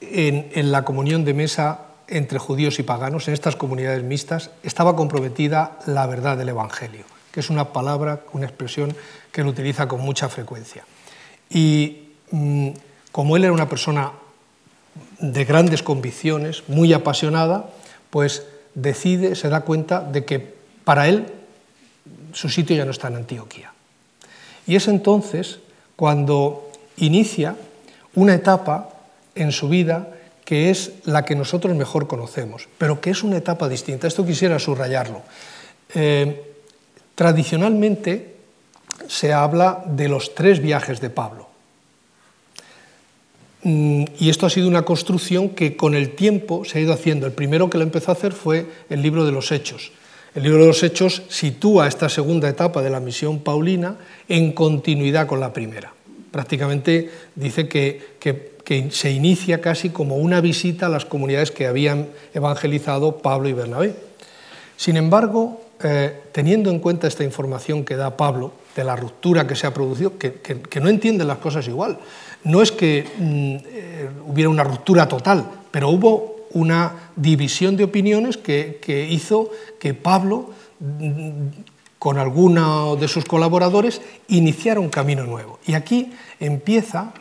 en 0.00 0.72
la 0.72 0.84
comunión 0.84 1.24
de 1.24 1.34
mesa 1.34 1.85
entre 2.08 2.38
judíos 2.38 2.78
y 2.78 2.82
paganos, 2.82 3.28
en 3.28 3.34
estas 3.34 3.56
comunidades 3.56 4.02
mixtas, 4.02 4.50
estaba 4.62 4.96
comprometida 4.96 5.78
la 5.86 6.06
verdad 6.06 6.36
del 6.36 6.50
Evangelio, 6.50 7.04
que 7.32 7.40
es 7.40 7.50
una 7.50 7.72
palabra, 7.72 8.20
una 8.32 8.46
expresión 8.46 8.94
que 9.32 9.40
él 9.40 9.46
utiliza 9.46 9.88
con 9.88 10.00
mucha 10.00 10.28
frecuencia. 10.28 10.84
Y 11.50 12.10
mm, 12.30 12.68
como 13.12 13.36
él 13.36 13.44
era 13.44 13.52
una 13.52 13.68
persona 13.68 14.12
de 15.18 15.44
grandes 15.44 15.82
convicciones, 15.82 16.64
muy 16.68 16.92
apasionada, 16.92 17.70
pues 18.10 18.44
decide, 18.74 19.34
se 19.34 19.48
da 19.48 19.62
cuenta 19.62 20.00
de 20.00 20.24
que 20.24 20.54
para 20.84 21.08
él 21.08 21.26
su 22.32 22.48
sitio 22.48 22.76
ya 22.76 22.84
no 22.84 22.90
está 22.90 23.08
en 23.08 23.16
Antioquía. 23.16 23.72
Y 24.66 24.76
es 24.76 24.88
entonces 24.88 25.58
cuando 25.96 26.70
inicia 26.96 27.56
una 28.14 28.34
etapa 28.34 28.90
en 29.34 29.52
su 29.52 29.68
vida 29.68 30.15
que 30.46 30.70
es 30.70 30.92
la 31.04 31.24
que 31.24 31.34
nosotros 31.34 31.74
mejor 31.74 32.06
conocemos, 32.06 32.68
pero 32.78 33.00
que 33.00 33.10
es 33.10 33.24
una 33.24 33.36
etapa 33.36 33.68
distinta. 33.68 34.06
Esto 34.06 34.24
quisiera 34.24 34.60
subrayarlo. 34.60 35.22
Eh, 35.92 36.54
tradicionalmente 37.16 38.36
se 39.08 39.32
habla 39.32 39.82
de 39.86 40.08
los 40.08 40.36
tres 40.36 40.62
viajes 40.62 41.00
de 41.00 41.10
Pablo. 41.10 41.48
Mm, 43.64 44.04
y 44.20 44.30
esto 44.30 44.46
ha 44.46 44.50
sido 44.50 44.68
una 44.68 44.82
construcción 44.82 45.48
que 45.48 45.76
con 45.76 45.96
el 45.96 46.14
tiempo 46.14 46.64
se 46.64 46.78
ha 46.78 46.82
ido 46.82 46.92
haciendo. 46.92 47.26
El 47.26 47.32
primero 47.32 47.68
que 47.68 47.78
lo 47.78 47.84
empezó 47.84 48.12
a 48.12 48.14
hacer 48.14 48.32
fue 48.32 48.66
el 48.88 49.02
libro 49.02 49.26
de 49.26 49.32
los 49.32 49.50
Hechos. 49.50 49.90
El 50.36 50.44
libro 50.44 50.60
de 50.60 50.68
los 50.68 50.82
Hechos 50.84 51.24
sitúa 51.28 51.88
esta 51.88 52.08
segunda 52.08 52.48
etapa 52.48 52.82
de 52.82 52.90
la 52.90 53.00
misión 53.00 53.40
paulina 53.40 53.96
en 54.28 54.52
continuidad 54.52 55.26
con 55.26 55.40
la 55.40 55.52
primera. 55.52 55.92
Prácticamente 56.30 57.10
dice 57.34 57.66
que, 57.66 58.14
que 58.20 58.55
que 58.66 58.90
se 58.90 59.12
inicia 59.12 59.60
casi 59.60 59.90
como 59.90 60.16
una 60.16 60.40
visita 60.40 60.86
a 60.86 60.88
las 60.88 61.04
comunidades 61.04 61.52
que 61.52 61.68
habían 61.68 62.08
evangelizado 62.34 63.18
Pablo 63.18 63.48
y 63.48 63.52
Bernabé. 63.52 63.94
Sin 64.76 64.96
embargo, 64.96 65.60
eh, 65.84 66.22
teniendo 66.32 66.70
en 66.70 66.80
cuenta 66.80 67.06
esta 67.06 67.22
información 67.22 67.84
que 67.84 67.94
da 67.94 68.16
Pablo 68.16 68.50
de 68.74 68.82
la 68.82 68.96
ruptura 68.96 69.46
que 69.46 69.54
se 69.54 69.68
ha 69.68 69.72
producido, 69.72 70.18
que, 70.18 70.80
no 70.80 70.88
entienden 70.88 71.28
las 71.28 71.38
cosas 71.38 71.68
igual, 71.68 71.98
no 72.42 72.60
es 72.60 72.72
que 72.72 73.04
mm, 73.04 73.56
eh, 73.70 74.10
hubiera 74.26 74.50
una 74.50 74.64
ruptura 74.64 75.06
total, 75.06 75.48
pero 75.70 75.88
hubo 75.90 76.48
una 76.50 77.10
división 77.14 77.76
de 77.76 77.84
opiniones 77.84 78.36
que, 78.36 79.06
hizo 79.08 79.48
que 79.78 79.94
Pablo, 79.94 80.50
mm, 80.80 81.30
con 82.00 82.18
alguno 82.18 82.96
de 82.96 83.06
sus 83.06 83.24
colaboradores, 83.26 84.02
iniciara 84.26 84.80
un 84.80 84.88
camino 84.88 85.22
nuevo. 85.22 85.60
Y 85.68 85.74
aquí 85.74 86.10
empieza 86.40 87.12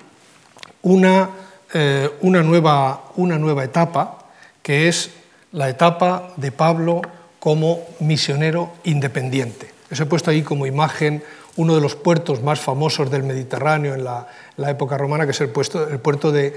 eh, 1.73 2.09
una, 2.21 2.43
nueva, 2.43 3.05
una 3.15 3.39
nueva 3.39 3.63
etapa, 3.63 4.19
que 4.61 4.87
es 4.87 5.09
la 5.51 5.67
etapa 5.67 6.33
de 6.37 6.51
Pablo 6.51 7.01
como 7.39 7.81
misionero 7.99 8.73
independiente. 8.83 9.71
Os 9.91 9.99
he 9.99 10.05
puesto 10.05 10.29
ahí 10.29 10.43
como 10.43 10.67
imagen 10.67 11.23
uno 11.57 11.73
de 11.73 11.81
los 11.81 11.95
puertos 11.95 12.43
más 12.43 12.59
famosos 12.59 13.09
del 13.09 13.23
Mediterráneo 13.23 13.95
en 13.95 14.03
la, 14.03 14.27
época 14.69 14.97
romana, 14.97 15.25
que 15.25 15.31
es 15.31 15.41
el, 15.41 15.49
puerto 15.49 16.31
de, 16.31 16.53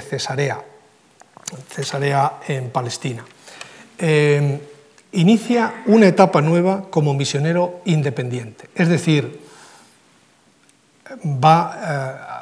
Cesarea, 0.00 0.62
Cesarea 1.70 2.40
en 2.46 2.70
Palestina. 2.70 3.24
Eh, 3.98 4.60
inicia 5.12 5.82
una 5.86 6.06
etapa 6.06 6.40
nueva 6.40 6.86
como 6.90 7.14
misionero 7.14 7.80
independiente, 7.84 8.68
es 8.74 8.88
decir, 8.88 9.40
va, 11.24 12.41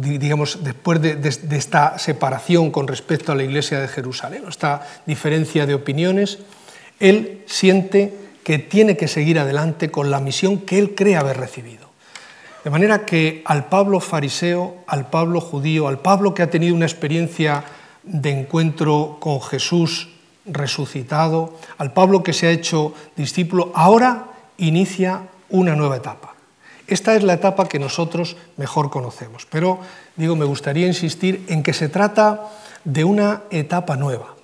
digamos, 0.00 0.62
después 0.62 1.00
de, 1.00 1.18
esta 1.56 1.98
separación 1.98 2.70
con 2.70 2.86
respecto 2.86 3.32
a 3.32 3.34
la 3.34 3.42
iglesia 3.42 3.80
de 3.80 3.88
Jerusalén, 3.88 4.44
esta 4.48 4.86
diferencia 5.06 5.66
de 5.66 5.74
opiniones, 5.74 6.38
él 6.98 7.42
siente 7.46 8.14
que 8.44 8.58
tiene 8.58 8.96
que 8.96 9.08
seguir 9.08 9.38
adelante 9.38 9.90
con 9.90 10.10
la 10.10 10.20
misión 10.20 10.58
que 10.58 10.78
él 10.78 10.94
cree 10.94 11.16
haber 11.16 11.38
recibido. 11.38 11.88
De 12.64 12.70
manera 12.70 13.06
que 13.06 13.42
al 13.46 13.66
Pablo 13.66 14.00
fariseo, 14.00 14.84
al 14.86 15.08
Pablo 15.08 15.40
judío, 15.40 15.88
al 15.88 16.00
Pablo 16.00 16.34
que 16.34 16.42
ha 16.42 16.50
tenido 16.50 16.74
una 16.74 16.84
experiencia 16.84 17.64
de 18.02 18.30
encuentro 18.30 19.16
con 19.20 19.40
Jesús 19.40 20.10
resucitado, 20.44 21.56
al 21.78 21.92
Pablo 21.92 22.22
que 22.22 22.32
se 22.32 22.46
ha 22.46 22.50
hecho 22.50 22.92
discípulo, 23.16 23.72
ahora 23.74 24.26
inicia 24.58 25.22
una 25.48 25.74
nueva 25.74 25.96
etapa. 25.96 26.34
Esta 26.90 27.14
es 27.14 27.22
la 27.22 27.34
etapa 27.34 27.68
que 27.68 27.78
nosotros 27.78 28.36
mejor 28.56 28.90
conocemos, 28.90 29.46
pero 29.48 29.78
digo, 30.16 30.34
me 30.34 30.44
gustaría 30.44 30.88
insistir 30.88 31.46
en 31.46 31.62
que 31.62 31.72
se 31.72 31.88
trata 31.88 32.50
de 32.84 33.04
una 33.04 33.44
etapa 33.50 33.96
nueva, 33.96 34.34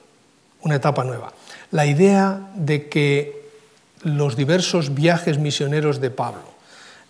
una 0.63 0.77
etapa 0.77 1.03
nueva. 1.03 1.33
La 1.73 1.87
idea 1.87 2.39
de 2.55 2.89
que 2.89 3.51
los 4.05 4.37
diversos 4.37 4.95
viajes 4.95 5.39
misioneros 5.39 6.01
de 6.01 6.11
Pablo 6.11 6.45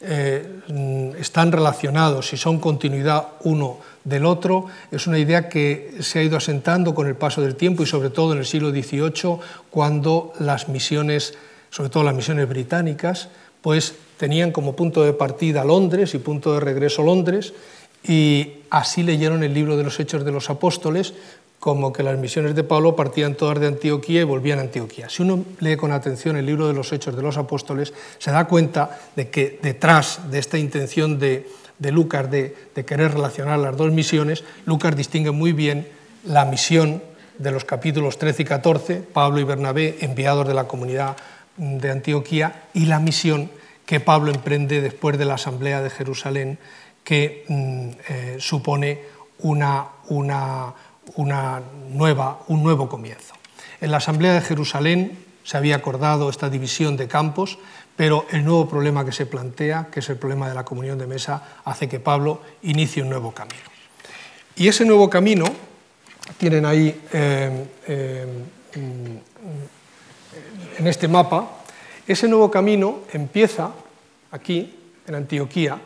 eh, 0.01 1.15
están 1.19 1.53
relacionados 1.53 2.33
y 2.33 2.39
son 2.39 2.59
continuidad 2.59 3.29
uno 3.45 3.77
del 4.05 4.25
otro, 4.25 4.69
es 4.91 5.07
una 5.07 5.19
idea 5.19 5.51
que 5.51 5.99
se 6.01 6.19
ha 6.19 6.23
ido 6.23 6.39
asentando 6.39 6.95
con 6.95 7.09
el 7.09 7.15
paso 7.15 7.43
del 7.43 7.57
tiempo 7.57 7.83
y 7.83 7.87
sobre 7.87 8.09
todo 8.09 8.33
en 8.33 8.39
el 8.39 8.47
siglo 8.47 8.71
XVIII, 8.71 9.39
cuando 9.69 10.33
las 10.39 10.69
misiones, 10.69 11.35
sobre 11.69 11.91
todo 11.91 12.05
las 12.05 12.15
misiones 12.15 12.49
británicas, 12.49 13.29
pues 13.67 13.97
tenían 14.17 14.53
como 14.53 14.77
punto 14.77 15.03
de 15.03 15.13
partida 15.13 15.65
Londres 15.65 16.15
y 16.15 16.19
punto 16.19 16.55
de 16.55 16.61
regreso 16.61 17.03
Londres, 17.03 17.53
y 18.07 18.63
así 18.71 19.03
leyeron 19.03 19.43
el 19.43 19.55
libro 19.55 19.77
de 19.77 19.83
los 19.83 19.99
Hechos 19.99 20.25
de 20.25 20.31
los 20.31 20.51
Apóstoles, 20.51 21.15
como 21.59 21.93
que 21.93 22.05
las 22.05 22.17
misiones 22.17 22.55
de 22.55 22.63
Pablo 22.63 22.95
partían 22.95 23.35
todas 23.35 23.59
de 23.59 23.67
Antioquía 23.67 24.21
y 24.21 24.23
volvían 24.23 24.61
a 24.61 24.63
Antioquía. 24.63 25.09
Si 25.09 25.25
uno 25.25 25.45
lee 25.59 25.77
con 25.77 25.91
atención 25.91 26.37
el 26.37 26.47
libro 26.47 26.69
de 26.69 26.75
los 26.75 26.93
Hechos 26.93 27.17
de 27.17 27.23
los 27.23 27.39
Apóstoles, 27.39 27.93
se 28.19 28.31
da 28.31 28.45
cuenta 28.45 29.01
de 29.17 29.31
que 29.31 29.59
detrás 29.61 30.31
de 30.31 30.39
esta 30.39 30.59
intención 30.59 31.19
de, 31.19 31.49
Lucas 31.91 32.31
de, 32.31 32.55
querer 32.87 33.15
relacionar 33.15 33.59
las 33.59 33.77
dos 33.77 33.91
misiones, 33.91 34.45
Lucas 34.65 34.95
distingue 34.95 35.33
muy 35.33 35.53
bien 35.53 35.89
la 36.25 36.45
misión 36.45 37.03
de 37.37 37.51
los 37.51 37.65
capítulos 37.65 38.17
13 38.17 38.43
y 38.43 38.45
14, 38.45 39.03
Pablo 39.13 39.41
y 39.41 39.43
Bernabé, 39.43 39.97
enviados 40.03 40.47
de 40.47 40.55
la 40.55 40.69
comunidad 40.69 41.17
de 41.57 41.91
Antioquía, 41.91 42.65
y 42.75 42.87
la 42.87 43.01
misión 43.01 43.51
que 43.87 44.01
Pablo 44.01 44.33
emprende 44.33 44.81
después 44.81 45.17
de 45.19 45.25
la 45.25 45.35
Asamblea 45.35 45.81
de 45.81 45.91
Jerusalén, 45.91 46.59
que 47.05 47.45
mm, 47.49 47.89
eh, 48.09 48.37
supone 48.41 49.01
una, 49.39 49.87
una, 50.09 50.75
una 51.15 51.63
nueva, 51.91 52.41
un 52.49 52.63
nuevo 52.63 52.89
comienzo. 52.89 53.35
En 53.81 53.91
la 53.91 53.99
Asamblea 53.99 54.35
de 54.35 54.41
Jerusalén 54.41 55.19
se 55.45 55.57
había 55.57 55.77
acordado 55.77 56.29
esta 56.29 56.51
división 56.51 56.97
de 56.97 57.07
campos, 57.07 57.59
pero 57.95 58.27
el 58.31 58.45
nuevo 58.45 58.69
problema 58.69 59.05
que 59.05 59.13
se 59.13 59.27
plantea, 59.27 59.89
que 59.93 60.01
es 60.01 60.09
el 60.09 60.17
problema 60.17 60.49
de 60.49 60.55
la 60.55 60.65
comunión 60.65 60.99
de 60.99 61.07
mesa, 61.07 61.61
hace 61.65 61.89
que 61.89 62.01
Pablo 62.01 62.43
inicie 62.63 63.03
un 63.03 63.09
nuevo 63.09 63.33
camino. 63.33 63.63
Y 64.57 64.69
ese 64.69 64.85
nuevo 64.85 65.09
camino, 65.09 65.45
tienen 66.39 66.67
ahí 66.67 67.01
eh, 67.13 67.67
eh, 67.87 68.27
en 70.79 70.87
este 70.87 71.09
mapa, 71.09 71.51
ese 72.07 72.29
nuevo 72.29 72.51
camino 72.51 73.01
empieza 73.13 73.73
aquí, 74.31 74.75
en 75.07 75.15
Antioquía, 75.15 75.79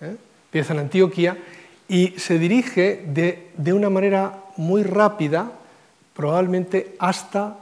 ¿eh? 0.00 0.16
empieza 0.46 0.72
en 0.72 0.78
Antioquía 0.80 1.36
y 1.88 2.14
se 2.16 2.38
dirige 2.38 3.04
de, 3.06 3.50
de 3.56 3.72
una 3.72 3.90
manera 3.90 4.40
muy 4.56 4.82
rápida, 4.82 5.52
probablemente 6.14 6.96
hasta 6.98 7.58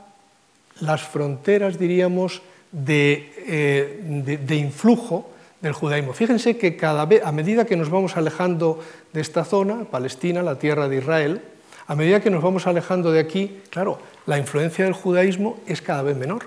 las 0.81 1.03
fronteras, 1.03 1.79
diríamos, 1.79 2.43
eh, 2.75 4.01
de, 4.47 4.57
influjo 4.57 5.31
del 5.61 5.73
judaísmo. 5.73 6.15
Fíjense 6.15 6.57
que 6.57 6.77
cada 6.77 7.05
vez, 7.05 7.23
a 7.25 7.31
medida 7.31 7.67
que 7.67 7.77
nos 7.77 7.91
vamos 7.91 8.17
alejando 8.17 8.81
de 9.13 9.21
esta 9.21 9.45
zona, 9.45 9.85
Palestina, 9.85 10.43
la 10.43 10.59
tierra 10.59 10.89
de 10.89 10.97
Israel, 10.97 11.43
a 11.87 11.95
medida 11.95 12.21
que 12.21 12.31
nos 12.31 12.43
vamos 12.43 12.67
alejando 12.67 13.13
de 13.13 13.21
aquí, 13.21 13.61
claro, 13.69 13.99
la 14.27 14.39
influencia 14.39 14.85
del 14.85 14.95
judaísmo 14.95 15.61
es 15.67 15.83
cada 15.83 16.03
vez 16.03 16.17
menor. 16.17 16.47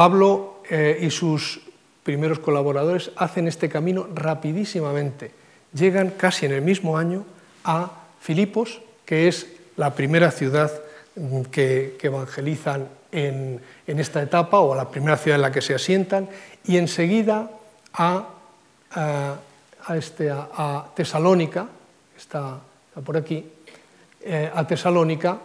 Pablo 0.00 0.62
eh, 0.70 0.98
y 1.02 1.10
sus 1.10 1.60
primeros 2.02 2.38
colaboradores 2.38 3.10
hacen 3.16 3.46
este 3.46 3.68
camino 3.68 4.08
rapidísimamente. 4.14 5.30
Llegan 5.74 6.12
casi 6.12 6.46
en 6.46 6.52
el 6.52 6.62
mismo 6.62 6.96
año 6.96 7.26
a 7.64 7.90
Filipos, 8.18 8.80
que 9.04 9.28
es 9.28 9.46
la 9.76 9.94
primera 9.94 10.30
ciudad 10.30 10.72
mm, 11.16 11.42
que 11.52 11.98
evangelizan 12.00 12.88
en, 13.12 13.60
esta 13.86 14.22
etapa 14.22 14.60
o 14.60 14.72
a 14.72 14.76
la 14.76 14.90
primera 14.90 15.18
ciudad 15.18 15.36
en 15.36 15.42
la 15.42 15.52
que 15.52 15.60
se 15.60 15.74
asientan 15.74 16.30
y 16.64 16.78
enseguida 16.78 17.50
a, 17.92 18.26
este, 19.94 20.32
Tesalónica, 20.96 21.68
está, 22.16 22.58
por 23.04 23.18
aquí, 23.18 23.44
eh, 24.22 24.50
a 24.54 24.66
Tesalónica, 24.66 25.36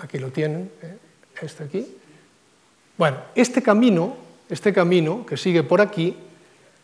aquí 0.00 0.18
lo 0.18 0.30
tienen, 0.30 0.70
eh, 0.82 0.98
este 1.42 1.64
aquí. 1.64 1.96
Bueno, 2.96 3.16
este 3.34 3.62
camino, 3.62 4.14
este 4.48 4.72
camino 4.72 5.26
que 5.26 5.36
sigue 5.36 5.62
por 5.62 5.80
aquí, 5.80 6.16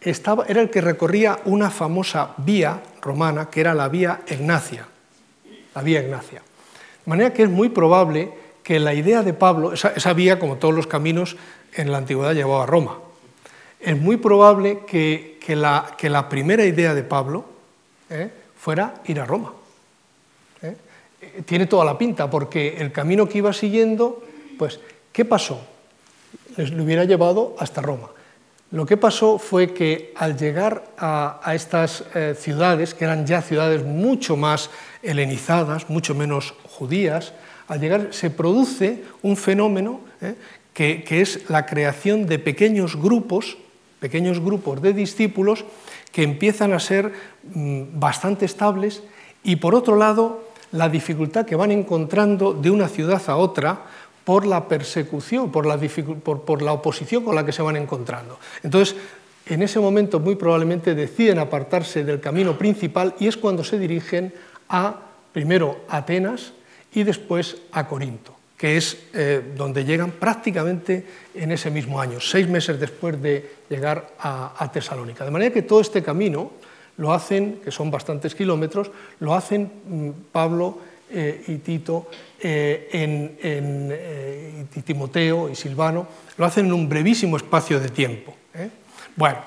era 0.01 0.61
el 0.61 0.71
que 0.71 0.81
recorría 0.81 1.39
una 1.45 1.71
famosa 1.71 2.35
vía 2.39 2.83
romana 3.03 3.51
que 3.51 3.61
era 3.61 3.75
la 3.75 3.89
vía 3.89 4.23
Ignacia, 4.29 4.87
la 5.75 5.83
vía 5.83 6.03
Ignacia. 6.03 6.41
De 7.05 7.11
manera 7.11 7.33
que 7.33 7.45
es 7.45 7.51
muy 7.51 7.69
probable 7.69 8.33
que 8.63 8.81
la 8.81 8.95
idea 8.95 9.23
de 9.23 9.35
Pablo, 9.35 9.73
esa, 9.73 10.13
vía, 10.13 10.39
como 10.39 10.57
todos 10.57 10.75
los 10.75 10.87
caminos 10.87 11.37
en 11.75 11.93
la 11.93 11.99
antigüedad, 11.99 12.35
llevaba 12.35 12.65
a 12.65 12.67
Roma. 12.67 12.99
Es 13.79 13.99
muy 13.99 14.17
probable 14.17 14.81
que, 14.87 15.39
la, 15.49 15.95
que 15.97 16.11
la, 16.11 16.29
primera 16.29 16.65
idea 16.65 16.95
de 16.95 17.03
Pablo 17.03 17.45
¿eh? 18.11 18.31
fuera 18.57 18.95
ir 19.07 19.21
a 19.21 19.25
Roma. 19.25 19.53
¿eh? 20.63 20.77
Tiene 21.47 21.67
toda 21.67 21.85
la 21.85 21.97
pinta, 21.97 22.29
porque 22.29 22.77
el 22.79 22.93
camino 22.93 23.29
que 23.29 23.39
iba 23.39 23.53
siguiendo, 23.53 24.23
pues, 24.59 24.81
¿qué 25.13 25.25
pasó? 25.25 25.61
Les 26.61 26.73
lo 26.73 26.85
hubiera 26.85 27.05
llevado 27.05 27.57
hasta 27.59 27.81
Roma. 27.81 28.11
Lo 28.71 28.85
que 28.85 28.99
pasó 28.99 29.39
fue 29.39 29.73
que 29.73 30.13
al 30.15 30.37
llegar 30.37 30.85
a, 30.99 31.41
estas 31.55 32.05
eh, 32.15 32.37
ciudades, 32.39 32.93
que 32.93 33.05
eran 33.05 33.27
ya 33.27 33.41
ciudades 33.41 33.83
mucho 33.83 34.37
más 34.37 34.69
helenizadas, 35.03 35.89
mucho 35.89 36.15
menos 36.15 36.53
judías, 36.69 37.33
al 37.67 37.81
llegar 37.81 38.09
se 38.11 38.29
produce 38.29 39.05
un 39.23 39.39
fenómeno 39.39 40.01
¿eh? 40.21 40.35
que, 40.75 41.03
es 41.09 41.49
la 41.49 41.65
creación 41.65 42.27
de 42.27 42.39
pequeños 42.39 42.95
grupos, 42.95 43.57
pequeños 43.99 44.39
grupos 44.39 44.83
de 44.83 44.93
discípulos 44.93 45.65
que 46.13 46.25
empiezan 46.25 46.75
a 46.75 46.79
ser 46.79 47.11
mm, 47.55 47.99
bastante 47.99 48.45
estables 48.45 49.03
y 49.43 49.57
por 49.57 49.75
otro 49.75 49.97
lado 49.97 50.45
la 50.73 50.91
dificultad 50.91 51.47
que 51.47 51.57
van 51.57 51.71
encontrando 51.71 52.53
de 52.53 52.71
una 52.71 52.89
ciudad 52.89 53.23
a 53.29 53.37
otra 53.37 53.87
por 54.31 54.47
la 54.47 54.69
persecución, 54.69 55.51
por 55.51 55.67
la, 55.67 55.77
por 55.77 56.63
la 56.63 56.73
oposición 56.73 57.25
con 57.25 57.35
la 57.35 57.45
que 57.45 57.51
se 57.51 57.63
van 57.63 57.75
encontrando. 57.75 58.39
Entonces, 58.63 58.95
en 59.47 59.61
ese 59.61 59.81
momento 59.81 60.21
muy 60.21 60.37
probablemente 60.37 60.95
deciden 60.95 61.41
apartarse 61.41 62.05
del 62.05 62.21
camino 62.21 62.57
principal 62.57 63.17
y 63.19 63.27
es 63.27 63.37
cuando 63.37 63.65
se 63.65 63.77
dirigen 63.77 64.33
a, 64.69 65.01
primero, 65.33 65.81
Atenas, 65.89 66.53
y 66.95 67.03
después 67.03 67.57
a 67.73 67.89
Corinto, 67.89 68.37
que 68.57 68.77
es 68.77 68.99
eh, 69.15 69.43
donde 69.57 69.85
llegan 69.85 70.13
prácticamente 70.13 71.05
en 71.35 71.51
ese 71.51 71.73
mismo 71.73 72.01
año, 72.01 72.21
seis 72.21 72.47
meses 72.47 72.79
después 72.79 73.21
de 73.21 73.55
llegar 73.69 74.13
a, 74.21 74.71
Tesalónica. 74.73 75.25
De 75.25 75.33
manera 75.33 75.53
que 75.53 75.63
todo 75.63 75.81
este 75.81 76.05
camino 76.05 76.53
lo 76.99 77.13
hacen, 77.13 77.61
que 77.65 77.73
son 77.73 77.91
bastantes 77.91 78.37
kilómetros, 78.37 78.93
lo 79.19 79.35
hacen 79.35 79.73
mm, 79.89 80.11
Pablo 80.31 80.79
eh, 81.13 81.45
y 81.49 81.57
Tito, 81.57 82.09
eh, 82.41 82.89
en, 82.93 84.67
y 84.77 84.81
Timoteo 84.83 85.49
y 85.49 85.55
Silvano, 85.55 86.07
lo 86.37 86.45
hacen 86.45 86.67
en 86.67 86.73
un 86.73 86.89
brevísimo 86.89 87.37
espacio 87.37 87.81
de 87.81 87.89
tiempo. 87.89 88.35
Bueno, 89.17 89.39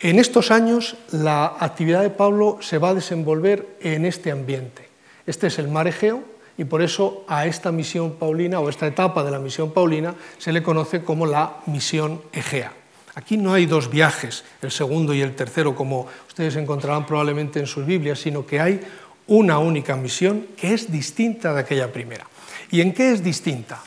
en 0.00 0.18
estos 0.18 0.50
años 0.50 0.96
la 1.12 1.56
actividad 1.58 2.02
de 2.02 2.10
Pablo 2.10 2.58
se 2.60 2.78
va 2.78 2.90
a 2.90 2.94
desenvolver 2.94 3.76
en 3.80 4.04
este 4.04 4.30
ambiente. 4.30 4.88
Este 5.26 5.46
es 5.46 5.58
el 5.58 5.68
mar 5.68 5.88
Egeo 5.88 6.22
y 6.58 6.64
por 6.64 6.82
eso 6.82 7.24
a 7.26 7.46
esta 7.46 7.72
misión 7.72 8.12
paulina 8.14 8.60
o 8.60 8.68
esta 8.68 8.86
etapa 8.86 9.24
de 9.24 9.30
la 9.30 9.38
misión 9.38 9.72
paulina 9.72 10.14
se 10.38 10.52
le 10.52 10.62
conoce 10.62 11.02
como 11.02 11.26
la 11.26 11.56
misión 11.66 12.20
Egea. 12.32 12.72
Aquí 13.14 13.36
no 13.36 13.54
hay 13.54 13.66
dos 13.66 13.90
viajes, 13.90 14.44
el 14.60 14.72
segundo 14.72 15.14
y 15.14 15.22
el 15.22 15.36
tercero, 15.36 15.74
como 15.76 16.08
ustedes 16.26 16.56
encontrarán 16.56 17.06
probablemente 17.06 17.60
en 17.60 17.66
sus 17.66 17.86
Biblias, 17.86 18.18
sino 18.18 18.44
que 18.44 18.60
hay 18.60 18.80
una 19.26 19.58
única 19.58 19.96
misión 19.96 20.46
que 20.56 20.74
es 20.74 20.90
distinta 20.90 21.54
de 21.54 21.60
aquella 21.60 21.92
primera. 21.92 22.26
¿Y 22.70 22.80
en 22.80 22.92
qué 22.92 23.12
es 23.12 23.22
distinta? 23.22 23.82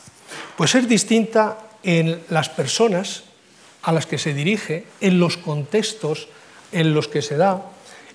Pues 0.56 0.76
es 0.76 0.88
distinta 0.88 1.58
en 1.84 2.22
las 2.30 2.50
personas 2.50 3.24
a 3.84 3.92
las 3.92 4.06
que 4.06 4.18
se 4.18 4.34
dirige, 4.34 4.86
en 5.02 5.20
los 5.20 5.38
contextos 5.38 6.28
en 6.72 6.94
los 6.94 7.08
que 7.08 7.22
se 7.22 7.38
da, 7.38 7.64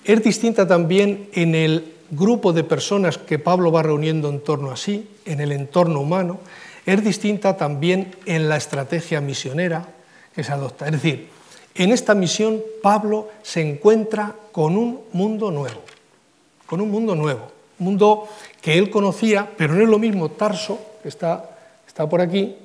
es 0.05 0.21
distinta 0.21 0.67
también 0.67 1.29
en 1.33 1.55
el 1.55 1.93
grupo 2.11 2.51
de 2.51 2.63
personas 2.63 3.17
que 3.17 3.39
Pablo 3.39 3.71
va 3.71 3.83
reuniendo 3.83 4.29
en 4.29 4.41
torno 4.41 4.71
a 4.71 4.77
sí, 4.77 5.07
en 5.25 5.39
el 5.39 5.51
entorno 5.51 6.01
humano, 6.01 6.39
es 6.85 7.03
distinta 7.03 7.55
también 7.55 8.13
en 8.25 8.49
la 8.49 8.57
estrategia 8.57 9.21
misionera 9.21 9.87
que 10.35 10.43
se 10.43 10.51
adopta. 10.51 10.85
Es 10.85 10.91
decir, 10.91 11.29
en 11.75 11.91
esta 11.91 12.13
misión 12.13 12.61
Pablo 12.81 13.29
se 13.41 13.61
encuentra 13.61 14.35
con 14.51 14.77
un 14.77 15.01
mundo 15.13 15.49
nuevo, 15.49 15.81
con 16.65 16.81
un 16.81 16.89
mundo 16.89 17.15
nuevo, 17.15 17.51
un 17.79 17.85
mundo 17.85 18.27
que 18.61 18.77
él 18.77 18.89
conocía, 18.89 19.49
pero 19.57 19.73
no 19.73 19.83
es 19.83 19.89
lo 19.89 19.99
mismo 19.99 20.29
Tarso, 20.29 20.79
que 21.01 21.09
está, 21.09 21.49
está 21.87 22.07
por 22.07 22.21
aquí, 22.21 22.55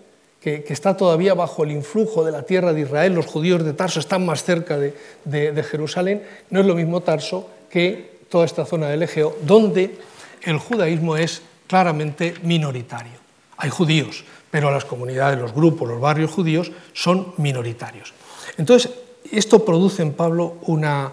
que, 0.41 0.65
está 0.69 0.97
todavía 0.97 1.35
bajo 1.35 1.65
el 1.65 1.73
influjo 1.73 2.25
de 2.25 2.33
la 2.33 2.43
tierra 2.43 2.73
de 2.73 2.83
Israel, 2.83 3.15
los 3.15 3.27
judíos 3.27 3.65
de 3.65 3.73
Tarso 3.73 4.01
están 4.01 4.25
más 4.25 4.45
cerca 4.45 4.79
de, 4.79 4.95
de 5.25 5.63
Jerusalén, 5.63 6.23
no 6.51 6.61
es 6.61 6.67
lo 6.67 6.75
mismo 6.75 7.01
Tarso 7.01 7.49
que 7.71 8.19
toda 8.29 8.45
esta 8.45 8.65
zona 8.65 8.89
del 8.89 9.03
Egeo, 9.03 9.37
donde 9.43 9.99
el 10.43 10.59
judaísmo 10.59 11.17
es 11.17 11.43
claramente 11.67 12.35
minoritario. 12.43 13.19
Hay 13.57 13.71
judíos, 13.71 14.25
pero 14.51 14.71
las 14.71 14.85
comunidades, 14.85 15.39
los 15.39 15.53
grupos, 15.53 15.89
los 15.89 16.01
barrios 16.01 16.31
judíos 16.31 16.71
son 16.93 17.35
minoritarios. 17.37 18.15
Entonces, 18.57 18.91
esto 19.31 19.65
produce 19.65 20.03
en 20.03 20.13
Pablo 20.13 20.57
una, 20.63 21.13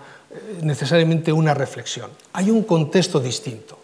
necesariamente 0.61 1.31
una 1.31 1.53
reflexión. 1.53 2.09
Hay 2.33 2.49
un 2.49 2.63
contexto 2.63 3.19
distinto 3.19 3.79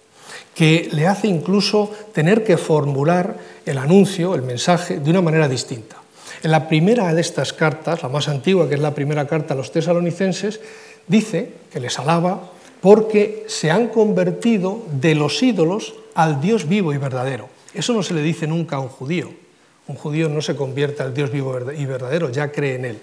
que 0.54 0.90
le 0.92 1.08
hace 1.08 1.28
incluso 1.28 1.92
tener 2.14 2.44
que 2.44 2.58
formular 2.58 3.38
el 3.66 3.78
anuncio, 3.78 4.36
el 4.36 4.42
mensaje, 4.42 5.00
de 5.00 5.10
una 5.10 5.22
manera 5.22 5.48
distinta. 5.48 5.98
En 6.44 6.52
la 6.52 6.68
primera 6.68 7.14
de 7.14 7.22
estas 7.22 7.54
cartas, 7.54 8.02
la 8.04 8.10
más 8.10 8.28
antigua, 8.28 8.68
que 8.68 8.76
es 8.76 8.82
la 8.82 8.96
primera 8.96 9.28
carta 9.28 9.54
a 9.54 9.58
los 9.58 9.72
tesalonicenses, 9.72 10.60
dice 11.08 11.54
que 11.72 11.80
les 11.80 12.00
alaba, 12.00 12.52
porque 12.82 13.46
se 13.48 13.70
han 13.70 13.88
convertido 13.88 14.84
de 14.92 15.16
los 15.16 15.42
ídolos 15.44 15.94
al 16.16 16.42
Dios 16.42 16.68
vivo 16.68 16.94
y 16.94 16.98
verdadero. 16.98 17.48
Eso 17.74 17.94
no 17.94 18.04
se 18.04 18.14
le 18.14 18.22
dice 18.22 18.48
nunca 18.48 18.78
a 18.78 18.80
un 18.80 18.90
judío. 18.90 19.32
Un 19.88 19.96
judío 19.96 20.30
no 20.30 20.42
se 20.42 20.56
convierte 20.56 21.04
al 21.04 21.14
Dios 21.14 21.32
vivo 21.32 21.58
y 21.78 21.86
verdadero, 21.86 22.30
ya 22.30 22.52
cree 22.52 22.76
en 22.76 22.86
él. 22.86 23.00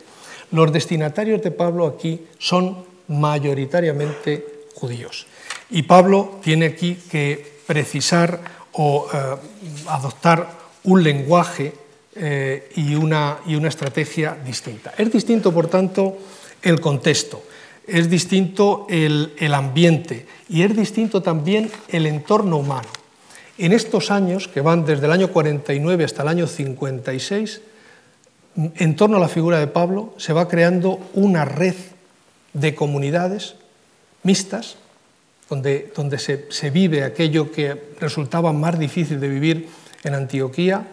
Los 0.50 0.72
destinatarios 0.72 1.42
de 1.42 1.50
Pablo 1.50 1.86
aquí 1.86 2.26
son 2.38 2.87
mayoritariamente 3.08 4.64
judíos. 4.74 5.26
Y 5.70 5.82
Pablo 5.82 6.40
tiene 6.42 6.66
aquí 6.66 6.96
que 7.10 7.58
precisar 7.66 8.40
o 8.72 9.06
eh, 9.12 9.18
adoptar 9.88 10.48
un 10.84 11.02
lenguaje 11.02 11.72
eh, 12.14 12.70
y, 12.76 12.94
una, 12.94 13.38
y 13.46 13.54
una 13.54 13.68
estrategia 13.68 14.36
distinta. 14.44 14.94
Es 14.96 15.12
distinto, 15.12 15.52
por 15.52 15.66
tanto, 15.66 16.16
el 16.62 16.80
contexto 16.80 17.42
es 17.88 18.10
distinto 18.10 18.86
el, 18.90 19.54
ambiente 19.54 20.26
y 20.48 20.62
es 20.62 20.76
distinto 20.76 21.22
también 21.22 21.70
el 21.88 22.06
entorno 22.06 22.58
humano. 22.58 22.88
En 23.56 23.72
estos 23.72 24.10
años, 24.10 24.46
que 24.46 24.60
van 24.60 24.84
desde 24.84 25.06
el 25.06 25.12
año 25.12 25.28
49 25.28 26.04
hasta 26.04 26.22
el 26.22 26.28
año 26.28 26.46
56, 26.46 27.62
en 28.56 28.96
torno 28.96 29.16
a 29.16 29.20
la 29.20 29.28
figura 29.28 29.58
de 29.58 29.66
Pablo 29.66 30.14
se 30.18 30.32
va 30.32 30.48
creando 30.48 31.00
una 31.14 31.44
red 31.44 31.74
de 32.52 32.74
comunidades 32.74 33.56
mixtas, 34.22 34.76
donde, 35.48 35.92
donde 35.94 36.18
se, 36.18 36.46
se, 36.50 36.70
vive 36.70 37.04
aquello 37.04 37.50
que 37.50 37.94
resultaba 38.00 38.52
más 38.52 38.78
difícil 38.78 39.20
de 39.20 39.28
vivir 39.28 39.68
en 40.04 40.14
Antioquía, 40.14 40.86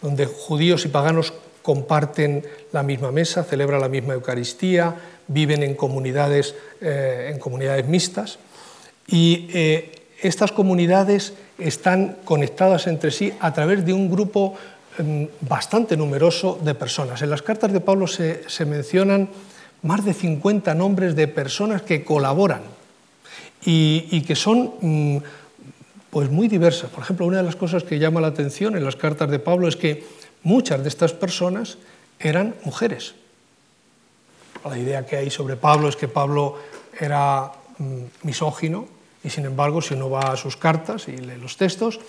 donde 0.00 0.26
judíos 0.26 0.84
y 0.84 0.88
paganos 0.88 1.32
comparten 1.62 2.44
la 2.72 2.82
misma 2.82 3.12
mesa, 3.12 3.44
celebran 3.44 3.80
la 3.80 3.88
misma 3.88 4.14
Eucaristía, 4.14 4.96
viven 5.28 5.62
en 5.62 5.74
comunidades, 5.74 6.54
eh, 6.80 7.30
en 7.32 7.38
comunidades 7.38 7.86
mixtas. 7.86 8.38
Y 9.06 9.48
eh, 9.52 10.02
estas 10.20 10.52
comunidades 10.52 11.34
están 11.58 12.18
conectadas 12.24 12.86
entre 12.86 13.10
sí 13.10 13.32
a 13.40 13.52
través 13.52 13.86
de 13.86 13.92
un 13.92 14.10
grupo 14.10 14.54
mm, 14.98 15.24
bastante 15.40 15.96
numeroso 15.96 16.58
de 16.62 16.74
personas. 16.74 17.22
En 17.22 17.30
las 17.30 17.42
cartas 17.42 17.72
de 17.72 17.80
Pablo 17.80 18.06
se, 18.06 18.48
se 18.48 18.64
mencionan 18.64 19.30
más 19.82 20.04
de 20.04 20.14
50 20.14 20.74
nombres 20.74 21.16
de 21.16 21.28
personas 21.28 21.82
que 21.82 22.04
colaboran 22.04 22.62
y, 23.64 24.22
que 24.22 24.34
son 24.36 24.74
mm, 24.80 25.16
pues 26.10 26.30
muy 26.30 26.48
diversas. 26.48 26.90
Por 26.90 27.02
ejemplo, 27.02 27.26
una 27.26 27.38
de 27.38 27.42
las 27.42 27.56
cosas 27.56 27.84
que 27.84 27.98
llama 27.98 28.20
la 28.20 28.28
atención 28.28 28.76
en 28.76 28.84
las 28.84 28.96
cartas 28.96 29.30
de 29.30 29.38
Pablo 29.38 29.68
es 29.68 29.76
que 29.76 30.04
muchas 30.42 30.82
de 30.82 30.88
estas 30.88 31.12
personas 31.12 31.78
eran 32.18 32.54
mujeres. 32.64 33.14
La 34.64 34.78
idea 34.78 35.06
que 35.06 35.16
hay 35.16 35.30
sobre 35.30 35.56
Pablo 35.56 35.88
es 35.88 35.96
que 35.96 36.08
Pablo 36.08 36.58
era 36.98 37.52
mm, 37.78 38.02
misógino 38.22 38.86
y 39.24 39.30
sin 39.30 39.44
embargo 39.44 39.82
si 39.82 39.94
uno 39.94 40.10
va 40.10 40.32
a 40.32 40.36
sus 40.36 40.56
cartas 40.56 41.08
y 41.08 41.16
lee 41.16 41.36
los 41.40 41.56
textos, 41.56 42.00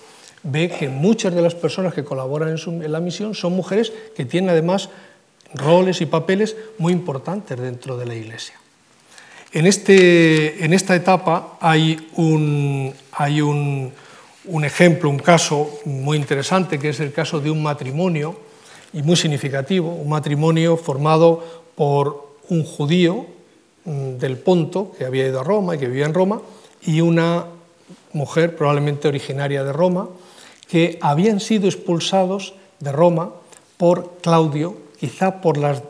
ve 0.42 0.68
que 0.68 0.88
muchas 0.88 1.34
de 1.34 1.42
las 1.42 1.54
personas 1.54 1.94
que 1.94 2.04
colaboran 2.04 2.56
en, 2.56 2.82
en 2.82 2.92
la 2.92 3.00
misión 3.00 3.34
son 3.34 3.54
mujeres 3.54 3.92
que 4.14 4.24
tienen 4.24 4.50
además 4.50 4.90
roles 5.54 6.00
y 6.00 6.06
papeles 6.06 6.56
muy 6.78 6.92
importantes 6.92 7.58
dentro 7.58 7.96
de 7.96 8.06
la 8.06 8.14
Iglesia. 8.14 8.54
En, 9.52 9.66
este, 9.66 10.64
en 10.64 10.72
esta 10.72 10.96
etapa 10.96 11.58
hay, 11.60 12.10
un, 12.16 12.92
hay 13.12 13.40
un, 13.40 13.92
un, 14.46 14.64
ejemplo, 14.64 15.08
un 15.08 15.18
caso 15.18 15.78
muy 15.84 16.18
interesante, 16.18 16.78
que 16.78 16.88
es 16.88 17.00
el 17.00 17.12
caso 17.12 17.40
de 17.40 17.50
un 17.50 17.62
matrimonio, 17.62 18.36
y 18.92 19.02
muy 19.02 19.16
significativo, 19.16 19.90
un 19.90 20.08
matrimonio 20.08 20.76
formado 20.76 21.42
por 21.74 22.34
un 22.48 22.64
judío 22.64 23.26
mm, 23.84 24.18
del 24.18 24.38
Ponto, 24.38 24.92
que 24.96 25.04
había 25.04 25.26
ido 25.26 25.40
a 25.40 25.44
Roma 25.44 25.74
y 25.74 25.78
que 25.78 25.86
vivía 25.88 26.06
en 26.06 26.14
Roma, 26.14 26.40
y 26.82 27.00
una 27.00 27.46
mujer 28.12 28.56
probablemente 28.56 29.08
originaria 29.08 29.64
de 29.64 29.72
Roma, 29.72 30.08
que 30.68 30.98
habían 31.00 31.40
sido 31.40 31.66
expulsados 31.66 32.54
de 32.80 32.92
Roma 32.92 33.30
por 33.76 34.18
Claudio, 34.22 34.76
quizá 35.04 35.42
por 35.42 35.58
las 35.58 35.82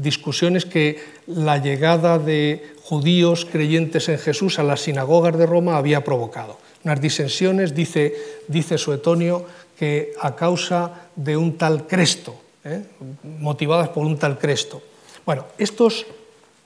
discusiones 0.00 0.64
que 0.64 0.96
la 1.26 1.58
llegada 1.58 2.18
de 2.18 2.72
judíos 2.80 3.44
creyentes 3.44 4.08
en 4.08 4.16
Jesús 4.16 4.58
a 4.58 4.62
las 4.62 4.80
sinagogas 4.80 5.36
de 5.36 5.44
Roma 5.44 5.76
había 5.76 6.02
provocado. 6.02 6.56
Unas 6.82 6.98
disensiones, 6.98 7.74
dice, 7.74 8.14
dice 8.48 8.78
Suetonio, 8.78 9.44
que 9.78 10.12
a 10.22 10.34
causa 10.34 11.10
de 11.16 11.36
un 11.36 11.58
tal 11.58 11.86
Cresto, 11.86 12.34
¿eh? 12.64 12.80
motivadas 13.40 13.90
por 13.90 14.06
un 14.06 14.16
tal 14.16 14.38
Cresto. 14.38 14.80
Bueno, 15.26 15.44
estos 15.58 16.06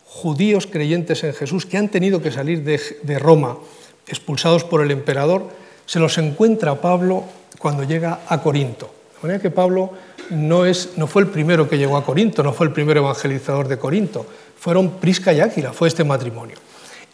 judíos 0.07 0.69
creyentes 0.69 1.25
en 1.25 1.35
Jesús 1.35 1.67
que 1.67 1.77
han 1.77 1.89
tenido 1.89 2.23
que 2.23 2.31
salir 2.31 2.63
de 2.63 3.19
Roma 3.19 3.59
expulsados 4.07 4.63
por 4.63 4.81
el 4.81 4.93
emperador, 4.93 5.49
se 5.87 5.99
los 5.99 6.19
encuentra 6.19 6.81
Pablo 6.81 7.25
cuando 7.59 7.83
llega 7.83 8.21
a 8.29 8.41
Corinto. 8.41 9.00
De 9.23 9.39
que 9.39 9.51
Pablo 9.51 9.91
no, 10.31 10.65
fue 11.07 11.23
el 11.23 11.29
primero 11.29 11.69
que 11.69 11.77
llegó 11.77 11.97
a 11.97 12.05
Corinto, 12.05 12.43
no 12.43 12.53
fue 12.53 12.67
el 12.67 12.73
primero 12.73 13.01
evangelizador 13.01 13.69
de 13.69 13.79
Corinto, 13.79 14.25
fueron 14.57 14.93
Prisca 14.93 15.33
y 15.33 15.41
Áquila, 15.41 15.73
fue 15.73 15.89
este 15.89 16.05
matrimonio. 16.05 16.57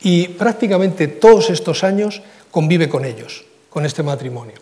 Y 0.03 0.29
prácticamente 0.29 1.09
todos 1.09 1.51
estos 1.51 1.83
años 1.83 2.23
convive 2.51 2.89
con 2.89 3.05
ellos, 3.05 3.45
con 3.69 3.85
este 3.85 4.03
matrimonio. 4.03 4.55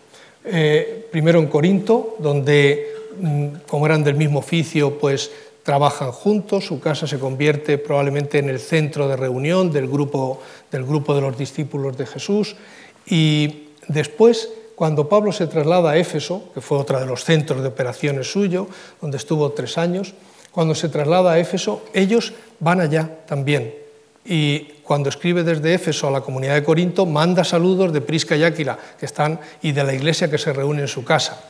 Eh, 0.45 1.07
primero 1.11 1.39
en 1.39 1.47
Corinto, 1.47 2.17
donde, 2.19 2.87
mm, 3.21 3.47
como 3.67 3.87
eran 3.87 4.05
del 4.05 4.15
mismo 4.15 4.39
oficio, 4.39 4.99
pues 4.99 5.31
trabajan 5.63 6.13
juntos, 6.13 6.67
su 6.67 6.81
casa 6.81 7.07
se 7.07 7.19
convierte 7.19 7.79
probablemente 7.79 8.39
en 8.39 8.49
el 8.49 8.61
centro 8.61 9.09
de 9.09 9.17
reunión 9.17 9.71
del 9.71 9.89
del 9.89 10.85
grupo 10.85 11.15
de 11.15 11.21
los 11.21 11.39
discípulos 11.39 11.97
de 11.97 12.07
Jesús. 12.07 12.57
Y 13.07 13.69
después 13.89 14.51
cuando 14.75 15.09
Pablo 15.09 15.33
se 15.33 15.47
traslada 15.47 15.93
a 15.93 15.97
Éfeso, 15.97 16.51
que 16.53 16.61
fue 16.61 16.79
otro 16.79 16.99
de 16.99 17.07
los 17.07 17.25
centros 17.25 17.63
de 17.63 17.69
operaciones 17.69 18.31
suyo, 18.31 18.67
donde 19.01 19.17
estuvo 19.17 19.53
tres 19.53 19.79
años, 19.79 20.15
cuando 20.51 20.75
se 20.75 20.89
traslada 20.89 21.33
a 21.33 21.39
Éfeso, 21.39 21.83
ellos 21.93 22.33
van 22.61 22.81
allá 22.81 23.11
también. 23.27 23.75
Y 24.25 24.61
cuando 24.83 25.09
escribe 25.09 25.45
desde 25.45 25.75
Éfeso 25.75 26.09
a 26.09 26.11
la 26.11 26.23
comunidad 26.23 26.55
de 26.55 26.65
Corinto, 26.65 27.07
manda 27.07 27.45
saludos 27.45 27.93
de 27.93 28.01
Prisca 28.01 28.37
y 28.37 28.45
Áquila, 28.45 28.79
que 28.99 29.07
están, 29.07 29.39
y 29.63 29.73
de 29.73 29.85
la 29.85 29.95
iglesia 29.95 30.31
que 30.31 30.39
se 30.39 30.53
reúne 30.53 30.83
en 30.83 30.89
su 30.89 31.05
casa. 31.05 31.41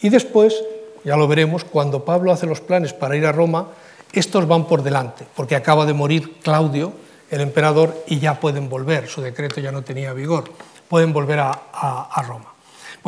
Y 0.00 0.08
después, 0.08 0.62
ya 1.04 1.16
lo 1.16 1.28
veremos, 1.28 1.64
cuando 1.64 2.04
Pablo 2.04 2.32
hace 2.32 2.46
los 2.46 2.60
planes 2.60 2.92
para 2.92 3.16
ir 3.16 3.24
a 3.24 3.32
Roma, 3.32 3.68
estos 4.12 4.48
van 4.48 4.66
por 4.66 4.82
delante, 4.82 5.26
porque 5.36 5.56
acaba 5.56 5.86
de 5.86 5.92
morir 5.92 6.40
Claudio, 6.42 6.92
el 7.30 7.40
emperador, 7.40 8.04
y 8.06 8.18
ya 8.18 8.40
pueden 8.40 8.68
volver, 8.68 9.08
su 9.08 9.20
decreto 9.20 9.60
ya 9.60 9.70
no 9.70 9.82
tenía 9.82 10.12
vigor, 10.12 10.44
pueden 10.88 11.12
volver 11.12 11.40
a, 11.40 11.52
a 11.52 12.22
Roma. 12.22 12.57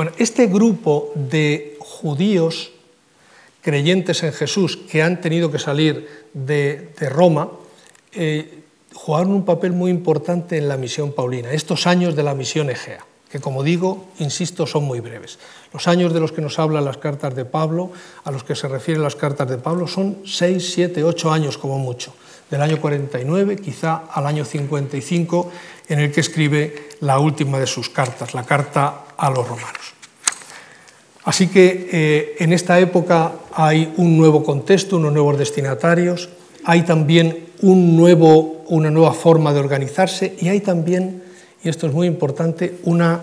Bueno, 0.01 0.13
este 0.17 0.47
grupo 0.47 1.13
de 1.15 1.77
judíos 1.79 2.73
creyentes 3.61 4.23
en 4.23 4.33
Jesús 4.33 4.79
que 4.79 5.03
han 5.03 5.21
tenido 5.21 5.53
que 5.53 5.59
salir 5.59 6.25
de, 6.33 6.89
Roma 7.11 7.51
eh, 8.13 8.63
jugaron 8.95 9.33
un 9.33 9.45
papel 9.45 9.73
muy 9.73 9.91
importante 9.91 10.57
en 10.57 10.69
la 10.69 10.79
misión 10.79 11.13
paulina, 11.13 11.53
estos 11.53 11.87
años 11.87 12.17
de 12.17 12.23
la 12.23 12.35
misión 12.35 12.71
Egea, 12.71 13.05
que 13.31 13.41
como 13.41 13.63
digo, 13.63 14.07
insisto, 14.21 14.67
son 14.67 14.85
muy 14.85 15.01
breves. 15.01 15.39
Los 15.71 15.87
años 15.87 16.15
de 16.15 16.21
los 16.21 16.33
que 16.33 16.41
nos 16.41 16.59
hablan 16.59 16.87
las 16.87 16.97
cartas 16.97 17.35
de 17.35 17.45
Pablo, 17.45 17.91
a 18.25 18.31
los 18.31 18.43
que 18.43 18.57
se 18.57 18.69
refieren 18.69 19.03
las 19.03 19.17
cartas 19.17 19.51
de 19.51 19.59
Pablo, 19.59 19.87
son 19.87 20.23
seis, 20.25 20.73
siete, 20.73 21.05
ocho 21.05 21.31
años 21.31 21.59
como 21.59 21.79
mucho, 21.79 22.15
del 22.51 22.63
año 22.63 22.81
49 22.81 23.57
quizá 23.57 24.05
al 24.11 24.27
año 24.27 24.47
55, 24.47 25.53
en 25.91 25.99
el 25.99 26.13
que 26.13 26.21
escribe 26.21 26.89
la 27.01 27.19
última 27.19 27.59
de 27.59 27.67
sus 27.67 27.91
cartas, 27.91 28.33
la 28.33 28.45
carta 28.45 29.05
a 29.17 29.29
los 29.29 29.47
romanos. 29.47 29.95
Así 31.25 31.49
que 31.49 31.89
eh, 31.93 32.37
en 32.39 32.53
esta 32.53 32.79
época 32.81 33.33
hay 33.53 33.93
un 33.97 34.17
nuevo 34.17 34.43
contexto, 34.43 34.97
unos 34.97 35.13
nuevos 35.13 35.37
destinatarios, 35.37 36.31
hay 36.65 36.83
también 36.83 37.51
un 37.63 37.97
nuevo, 37.97 38.65
una 38.69 38.91
nueva 38.91 39.13
forma 39.13 39.53
de 39.53 39.61
organizarse 39.61 40.37
y 40.41 40.49
hay 40.49 40.61
también, 40.61 41.23
y 41.63 41.69
esto 41.69 41.87
es 41.87 41.93
muy 41.93 42.07
importante, 42.07 42.79
una 42.85 43.21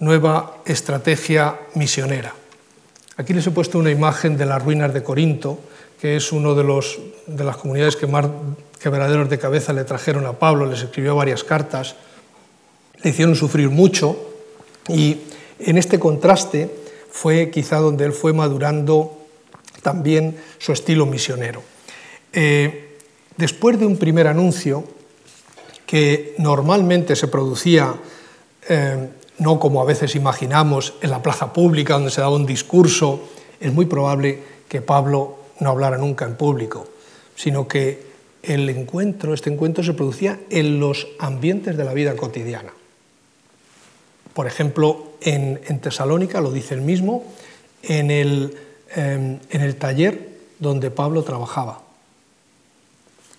nueva 0.00 0.58
estrategia 0.64 1.60
misionera. 1.74 2.34
Aquí 3.16 3.32
les 3.32 3.46
he 3.46 3.50
puesto 3.50 3.78
una 3.78 3.90
imagen 3.90 4.36
de 4.36 4.46
las 4.46 4.62
ruinas 4.62 4.92
de 4.92 5.02
Corinto, 5.02 5.58
que 6.00 6.16
es 6.16 6.32
una 6.32 6.52
de, 6.54 6.64
de 7.26 7.44
las 7.44 7.56
comunidades 7.56 7.96
que 7.96 8.06
más 8.06 8.26
quebraderos 8.80 9.30
de 9.30 9.38
cabeza 9.38 9.72
le 9.72 9.84
trajeron 9.84 10.26
a 10.26 10.32
Pablo, 10.34 10.66
les 10.66 10.82
escribió 10.82 11.16
varias 11.16 11.44
cartas, 11.44 11.96
le 13.02 13.10
hicieron 13.10 13.36
sufrir 13.36 13.70
mucho 13.70 14.16
y 14.88 15.18
en 15.58 15.78
este 15.78 15.98
contraste 15.98 16.70
fue 17.10 17.50
quizá 17.50 17.78
donde 17.78 18.04
él 18.04 18.12
fue 18.12 18.32
madurando 18.32 19.18
también 19.82 20.36
su 20.58 20.72
estilo 20.72 21.06
misionero. 21.06 21.62
Eh, 22.32 22.98
después 23.36 23.78
de 23.78 23.86
un 23.86 23.96
primer 23.96 24.26
anuncio 24.26 24.84
que 25.86 26.34
normalmente 26.38 27.16
se 27.16 27.28
producía 27.28 27.94
eh, 28.68 29.08
no 29.38 29.58
como 29.58 29.82
a 29.82 29.84
veces 29.84 30.14
imaginamos 30.14 30.94
en 31.00 31.10
la 31.10 31.22
plaza 31.22 31.52
pública 31.52 31.94
donde 31.94 32.10
se 32.10 32.20
daba 32.20 32.36
un 32.36 32.46
discurso, 32.46 33.20
es 33.60 33.72
muy 33.72 33.86
probable 33.86 34.42
que 34.68 34.80
Pablo 34.80 35.38
no 35.60 35.70
hablara 35.70 35.98
nunca 35.98 36.24
en 36.24 36.36
público, 36.36 36.86
sino 37.34 37.68
que 37.68 38.06
el 38.42 38.68
encuentro, 38.70 39.34
este 39.34 39.50
encuentro 39.50 39.82
se 39.84 39.92
producía 39.92 40.38
en 40.50 40.80
los 40.80 41.08
ambientes 41.18 41.76
de 41.76 41.84
la 41.84 41.92
vida 41.92 42.16
cotidiana. 42.16 42.72
Por 44.36 44.46
ejemplo, 44.46 45.12
en, 45.22 45.80
Tesalónica, 45.80 46.42
lo 46.42 46.52
dice 46.52 46.74
él 46.74 46.82
mismo, 46.82 47.24
en 47.82 48.10
el, 48.10 48.54
em, 48.94 49.38
en 49.48 49.60
el 49.62 49.76
taller 49.76 50.28
donde 50.58 50.90
Pablo 50.90 51.22
trabajaba, 51.22 51.80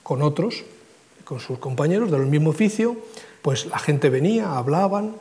con 0.01 0.23
otros, 0.23 0.63
con 1.23 1.39
sus 1.39 1.59
compañeros 1.59 2.09
del 2.09 2.25
mismo 2.25 2.49
oficio, 2.49 2.97
pues 3.43 3.67
la 3.67 3.77
gente 3.77 4.09
venía, 4.09 4.57
hablaban, 4.57 5.17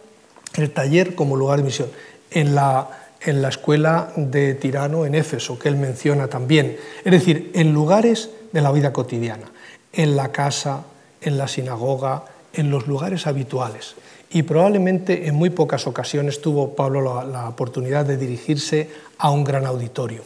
el 0.55 0.71
taller 0.71 1.15
como 1.15 1.37
lugar 1.37 1.59
de 1.59 1.65
misión. 1.65 1.91
En 2.31 2.55
la, 2.55 3.11
en 3.21 3.43
la 3.43 3.51
escuela 3.51 4.15
de 4.17 4.55
Tirano, 4.55 5.05
en 5.05 5.15
Éfeso, 5.15 5.59
que 5.59 5.69
él 5.69 5.77
menciona 5.77 6.29
también. 6.29 6.79
Es 7.05 7.13
decir, 7.13 7.51
en 7.53 7.75
lugares 7.75 8.31
de 8.51 8.63
la 8.63 8.73
vida 8.73 8.95
cotidiana, 8.95 9.53
en 9.93 10.17
la 10.17 10.33
casa, 10.33 10.87
en 11.21 11.37
la 11.37 11.49
sinagoga, 11.49 12.25
en 12.55 12.71
los 12.71 12.87
lugares 12.87 13.27
habituales. 13.27 13.95
Y 14.37 14.43
probablemente 14.43 15.29
en 15.29 15.35
muy 15.35 15.49
pocas 15.49 15.87
ocasiones 15.87 16.43
tuvo 16.43 16.75
Pablo 16.75 17.01
la, 17.25 17.49
oportunidad 17.49 18.05
de 18.05 18.19
dirigirse 18.19 18.91
a 19.17 19.31
un 19.31 19.45
gran 19.45 19.65
auditorio. 19.65 20.21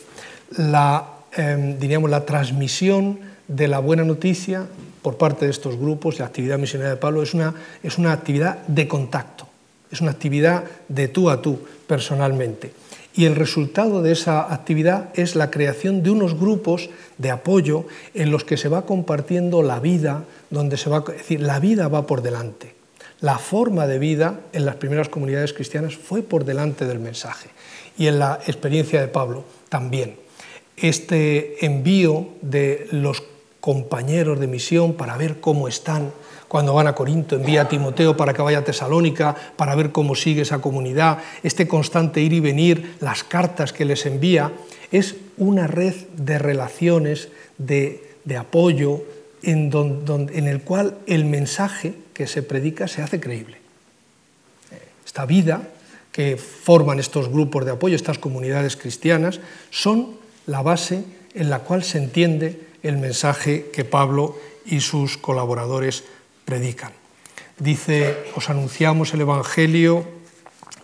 La, 0.57 1.07
em, 1.31 1.79
diríamos, 1.79 2.11
la 2.11 2.27
transmisión 2.27 3.21
de 3.47 3.69
la 3.69 3.79
buena 3.79 4.03
noticia 4.03 4.67
por 5.01 5.17
parte 5.17 5.45
de 5.45 5.53
estos 5.53 5.77
grupos, 5.77 6.19
la 6.19 6.27
actividad 6.27 6.59
misionera 6.59 6.91
de 6.91 6.97
Pablo, 6.97 7.23
es 7.23 7.35
una, 7.35 7.55
es 7.85 7.99
una 7.99 8.11
actividad 8.11 8.67
de 8.67 8.89
contacto, 8.89 9.47
es 9.93 10.01
una 10.01 10.11
actividad 10.11 10.65
de 10.89 11.07
tú 11.07 11.31
a 11.31 11.41
tú 11.41 11.61
personalmente. 11.87 12.73
Y 13.15 13.27
el 13.27 13.37
resultado 13.37 14.03
de 14.03 14.11
esa 14.11 14.53
actividad 14.53 15.11
es 15.15 15.37
la 15.37 15.53
creación 15.53 16.03
de 16.03 16.11
unos 16.11 16.37
grupos 16.37 16.91
de 17.19 17.31
apoyo 17.31 17.85
en 18.15 18.33
los 18.33 18.43
que 18.43 18.57
se 18.57 18.69
va 18.69 18.87
compartiendo 18.87 19.63
la 19.63 19.79
vida, 19.79 20.25
donde 20.51 20.79
se 20.79 20.91
va, 20.91 21.05
es 21.07 21.19
decir, 21.19 21.41
la 21.43 21.61
vida 21.61 21.87
va 21.87 22.09
por 22.09 22.23
delante. 22.23 22.80
La 23.21 23.39
forma 23.39 23.87
de 23.87 23.99
vida 23.99 24.41
en 24.53 24.65
las 24.65 24.77
primeras 24.77 25.11
comunidades 25.11 25.53
cristianas 25.53 25.95
fue 25.95 26.23
por 26.23 26.47
delante 26.47 26.87
del 26.87 27.01
mensaje 27.01 27.51
y 27.99 28.07
en 28.07 28.19
la 28.19 28.41
experiencia 28.47 29.01
de 29.01 29.09
Pablo 29.09 29.45
también. 29.69 30.17
Este 30.79 31.67
envío 31.67 32.29
de 32.41 32.89
los 32.93 33.23
compañeros 33.61 34.41
de 34.41 34.47
misión 34.47 34.95
para 34.95 35.19
ver 35.19 35.39
cómo 35.41 35.69
están, 35.69 36.13
cuando 36.49 36.73
van 36.73 36.87
a 36.87 36.95
Corinto, 36.95 37.37
envía 37.37 37.63
a 37.63 37.69
Timoteo 37.69 38.17
para 38.17 38.33
que 38.33 38.41
vaya 38.41 38.59
a 38.59 38.65
Tesalónica, 38.65 39.37
para 39.57 39.75
ver 39.75 39.93
cómo 39.93 40.15
sigue 40.15 40.43
esa 40.43 40.63
comunidad, 40.63 41.19
este 41.43 41.69
constante 41.69 42.23
ir 42.23 42.33
y 42.33 42.41
venir, 42.41 42.97
las 43.01 43.23
cartas 43.23 43.75
que 43.75 43.85
les 43.85 44.07
envía, 44.07 44.51
es 44.91 45.17
una 45.37 45.67
red 45.67 45.95
de 46.17 46.39
relaciones, 46.39 47.29
de, 47.59 48.03
apoyo, 48.39 49.03
en, 49.43 49.71
en 50.33 50.47
el 50.49 50.63
cual 50.63 50.97
el 51.07 51.27
mensaje 51.27 51.95
que 52.21 52.27
se 52.27 52.43
predica 52.43 52.85
se 52.85 53.01
hace 53.01 53.19
creíble. 53.19 53.57
Esta 55.07 55.25
vida 55.25 55.63
que 56.13 56.37
forman 56.37 57.01
estos 57.01 57.31
grupos 57.31 57.65
de 57.65 57.71
apoyo, 57.71 57.97
estas 57.97 58.19
comunidades 58.19 58.77
cristianas, 58.77 59.41
son 59.71 60.21
la 60.45 60.61
base 60.61 61.03
en 61.33 61.49
la 61.49 61.61
cual 61.61 61.83
se 61.83 61.97
entiende 61.97 62.61
el 62.83 62.99
mensaje 62.99 63.71
que 63.73 63.87
Pablo 63.87 64.37
y 64.67 64.81
sus 64.81 65.17
colaboradores 65.17 66.05
predican. 66.45 66.93
Dice, 67.59 68.19
os 68.37 68.51
anunciamos 68.51 69.15
el 69.15 69.23
Evangelio 69.23 70.05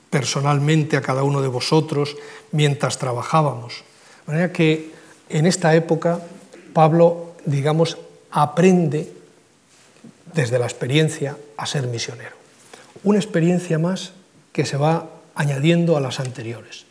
personalmente 0.08 0.96
a 0.96 1.02
cada 1.02 1.22
uno 1.22 1.42
de 1.42 1.52
vosotros 1.52 2.16
mientras 2.50 2.96
trabajábamos. 2.96 3.84
De 4.24 4.32
manera 4.32 4.52
que 4.54 4.90
en 5.28 5.44
esta 5.44 5.74
época 5.74 6.18
Pablo, 6.72 7.36
digamos, 7.44 7.98
aprende 8.30 9.15
desde 10.36 10.58
la 10.58 10.66
experiencia 10.66 11.36
a 11.56 11.66
ser 11.66 11.86
misionero. 11.88 12.36
Una 13.02 13.18
experiencia 13.18 13.78
más 13.78 14.12
que 14.52 14.66
se 14.66 14.76
va 14.76 15.08
añadiendo 15.34 15.96
a 15.96 16.00
las 16.00 16.20
anteriores. 16.20 16.84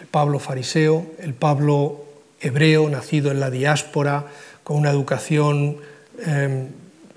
El 0.00 0.06
Pablo 0.06 0.38
fariseo, 0.38 1.06
el 1.18 1.34
Pablo 1.34 2.04
hebreo, 2.40 2.88
nacido 2.88 3.30
en 3.30 3.40
la 3.40 3.50
diáspora, 3.50 4.26
con 4.62 4.76
una 4.76 4.90
educación 4.90 5.78
eh, 6.24 6.68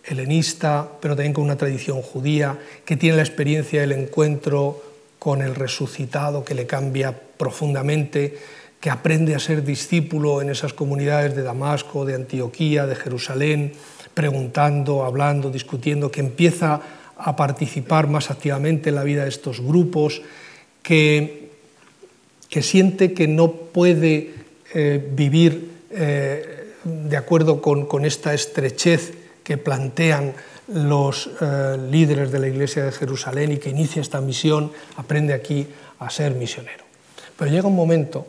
helenista, 0.04 0.88
pero 1.00 1.16
también 1.16 1.34
con 1.34 1.44
una 1.44 1.58
tradición 1.58 2.02
judía, 2.02 2.58
que 2.84 2.98
tiene 2.98 3.18
la 3.18 3.24
experiencia 3.24 3.82
del 3.82 3.92
encuentro 3.92 4.84
con 5.20 5.42
el 5.42 5.54
resucitado, 5.54 6.44
que 6.44 6.56
le 6.56 6.66
cambia 6.66 7.14
profundamente, 7.38 8.38
que 8.80 8.90
aprende 8.90 9.36
a 9.36 9.40
ser 9.40 9.64
discípulo 9.64 10.42
en 10.42 10.50
esas 10.50 10.74
comunidades 10.74 11.36
de 11.36 11.44
Damasco, 11.44 12.06
de 12.06 12.16
Antioquía, 12.16 12.88
de 12.88 12.96
Jerusalén, 12.96 13.74
preguntando, 14.20 15.06
hablando, 15.06 15.50
discutiendo, 15.50 16.12
que 16.12 16.20
empieza 16.20 16.82
a 17.16 17.38
participar 17.38 18.08
más 18.08 18.30
activamente 18.30 18.90
en 18.90 18.96
la 18.96 19.06
vida 19.06 19.24
de 19.24 19.30
estos 19.30 19.62
grupos, 19.62 20.22
que, 20.84 21.52
que 22.50 22.62
siente 22.62 23.14
que 23.14 23.30
no 23.30 23.50
puede 23.50 24.34
eh, 24.74 25.00
vivir 25.14 25.72
eh, 25.92 26.74
de 26.84 27.16
acuerdo 27.16 27.62
con, 27.62 28.04
esta 28.04 28.34
estrechez 28.34 29.14
que 29.42 29.58
plantean 29.58 30.34
los 30.68 31.30
eh, 31.40 31.78
líderes 31.90 32.30
de 32.30 32.40
la 32.40 32.50
Iglesia 32.50 32.84
de 32.84 32.92
Jerusalén 32.92 33.54
y 33.54 33.58
que 33.58 33.70
inicia 33.70 34.02
esta 34.02 34.20
misión, 34.20 34.74
aprende 34.98 35.34
aquí 35.34 35.66
a 35.98 36.10
ser 36.10 36.36
misionero. 36.36 36.84
Pero 37.38 37.50
llega 37.50 37.70
un 37.70 37.76
momento 37.78 38.28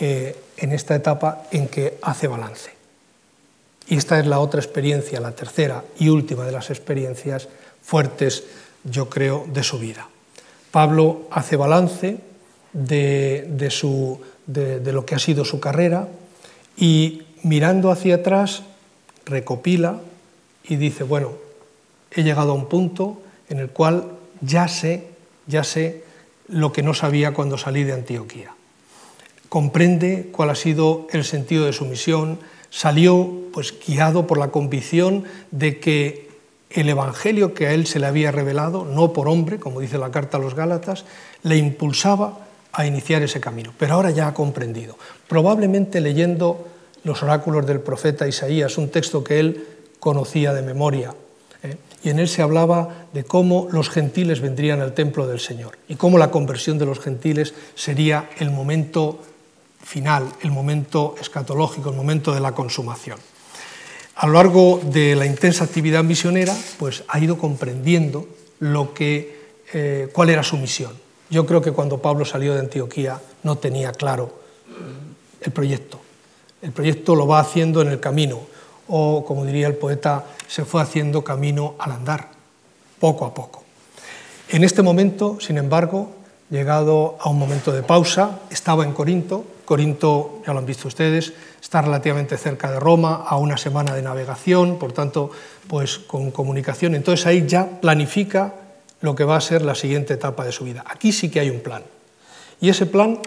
en 0.00 0.72
esta 0.72 0.94
etapa 0.94 1.48
en 1.52 1.68
que 1.68 1.98
hace 2.00 2.28
balance. 2.28 2.75
Y 3.88 3.96
esta 3.96 4.18
es 4.18 4.26
la 4.26 4.40
otra 4.40 4.60
experiencia, 4.60 5.20
la 5.20 5.32
tercera 5.32 5.84
y 5.98 6.08
última 6.08 6.44
de 6.44 6.52
las 6.52 6.70
experiencias 6.70 7.48
fuertes, 7.82 8.44
yo 8.84 9.08
creo, 9.08 9.46
de 9.52 9.62
su 9.62 9.78
vida. 9.78 10.08
Pablo 10.70 11.28
hace 11.30 11.56
balance 11.56 12.18
de, 12.72 13.46
de 13.48 14.92
lo 14.92 15.06
que 15.06 15.14
ha 15.14 15.18
sido 15.18 15.44
su 15.44 15.60
carrera 15.60 16.08
y 16.76 17.22
mirando 17.42 17.90
hacia 17.90 18.16
atrás 18.16 18.62
recopila 19.24 20.00
y 20.64 20.76
dice, 20.76 21.04
bueno, 21.04 21.32
he 22.10 22.22
llegado 22.22 22.52
a 22.52 22.54
un 22.54 22.68
punto 22.68 23.22
en 23.48 23.58
el 23.58 23.70
cual 23.70 24.12
ya 24.40 24.68
sé, 24.68 25.08
ya 25.46 25.64
sé 25.64 26.04
lo 26.48 26.72
que 26.72 26.82
no 26.82 26.94
sabía 26.94 27.32
cuando 27.32 27.58
salí 27.58 27.84
de 27.84 27.92
Antioquía. 27.92 28.54
Comprende 29.48 30.28
cuál 30.32 30.50
ha 30.50 30.54
sido 30.54 31.06
el 31.12 31.24
sentido 31.24 31.66
de 31.66 31.72
su 31.72 31.84
misión, 31.84 32.40
salió 32.70 33.45
pues 33.56 33.72
guiado 33.86 34.26
por 34.26 34.36
la 34.36 34.48
convicción 34.48 35.24
de 35.50 35.80
que 35.80 36.28
el 36.68 36.90
evangelio 36.90 37.54
que 37.54 37.66
a 37.66 37.72
él 37.72 37.86
se 37.86 37.98
le 37.98 38.04
había 38.04 38.30
revelado, 38.30 38.84
no 38.84 39.14
por 39.14 39.30
hombre, 39.30 39.58
como 39.58 39.80
dice 39.80 39.96
la 39.96 40.10
carta 40.10 40.36
a 40.36 40.40
los 40.40 40.52
Gálatas, 40.52 41.06
le 41.42 41.56
impulsaba 41.56 42.40
a 42.70 42.84
iniciar 42.84 43.22
ese 43.22 43.40
camino. 43.40 43.72
Pero 43.78 43.94
ahora 43.94 44.10
ya 44.10 44.28
ha 44.28 44.34
comprendido, 44.34 44.98
probablemente 45.26 46.02
leyendo 46.02 46.68
los 47.02 47.22
oráculos 47.22 47.64
del 47.64 47.80
profeta 47.80 48.28
Isaías, 48.28 48.76
un 48.76 48.90
texto 48.90 49.24
que 49.24 49.40
él 49.40 49.66
conocía 50.00 50.52
de 50.52 50.60
memoria. 50.60 51.14
¿eh? 51.62 51.78
Y 52.04 52.10
en 52.10 52.18
él 52.18 52.28
se 52.28 52.42
hablaba 52.42 53.06
de 53.14 53.24
cómo 53.24 53.68
los 53.72 53.88
gentiles 53.88 54.42
vendrían 54.42 54.82
al 54.82 54.92
templo 54.92 55.26
del 55.26 55.40
Señor 55.40 55.78
y 55.88 55.94
cómo 55.94 56.18
la 56.18 56.30
conversión 56.30 56.76
de 56.76 56.84
los 56.84 57.00
gentiles 57.00 57.54
sería 57.74 58.28
el 58.38 58.50
momento 58.50 59.18
final, 59.82 60.28
el 60.42 60.50
momento 60.50 61.14
escatológico, 61.18 61.88
el 61.88 61.96
momento 61.96 62.34
de 62.34 62.40
la 62.40 62.52
consumación. 62.52 63.18
A 64.16 64.26
lo 64.26 64.32
largo 64.32 64.80
de 64.82 65.14
la 65.14 65.26
intensa 65.26 65.64
actividad 65.64 66.02
misionera, 66.02 66.56
pues 66.78 67.04
ha 67.08 67.18
ido 67.18 67.36
comprendiendo 67.36 68.26
lo 68.60 68.94
que, 68.94 69.52
eh, 69.72 70.08
cuál 70.12 70.30
era 70.30 70.42
su 70.42 70.56
misión. 70.56 70.92
Yo 71.28 71.44
creo 71.44 71.60
que 71.60 71.72
cuando 71.72 72.00
Pablo 72.00 72.24
salió 72.24 72.54
de 72.54 72.60
Antioquía 72.60 73.20
no 73.42 73.58
tenía 73.58 73.92
claro 73.92 74.40
el 75.40 75.52
proyecto. 75.52 76.00
El 76.62 76.72
proyecto 76.72 77.14
lo 77.14 77.26
va 77.26 77.40
haciendo 77.40 77.82
en 77.82 77.88
el 77.88 78.00
camino, 78.00 78.40
o, 78.88 79.24
como 79.24 79.44
diría 79.44 79.66
el 79.66 79.76
poeta, 79.76 80.24
se 80.48 80.64
fue 80.64 80.80
haciendo 80.80 81.22
camino 81.22 81.74
al 81.78 81.92
andar, 81.92 82.30
poco 82.98 83.24
a 83.24 83.34
poco. 83.34 83.64
En 84.48 84.64
este 84.64 84.82
momento, 84.82 85.38
sin 85.40 85.58
embargo, 85.58 86.12
llegado 86.50 87.16
a 87.20 87.28
un 87.28 87.38
momento 87.38 87.72
de 87.72 87.82
pausa, 87.82 88.40
estaba 88.50 88.84
en 88.84 88.92
Corinto. 88.92 89.44
Corinto, 89.66 90.40
ya 90.46 90.54
lo 90.54 90.60
han 90.60 90.66
visto 90.66 90.88
ustedes, 90.88 91.34
está 91.60 91.82
relativamente 91.82 92.38
cerca 92.38 92.70
de 92.70 92.80
Roma, 92.80 93.24
a 93.26 93.36
una 93.36 93.58
semana 93.58 93.94
de 93.94 94.00
navegación, 94.00 94.78
por 94.78 94.92
tanto, 94.92 95.30
pues 95.68 95.98
con 95.98 96.30
comunicación. 96.30 96.94
Entonces 96.94 97.26
ahí 97.26 97.44
ya 97.46 97.80
planifica 97.80 98.54
lo 99.02 99.14
que 99.14 99.24
va 99.24 99.36
a 99.36 99.40
ser 99.42 99.60
la 99.60 99.74
siguiente 99.74 100.14
etapa 100.14 100.44
de 100.44 100.52
su 100.52 100.64
vida. 100.64 100.84
Aquí 100.86 101.12
sí 101.12 101.30
que 101.30 101.40
hay 101.40 101.50
un 101.50 101.60
plan. 101.60 101.82
Y 102.60 102.70
ese 102.70 102.86
plan 102.86 103.18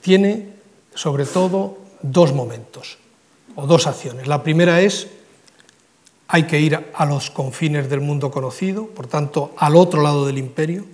tiene, 0.00 0.54
sobre 0.94 1.24
todo, 1.24 1.78
dos 2.02 2.32
momentos 2.32 2.98
o 3.54 3.66
dos 3.66 3.86
acciones. 3.86 4.26
La 4.26 4.42
primera 4.42 4.80
es, 4.80 5.08
hay 6.28 6.44
que 6.44 6.58
ir 6.58 6.78
a 6.92 7.06
los 7.06 7.30
confines 7.30 7.88
del 7.88 8.00
mundo 8.00 8.30
conocido, 8.30 8.88
por 8.88 9.06
tanto, 9.06 9.54
al 9.58 9.76
otro 9.76 10.02
lado 10.02 10.26
del 10.26 10.38
imperio, 10.38 10.84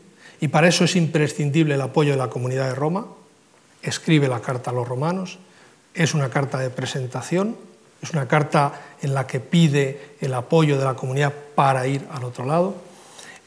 y 0.40 0.48
para 0.48 0.68
eso 0.68 0.84
es 0.84 0.96
imprescindible 0.96 1.74
el 1.74 1.80
apoyo 1.80 2.10
de 2.10 2.18
la 2.18 2.28
comunidad 2.28 2.66
de 2.66 2.74
Roma. 2.74 3.06
Escribe 3.82 4.28
la 4.28 4.40
carta 4.40 4.70
a 4.70 4.74
los 4.74 4.86
romanos, 4.86 5.38
es 5.94 6.14
una 6.14 6.30
carta 6.30 6.58
de 6.58 6.70
presentación, 6.70 7.56
es 8.00 8.10
una 8.12 8.26
carta 8.26 8.80
en 9.00 9.14
la 9.14 9.26
que 9.26 9.40
pide 9.40 10.16
el 10.20 10.34
apoyo 10.34 10.78
de 10.78 10.84
la 10.84 10.94
comunidad 10.94 11.32
para 11.54 11.86
ir 11.86 12.06
al 12.10 12.24
otro 12.24 12.46
lado, 12.46 12.74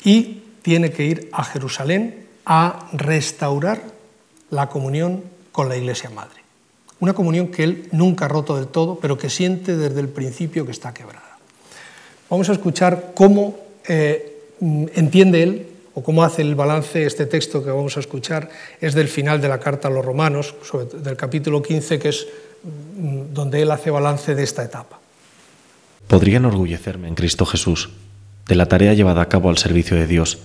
y 0.03 0.43
tiene 0.61 0.91
que 0.91 1.05
ir 1.05 1.29
a 1.31 1.43
Jerusalén 1.43 2.27
a 2.45 2.89
restaurar 2.93 3.81
la 4.49 4.69
comunión 4.69 5.23
con 5.51 5.69
la 5.69 5.77
Iglesia 5.77 6.09
Madre. 6.09 6.43
Una 6.99 7.13
comunión 7.13 7.49
que 7.49 7.63
él 7.63 7.89
nunca 7.91 8.25
ha 8.25 8.27
roto 8.27 8.55
del 8.55 8.67
todo, 8.67 8.99
pero 8.99 9.17
que 9.17 9.29
siente 9.29 9.75
desde 9.75 9.99
el 9.99 10.09
principio 10.09 10.65
que 10.65 10.71
está 10.71 10.93
quebrada. 10.93 11.37
Vamos 12.29 12.49
a 12.49 12.53
escuchar 12.53 13.11
cómo 13.13 13.57
eh, 13.87 14.49
entiende 14.59 15.43
él 15.43 15.74
o 15.95 16.03
cómo 16.03 16.23
hace 16.23 16.41
el 16.41 16.55
balance 16.55 17.05
este 17.05 17.25
texto 17.25 17.63
que 17.63 17.71
vamos 17.71 17.95
a 17.95 18.01
escuchar, 18.01 18.49
es 18.81 18.93
del 18.93 19.07
final 19.07 19.39
de 19.39 19.47
la 19.47 19.59
carta 19.59 19.87
a 19.87 19.91
los 19.91 20.03
romanos, 20.05 20.53
del 21.01 21.15
capítulo 21.15 21.61
15, 21.61 21.99
que 21.99 22.09
es 22.09 22.27
mm, 22.63 23.33
donde 23.33 23.61
él 23.61 23.71
hace 23.71 23.89
balance 23.89 24.35
de 24.35 24.43
esta 24.43 24.63
etapa. 24.63 24.99
Podría 26.07 26.37
enorgullecerme 26.37 27.07
en 27.07 27.15
Cristo 27.15 27.45
Jesús, 27.45 27.89
de 28.45 28.55
la 28.55 28.67
tarea 28.67 28.93
llevada 28.93 29.21
a 29.21 29.29
cabo 29.29 29.49
al 29.49 29.57
servicio 29.57 29.95
de 29.95 30.05
Dios, 30.05 30.39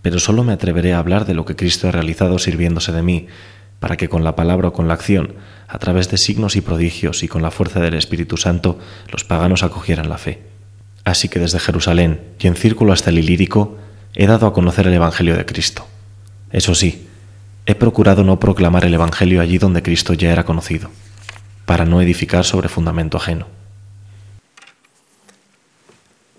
pero 0.00 0.18
solo 0.18 0.42
me 0.42 0.54
atreveré 0.54 0.94
a 0.94 0.98
hablar 0.98 1.26
de 1.26 1.34
lo 1.34 1.44
que 1.44 1.54
Cristo 1.54 1.86
ha 1.86 1.92
realizado 1.92 2.38
sirviéndose 2.38 2.90
de 2.92 3.02
mí, 3.02 3.26
para 3.80 3.98
que 3.98 4.08
con 4.08 4.24
la 4.24 4.34
palabra 4.34 4.68
o 4.68 4.72
con 4.72 4.88
la 4.88 4.94
acción, 4.94 5.34
a 5.68 5.78
través 5.78 6.10
de 6.10 6.16
signos 6.16 6.56
y 6.56 6.62
prodigios 6.62 7.22
y 7.22 7.28
con 7.28 7.42
la 7.42 7.50
fuerza 7.50 7.80
del 7.80 7.92
Espíritu 7.92 8.38
Santo, 8.38 8.78
los 9.12 9.24
paganos 9.24 9.62
acogieran 9.62 10.08
la 10.08 10.16
fe. 10.16 10.40
Así 11.04 11.28
que 11.28 11.38
desde 11.38 11.60
Jerusalén 11.60 12.22
y 12.38 12.46
en 12.46 12.56
círculo 12.56 12.94
hasta 12.94 13.10
el 13.10 13.18
Ilírico, 13.18 13.76
he 14.14 14.26
dado 14.26 14.46
a 14.46 14.52
conocer 14.52 14.86
el 14.86 14.94
Evangelio 14.94 15.36
de 15.36 15.44
Cristo. 15.44 15.86
Eso 16.50 16.74
sí, 16.74 17.08
he 17.66 17.74
procurado 17.74 18.22
no 18.24 18.38
proclamar 18.38 18.84
el 18.84 18.94
Evangelio 18.94 19.40
allí 19.40 19.58
donde 19.58 19.82
Cristo 19.82 20.14
ya 20.14 20.30
era 20.30 20.44
conocido, 20.44 20.90
para 21.66 21.84
no 21.84 22.00
edificar 22.00 22.44
sobre 22.44 22.68
fundamento 22.68 23.16
ajeno. 23.16 23.46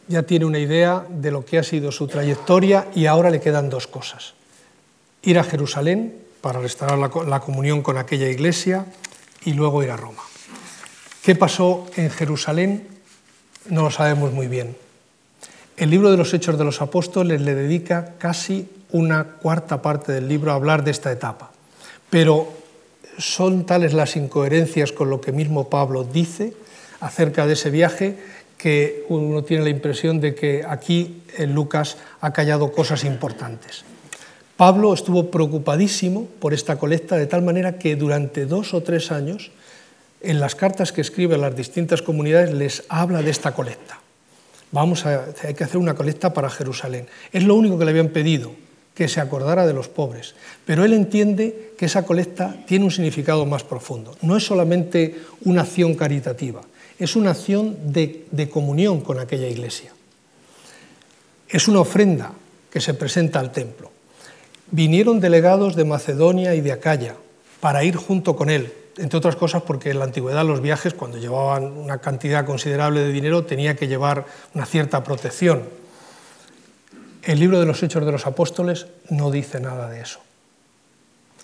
Ya 0.08 0.24
tiene 0.24 0.46
una 0.46 0.60
idea 0.60 1.06
de 1.10 1.32
lo 1.32 1.44
que 1.44 1.58
ha 1.58 1.64
sido 1.64 1.92
su 1.92 2.08
trayectoria 2.08 2.88
y 2.94 3.08
ahora 3.08 3.32
le 3.32 3.42
quedan 3.42 3.70
dos 3.70 3.88
cosas. 3.88 4.36
Ir 5.24 5.40
a 5.40 5.44
Jerusalén 5.44 6.14
para 6.42 6.60
restaurar 6.60 7.00
la, 7.28 7.40
comunión 7.40 7.82
con 7.82 7.98
aquella 7.98 8.30
iglesia 8.30 8.86
y 9.44 9.54
luego 9.54 9.82
ir 9.82 9.90
a 9.90 9.98
Roma. 9.98 10.22
¿Qué 11.24 11.34
pasó 11.34 11.88
en 11.96 12.12
Jerusalén? 12.12 12.88
No 13.68 13.82
lo 13.82 13.90
sabemos 13.90 14.32
muy 14.32 14.46
bien. 14.46 14.78
El 15.78 15.90
libro 15.90 16.10
de 16.10 16.16
los 16.16 16.34
Hechos 16.34 16.58
de 16.58 16.64
los 16.64 16.82
Apóstoles 16.82 17.42
le 17.42 17.54
dedica 17.54 18.14
casi 18.18 18.70
una 18.92 19.26
cuarta 19.26 19.82
parte 19.82 20.14
del 20.14 20.30
libro 20.30 20.52
a 20.52 20.56
hablar 20.56 20.86
de 20.86 20.92
esta 20.92 21.12
etapa, 21.12 21.52
pero 22.10 22.48
son 23.18 23.66
tales 23.66 23.94
las 23.94 24.16
incoherencias 24.16 24.94
con 24.94 25.10
lo 25.10 25.20
que 25.20 25.34
mismo 25.34 25.70
Pablo 25.70 26.06
dice 26.06 26.54
acerca 27.02 27.46
de 27.46 27.54
ese 27.54 27.72
viaje 27.72 28.18
que 28.58 29.04
uno 29.10 29.44
tiene 29.44 29.66
la 29.66 29.70
impresión 29.70 30.22
de 30.22 30.34
que 30.34 30.64
aquí 30.66 31.22
Lucas 31.40 31.98
ha 32.22 32.32
callado 32.32 32.72
cosas 32.72 33.04
importantes. 33.04 33.84
Pablo 34.56 34.94
estuvo 34.94 35.30
preocupadísimo 35.30 36.26
por 36.40 36.54
esta 36.54 36.78
colecta 36.78 37.18
de 37.18 37.28
tal 37.28 37.42
manera 37.42 37.78
que 37.78 37.98
durante 37.98 38.46
dos 38.46 38.74
o 38.74 38.82
tres 38.82 39.12
años 39.12 39.52
en 40.22 40.40
las 40.40 40.56
cartas 40.56 40.94
que 40.94 41.02
escribe 41.02 41.36
a 41.36 41.38
las 41.38 41.58
distintas 41.58 42.02
comunidades 42.02 42.54
les 42.54 42.84
habla 42.88 43.22
de 43.22 43.32
esta 43.32 43.52
colecta. 43.52 44.00
Vamos 44.72 45.06
a, 45.06 45.26
hay 45.44 45.54
que 45.54 45.64
hacer 45.64 45.78
una 45.78 45.96
colecta 45.96 46.34
para 46.34 46.50
Jerusalén. 46.50 47.08
Es 47.32 47.44
lo 47.44 47.56
único 47.56 47.78
que 47.78 47.86
le 47.86 47.92
habían 47.92 48.10
pedido, 48.10 48.52
que 48.94 49.08
se 49.08 49.22
acordara 49.22 49.68
de 49.68 49.74
los 49.74 49.88
pobres. 49.88 50.36
Pero 50.66 50.84
él 50.86 50.94
entiende 50.94 51.74
que 51.78 51.86
esa 51.86 52.06
colecta 52.06 52.56
tiene 52.66 52.86
un 52.86 52.92
significado 52.92 53.46
más 53.46 53.64
profundo. 53.64 54.16
No 54.22 54.38
es 54.38 54.46
solamente 54.46 55.20
una 55.44 55.62
acción 55.62 55.96
caritativa, 55.96 56.62
es 56.98 57.16
una 57.16 57.32
acción 57.32 57.92
de, 57.92 58.26
de 58.32 58.50
comunión 58.50 59.02
con 59.02 59.20
aquella 59.20 59.48
iglesia. 59.48 59.92
Es 61.50 61.68
una 61.68 61.82
ofrenda 61.82 62.34
que 62.72 62.82
se 62.82 62.94
presenta 62.94 63.40
al 63.40 63.52
templo. 63.52 63.92
Vinieron 64.72 65.20
delegados 65.20 65.76
de 65.76 65.86
Macedonia 65.86 66.56
y 66.56 66.62
de 66.62 66.72
Acaya 66.72 67.16
para 67.60 67.84
ir 67.84 67.96
junto 67.96 68.36
con 68.36 68.50
él, 68.50 68.74
entre 68.98 69.18
otras 69.18 69.36
cosas 69.36 69.64
porque 69.64 69.92
en 69.92 70.00
la 70.00 70.06
antigüedad 70.06 70.46
los 70.46 70.62
viajes, 70.62 70.94
cuando 70.94 71.18
llevaban 71.18 71.64
una 71.66 71.98
cantidad 72.00 72.46
considerable 72.46 73.02
de 73.02 73.12
dinero, 73.12 73.46
tenía 73.46 73.76
que 73.76 73.88
llevar 73.88 74.26
una 74.54 74.66
cierta 74.66 75.04
protección. 75.04 75.64
El 77.24 77.40
libro 77.40 77.60
de 77.60 77.66
los 77.66 77.82
Hechos 77.82 78.06
de 78.06 78.12
los 78.12 78.26
Apóstoles 78.26 78.88
no 79.10 79.32
dice 79.32 79.60
nada 79.60 79.90
de 79.90 80.02
eso. 80.02 80.20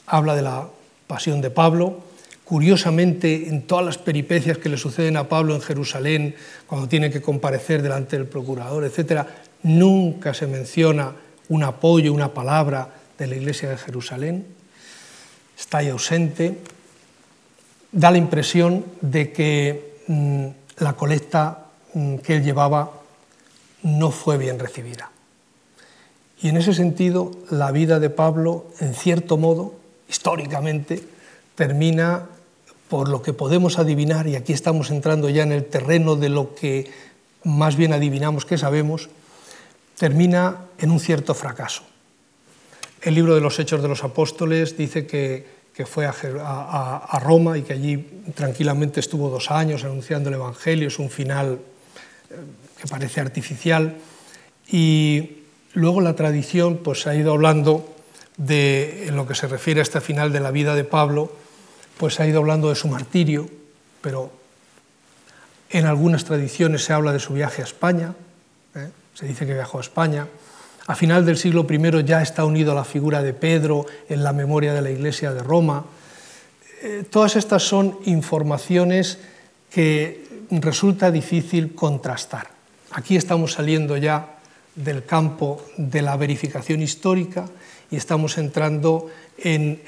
Habla 0.06 0.36
de 0.36 0.44
la 0.44 0.68
pasión 1.08 1.42
de 1.42 1.50
Pablo. 1.50 2.00
Curiosamente, 2.46 3.48
en 3.50 3.64
todas 3.64 3.86
las 3.86 3.98
peripecias 3.98 4.58
que 4.58 4.70
le 4.70 4.78
suceden 4.78 5.18
a 5.18 5.28
Pablo 5.28 5.56
en 5.56 5.62
Jerusalén, 5.62 6.36
cuando 6.68 6.88
tiene 6.88 7.10
que 7.10 7.22
comparecer 7.22 7.82
delante 7.82 8.18
del 8.18 8.28
procurador, 8.28 8.84
etc., 8.84 9.26
nunca 9.64 10.34
se 10.34 10.48
menciona 10.48 11.14
un 11.50 11.64
apoyo, 11.64 12.14
una 12.14 12.34
palabra 12.34 12.90
de 13.18 13.28
la 13.28 13.36
iglesia 13.36 13.70
de 13.70 13.78
Jerusalén. 13.78 14.46
Está 15.58 15.80
ahí 15.80 15.90
ausente 15.90 16.60
da 17.92 18.12
la 18.12 18.18
impresión 18.18 18.86
de 19.02 19.32
que 19.32 19.96
mm, 20.08 20.48
la 20.78 20.94
colecta 20.94 21.68
mm, 21.94 22.18
que 22.18 22.36
él 22.38 22.44
llevaba 22.44 22.92
no 23.84 24.12
fue 24.12 24.38
bien 24.38 24.60
recibida. 24.60 25.12
Y 26.42 26.50
en 26.50 26.58
ese 26.58 26.74
sentido, 26.74 27.32
la 27.50 27.72
vida 27.72 28.00
de 28.00 28.10
Pablo, 28.10 28.66
en 28.80 28.94
cierto 28.94 29.38
modo, 29.38 29.76
históricamente, 30.10 31.04
termina 31.56 32.26
por 32.90 33.10
lo 33.10 33.22
que 33.22 33.34
podemos 33.34 33.80
adivinar, 33.80 34.28
y 34.28 34.36
aquí 34.36 34.52
estamos 34.52 34.90
entrando 34.90 35.30
ya 35.30 35.44
en 35.44 35.52
el 35.52 35.66
terreno 35.66 36.16
de 36.16 36.30
lo 36.30 36.56
que 36.56 36.92
más 37.44 37.76
bien 37.76 37.94
adivinamos 37.94 38.46
que 38.46 38.58
sabemos, 38.58 39.10
termina 39.98 40.66
en 40.78 40.92
un 40.92 41.00
cierto 41.00 41.34
fracaso. 41.34 41.84
El 43.02 43.16
libro 43.16 43.36
de 43.36 43.42
los 43.42 43.60
Hechos 43.60 43.82
de 43.82 43.88
los 43.88 44.04
Apóstoles 44.04 44.78
dice 44.78 45.08
que 45.08 45.61
que 45.74 45.86
fue 45.86 46.06
a, 46.06 47.20
Roma 47.22 47.58
y 47.58 47.62
que 47.62 47.74
allí 47.74 47.98
tranquilamente 48.36 49.00
estuvo 49.00 49.30
dos 49.30 49.52
años 49.52 49.84
anunciando 49.84 50.30
el 50.30 50.36
Evangelio, 50.36 50.88
es 50.88 51.00
un 51.00 51.10
final 51.10 51.60
eh, 52.30 52.36
que 52.80 52.88
parece 52.88 53.22
artificial. 53.22 53.96
Y 54.68 55.44
luego 55.74 56.02
la 56.02 56.16
tradición 56.16 56.78
pues, 56.78 57.08
ha 57.08 57.16
ido 57.16 57.32
hablando 57.32 57.96
de, 58.38 59.08
en 59.08 59.16
lo 59.16 59.28
que 59.28 59.36
se 59.36 59.48
refiere 59.48 59.80
a 59.80 59.84
este 59.84 60.02
final 60.02 60.34
de 60.34 60.40
la 60.40 60.52
vida 60.52 60.76
de 60.76 60.84
Pablo, 60.84 61.32
pues 61.98 62.20
ha 62.20 62.28
ido 62.28 62.40
hablando 62.40 62.70
de 62.70 62.76
su 62.76 62.88
martirio, 62.88 63.50
pero 64.02 64.32
en 65.70 65.86
algunas 65.86 66.26
tradiciones 66.26 66.84
se 66.84 66.94
habla 66.94 67.14
de 67.14 67.20
su 67.20 67.34
viaje 67.34 67.62
a 67.62 67.66
España, 67.66 68.14
¿eh? 68.76 68.90
se 69.14 69.26
dice 69.26 69.46
que 69.46 69.54
viajó 69.54 69.78
a 69.78 69.82
España, 69.82 70.28
a 70.92 70.96
final 70.96 71.26
del 71.26 71.38
siglo 71.38 71.66
I 71.70 72.04
ya 72.04 72.22
está 72.22 72.44
unido 72.44 72.74
a 72.74 72.76
la 72.76 72.84
figura 72.84 73.24
de 73.24 73.34
Pedro 73.34 73.86
en 74.10 74.26
la 74.26 74.34
memoria 74.34 74.74
de 74.74 74.82
la 74.82 74.92
Iglesia 74.92 75.32
de 75.32 75.42
Roma. 75.42 75.86
Eh, 76.84 77.06
todas 77.10 77.38
estas 77.38 77.64
son 77.64 77.98
informaciones 78.04 79.18
que 79.70 80.28
resulta 80.52 81.10
difícil 81.10 81.76
contrastar. 81.76 82.50
Aquí 82.92 83.16
estamos 83.16 83.54
saliendo 83.54 83.96
ya 83.96 84.36
del 84.76 85.06
campo 85.06 85.64
de 85.78 86.02
la 86.02 86.18
verificación 86.18 86.82
histórica 86.82 87.46
y 87.90 87.96
estamos 87.96 88.38
entrando 88.38 89.08
en, 89.38 89.80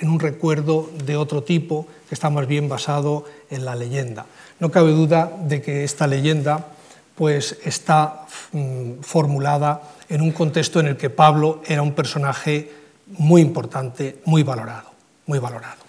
un 0.00 0.18
recuerdo 0.18 0.88
de 1.04 1.18
otro 1.18 1.42
tipo 1.42 1.86
que 2.08 2.14
está 2.14 2.30
más 2.30 2.46
bien 2.46 2.66
basado 2.70 3.26
en 3.50 3.66
la 3.66 3.76
leyenda. 3.76 4.24
No 4.58 4.70
cabe 4.70 4.92
duda 4.92 5.30
de 5.38 5.60
que 5.60 5.84
esta 5.84 6.06
leyenda 6.06 6.68
pues, 7.14 7.58
está 7.62 8.24
mm, 8.52 9.00
formulada 9.02 9.95
en 10.08 10.20
un 10.20 10.32
contexto 10.32 10.80
en 10.80 10.86
el 10.86 10.96
que 10.96 11.10
Pablo 11.10 11.62
era 11.66 11.82
un 11.82 11.92
personaje 11.92 12.70
muy 13.18 13.40
importante, 13.40 14.18
muy 14.24 14.42
valorado, 14.42 14.90
muy 15.26 15.38
valorado. 15.38 15.86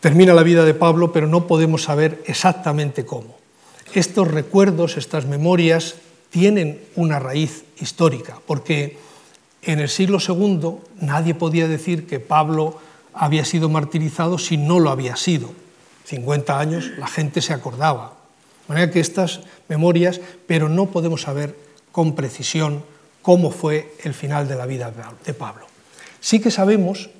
Termina 0.00 0.34
la 0.34 0.42
vida 0.42 0.64
de 0.64 0.74
Pablo, 0.74 1.12
pero 1.12 1.26
no 1.26 1.46
podemos 1.46 1.84
saber 1.84 2.22
exactamente 2.26 3.04
cómo. 3.06 3.36
Estos 3.94 4.28
recuerdos, 4.28 4.96
estas 4.96 5.26
memorias, 5.26 5.96
tienen 6.30 6.80
una 6.96 7.18
raíz 7.18 7.64
histórica, 7.78 8.38
porque 8.46 8.98
en 9.62 9.78
el 9.78 9.88
siglo 9.88 10.18
II 10.18 10.78
nadie 11.00 11.34
podía 11.34 11.68
decir 11.68 12.06
que 12.06 12.18
Pablo 12.18 12.80
había 13.14 13.44
sido 13.44 13.68
martirizado 13.68 14.38
si 14.38 14.56
no 14.56 14.80
lo 14.80 14.90
había 14.90 15.16
sido. 15.16 15.50
50 16.06 16.58
años 16.58 16.90
la 16.98 17.06
gente 17.06 17.40
se 17.42 17.52
acordaba. 17.52 18.14
De 18.66 18.74
manera 18.74 18.90
que 18.90 19.00
estas 19.00 19.40
memorias, 19.68 20.20
pero 20.46 20.68
no 20.68 20.86
podemos 20.86 21.22
saber 21.22 21.54
con 21.92 22.14
precisión 22.14 22.82
cómo 23.20 23.50
fue 23.50 23.94
el 24.02 24.14
final 24.14 24.48
de 24.48 24.56
la 24.56 24.66
vida 24.66 24.92
de 25.24 25.34
Pablo. 25.34 25.66
Sí 26.20 26.40
que 26.40 26.50
sabemos 26.50 27.10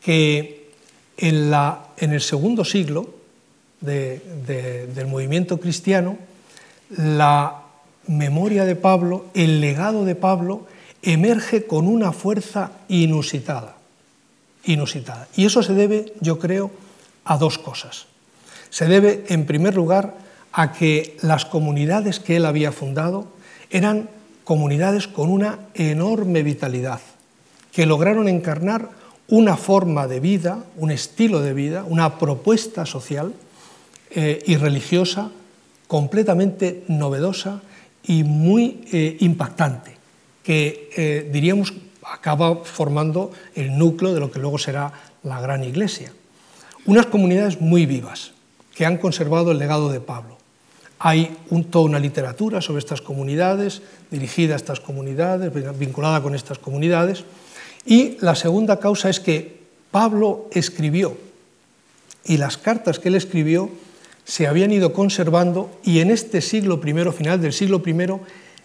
que 0.00 0.70
en, 1.16 2.12
el 2.12 2.20
segundo 2.20 2.64
siglo 2.64 3.14
del 3.80 5.06
movimiento 5.06 5.60
cristiano, 5.60 6.18
la 6.90 7.62
memoria 8.06 8.64
de 8.64 8.76
Pablo, 8.76 9.26
el 9.34 9.60
legado 9.60 10.04
de 10.04 10.14
Pablo, 10.14 10.66
emerge 11.02 11.66
con 11.66 11.86
una 11.86 12.12
fuerza 12.12 12.72
inusitada. 12.88 13.76
Inusitada. 14.64 15.28
Y 15.36 15.46
eso 15.46 15.62
se 15.62 15.74
debe, 15.74 16.14
yo 16.20 16.38
creo, 16.38 16.70
a 17.24 17.36
dos 17.36 17.58
cosas. 17.58 18.06
Se 18.70 18.86
debe, 18.86 19.24
en 19.28 19.46
primer 19.46 19.74
lugar, 19.74 20.16
a 20.52 20.72
que 20.72 21.16
las 21.20 21.44
comunidades 21.44 22.20
que 22.20 22.36
él 22.36 22.46
había 22.46 22.72
fundado 22.72 23.28
eran 23.70 24.08
comunidades 24.44 25.08
con 25.08 25.28
una 25.28 25.58
enorme 25.74 26.42
vitalidad, 26.42 27.00
que 27.72 27.86
lograron 27.86 28.28
encarnar 28.28 28.90
una 29.28 29.56
forma 29.56 30.06
de 30.06 30.20
vida, 30.20 30.64
un 30.76 30.90
estilo 30.90 31.40
de 31.40 31.52
vida, 31.52 31.84
una 31.86 32.18
propuesta 32.18 32.86
social 32.86 33.34
eh, 34.10 34.42
y 34.46 34.56
religiosa 34.56 35.30
completamente 35.86 36.84
novedosa 36.88 37.62
y 38.04 38.24
muy 38.24 38.84
eh, 38.92 39.16
impactante, 39.20 39.96
que 40.42 40.90
eh, 40.96 41.28
diríamos 41.30 41.74
acaba 42.10 42.64
formando 42.64 43.32
el 43.54 43.76
núcleo 43.76 44.14
de 44.14 44.20
lo 44.20 44.30
que 44.30 44.38
luego 44.38 44.58
será 44.58 44.92
la 45.22 45.40
gran 45.40 45.62
iglesia. 45.64 46.12
Unas 46.86 47.06
comunidades 47.06 47.60
muy 47.60 47.84
vivas, 47.84 48.32
que 48.74 48.86
han 48.86 48.96
conservado 48.96 49.50
el 49.50 49.58
legado 49.58 49.90
de 49.90 50.00
Pablo. 50.00 50.37
Hay 50.98 51.36
toda 51.70 51.84
una 51.84 51.98
literatura 51.98 52.60
sobre 52.60 52.80
estas 52.80 53.00
comunidades, 53.00 53.82
dirigida 54.10 54.54
a 54.54 54.56
estas 54.56 54.80
comunidades, 54.80 55.52
vinculada 55.78 56.22
con 56.22 56.34
estas 56.34 56.58
comunidades. 56.58 57.24
Y 57.86 58.16
la 58.20 58.34
segunda 58.34 58.80
causa 58.80 59.08
es 59.08 59.20
que 59.20 59.58
Pablo 59.90 60.48
escribió 60.52 61.16
y 62.24 62.36
las 62.36 62.58
cartas 62.58 62.98
que 62.98 63.08
él 63.08 63.14
escribió 63.14 63.70
se 64.24 64.46
habían 64.46 64.70
ido 64.70 64.92
conservando 64.92 65.70
y 65.82 66.00
en 66.00 66.10
este 66.10 66.42
siglo 66.42 66.78
I, 66.84 67.12
final 67.12 67.40
del 67.40 67.54
siglo 67.54 67.82
I, 67.84 67.96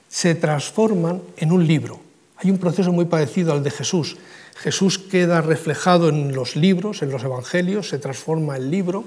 se 0.09 0.35
transforman 0.35 1.21
en 1.37 1.51
un 1.53 1.65
libro. 1.65 2.01
Hay 2.37 2.51
un 2.51 2.57
proceso 2.57 2.91
muy 2.91 3.05
parecido 3.05 3.53
al 3.53 3.63
de 3.63 3.71
Jesús. 3.71 4.17
Jesús 4.55 4.99
queda 4.99 5.41
reflejado 5.41 6.09
en 6.09 6.35
los 6.35 6.57
libros, 6.57 7.01
en 7.01 7.09
los 7.09 7.23
evangelios, 7.23 7.87
se 7.87 7.99
transforma 7.99 8.57
en 8.57 8.69
libro. 8.69 9.05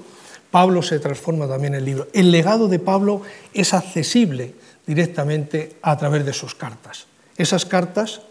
Pablo 0.51 0.81
se 0.81 0.99
transforma 0.99 1.47
también 1.47 1.75
en 1.75 1.85
libro. 1.85 2.07
El 2.13 2.31
legado 2.31 2.67
de 2.67 2.79
Pablo 2.79 3.21
es 3.53 3.73
accesible 3.73 4.53
directamente 4.85 5.75
a 5.81 5.97
través 5.97 6.25
de 6.25 6.33
sus 6.33 6.55
cartas. 6.55 7.07
Esas 7.35 7.65
cartas, 7.65 8.21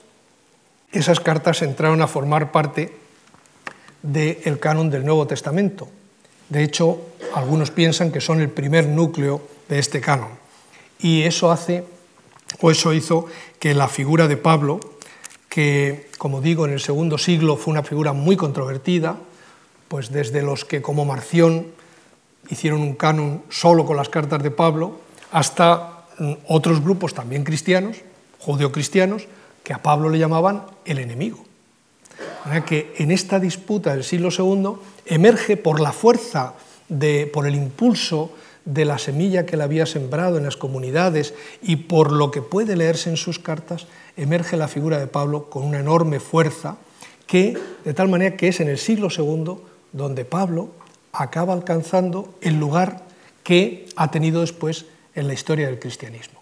esas 0.92 1.20
cartas 1.20 1.62
entraron 1.62 2.00
a 2.02 2.08
formar 2.08 2.50
parte 2.50 2.96
del 4.02 4.58
canon 4.58 4.90
del 4.90 5.04
Nuevo 5.04 5.26
Testamento. 5.26 5.88
De 6.48 6.62
hecho, 6.62 7.02
algunos 7.34 7.70
piensan 7.70 8.10
que 8.10 8.20
son 8.20 8.40
el 8.40 8.50
primer 8.50 8.88
núcleo 8.88 9.42
de 9.68 9.78
este 9.78 10.00
canon. 10.00 10.30
Y 10.98 11.22
eso 11.22 11.50
hace, 11.50 11.84
o 12.60 12.70
eso 12.70 12.94
hizo 12.94 13.26
que 13.58 13.74
la 13.74 13.88
figura 13.88 14.28
de 14.28 14.36
Pablo, 14.36 14.80
que, 15.48 16.08
como 16.18 16.40
digo, 16.40 16.64
en 16.66 16.72
el 16.72 16.80
segundo 16.80 17.18
siglo 17.18 17.56
fue 17.56 17.72
una 17.72 17.82
figura 17.82 18.12
muy 18.12 18.36
controvertida, 18.36 19.16
pues 19.88 20.10
desde 20.10 20.42
los 20.42 20.64
que 20.64 20.82
como 20.82 21.04
Marción 21.04 21.66
hicieron 22.50 22.80
un 22.80 22.94
canon 22.94 23.42
solo 23.48 23.84
con 23.84 23.96
las 23.96 24.08
cartas 24.08 24.42
de 24.42 24.50
Pablo, 24.50 25.00
hasta 25.32 26.04
mm, 26.18 26.32
otros 26.48 26.82
grupos 26.82 27.14
también 27.14 27.44
cristianos, 27.44 27.98
judeocristianos, 28.38 29.26
que 29.62 29.74
a 29.74 29.82
Pablo 29.82 30.08
le 30.08 30.18
llamaban 30.18 30.64
el 30.84 30.98
enemigo. 30.98 31.44
que 32.64 32.94
en 32.98 33.10
esta 33.10 33.40
disputa 33.40 33.92
del 33.92 34.04
siglo 34.04 34.28
II 34.30 34.78
emerge 35.06 35.56
por 35.56 35.80
la 35.80 35.90
fuerza, 35.90 36.54
de, 36.88 37.26
por 37.26 37.46
el 37.46 37.56
impulso 37.56 38.30
de 38.64 38.84
la 38.84 38.98
semilla 38.98 39.44
que 39.44 39.56
le 39.56 39.64
había 39.64 39.86
sembrado 39.86 40.38
en 40.38 40.44
las 40.44 40.56
comunidades 40.56 41.34
y 41.62 41.76
por 41.76 42.12
lo 42.12 42.30
que 42.30 42.42
puede 42.42 42.76
leerse 42.76 43.10
en 43.10 43.16
sus 43.16 43.38
cartas, 43.38 43.86
emerge 44.16 44.56
la 44.56 44.68
figura 44.68 44.98
de 44.98 45.08
Pablo 45.08 45.50
con 45.50 45.64
una 45.64 45.80
enorme 45.80 46.20
fuerza 46.20 46.76
que, 47.26 47.58
de 47.84 47.94
tal 47.94 48.08
manera 48.08 48.36
que 48.36 48.48
es 48.48 48.60
en 48.60 48.68
el 48.68 48.78
siglo 48.78 49.08
II 49.10 49.56
donde 49.92 50.24
Pablo 50.24 50.70
acaba 51.16 51.52
alcanzando 51.52 52.34
el 52.40 52.58
lugar 52.58 53.02
que 53.42 53.88
ha 53.96 54.10
tenido 54.10 54.40
después 54.40 54.86
en 55.14 55.26
la 55.26 55.34
historia 55.34 55.66
del 55.66 55.78
cristianismo. 55.78 56.40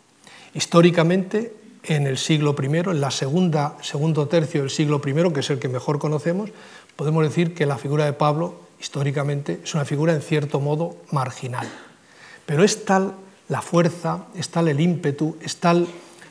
Históricamente, 0.55 1.55
en 1.85 2.07
el 2.07 2.19
siglo 2.19 2.57
I, 2.61 2.67
en 2.67 3.01
la 3.01 3.11
segunda, 3.11 3.77
segundo 3.83 4.27
tercio 4.27 4.63
del 4.63 4.71
siglo 4.71 5.01
I, 5.05 5.33
que 5.33 5.41
es 5.41 5.51
el 5.51 5.59
que 5.59 5.69
mejor 5.69 5.99
conocemos, 5.99 6.51
podemos 6.97 7.23
decir 7.25 7.55
que 7.55 7.67
la 7.67 7.79
figura 7.79 8.05
de 8.05 8.13
Pablo, 8.13 8.61
históricamente, 8.81 9.61
es 9.63 9.75
una 9.75 9.85
figura 9.85 10.13
en 10.13 10.23
cierto 10.23 10.61
modo 10.61 10.97
marginal. 11.11 11.69
Pero 12.47 12.65
es 12.65 12.85
tal 12.85 13.15
la 13.49 13.63
fuerza, 13.63 14.27
es 14.35 14.49
tal 14.49 14.69
el 14.69 14.81
ímpetu, 14.81 15.37
es 15.41 15.57
tal 15.57 15.87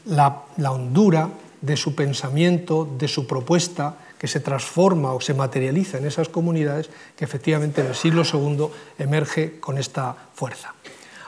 la, 0.06 0.44
la 0.58 0.72
hondura 0.72 1.30
de 1.62 1.78
su 1.78 1.96
pensamiento, 1.96 2.90
de 2.98 3.08
su 3.08 3.28
propuesta, 3.28 3.98
que 4.24 4.30
se 4.30 4.40
transforma 4.40 5.12
o 5.12 5.20
se 5.20 5.34
materializa 5.34 5.98
en 5.98 6.06
esas 6.06 6.30
comunidades, 6.30 6.90
que 7.18 7.26
efectivamente 7.26 7.82
en 7.82 7.88
el 7.88 7.94
siglo 7.94 8.24
II 8.24 8.68
emerge 8.98 9.60
con 9.60 9.78
esta 9.78 10.16
fuerza. 10.34 10.76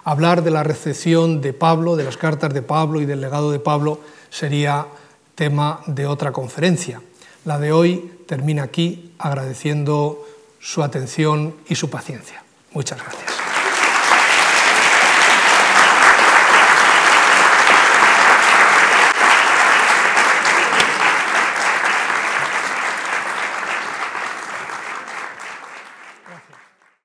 Hablar 0.05 0.43
de 0.43 0.51
la 0.51 0.63
recepción 0.63 1.41
de 1.41 1.51
Pablo, 1.51 1.97
de 1.97 2.05
las 2.05 2.15
cartas 2.15 2.53
de 2.53 2.61
Pablo 2.61 3.01
y 3.01 3.05
del 3.05 3.19
legado 3.19 3.51
de 3.51 3.59
Pablo 3.59 3.99
sería 4.29 4.87
tema 5.35 5.81
de 5.87 6.07
otra 6.07 6.31
conferencia. 6.31 7.01
La 7.43 7.59
de 7.59 7.73
hoy 7.73 8.13
termina 8.27 8.63
aquí 8.63 9.11
agradeciendo 9.19 10.25
su 10.61 10.81
atención 10.81 11.53
y 11.67 11.75
su 11.75 11.89
paciencia. 11.89 12.45
Muchas 12.71 13.03
gracias. 13.03 13.44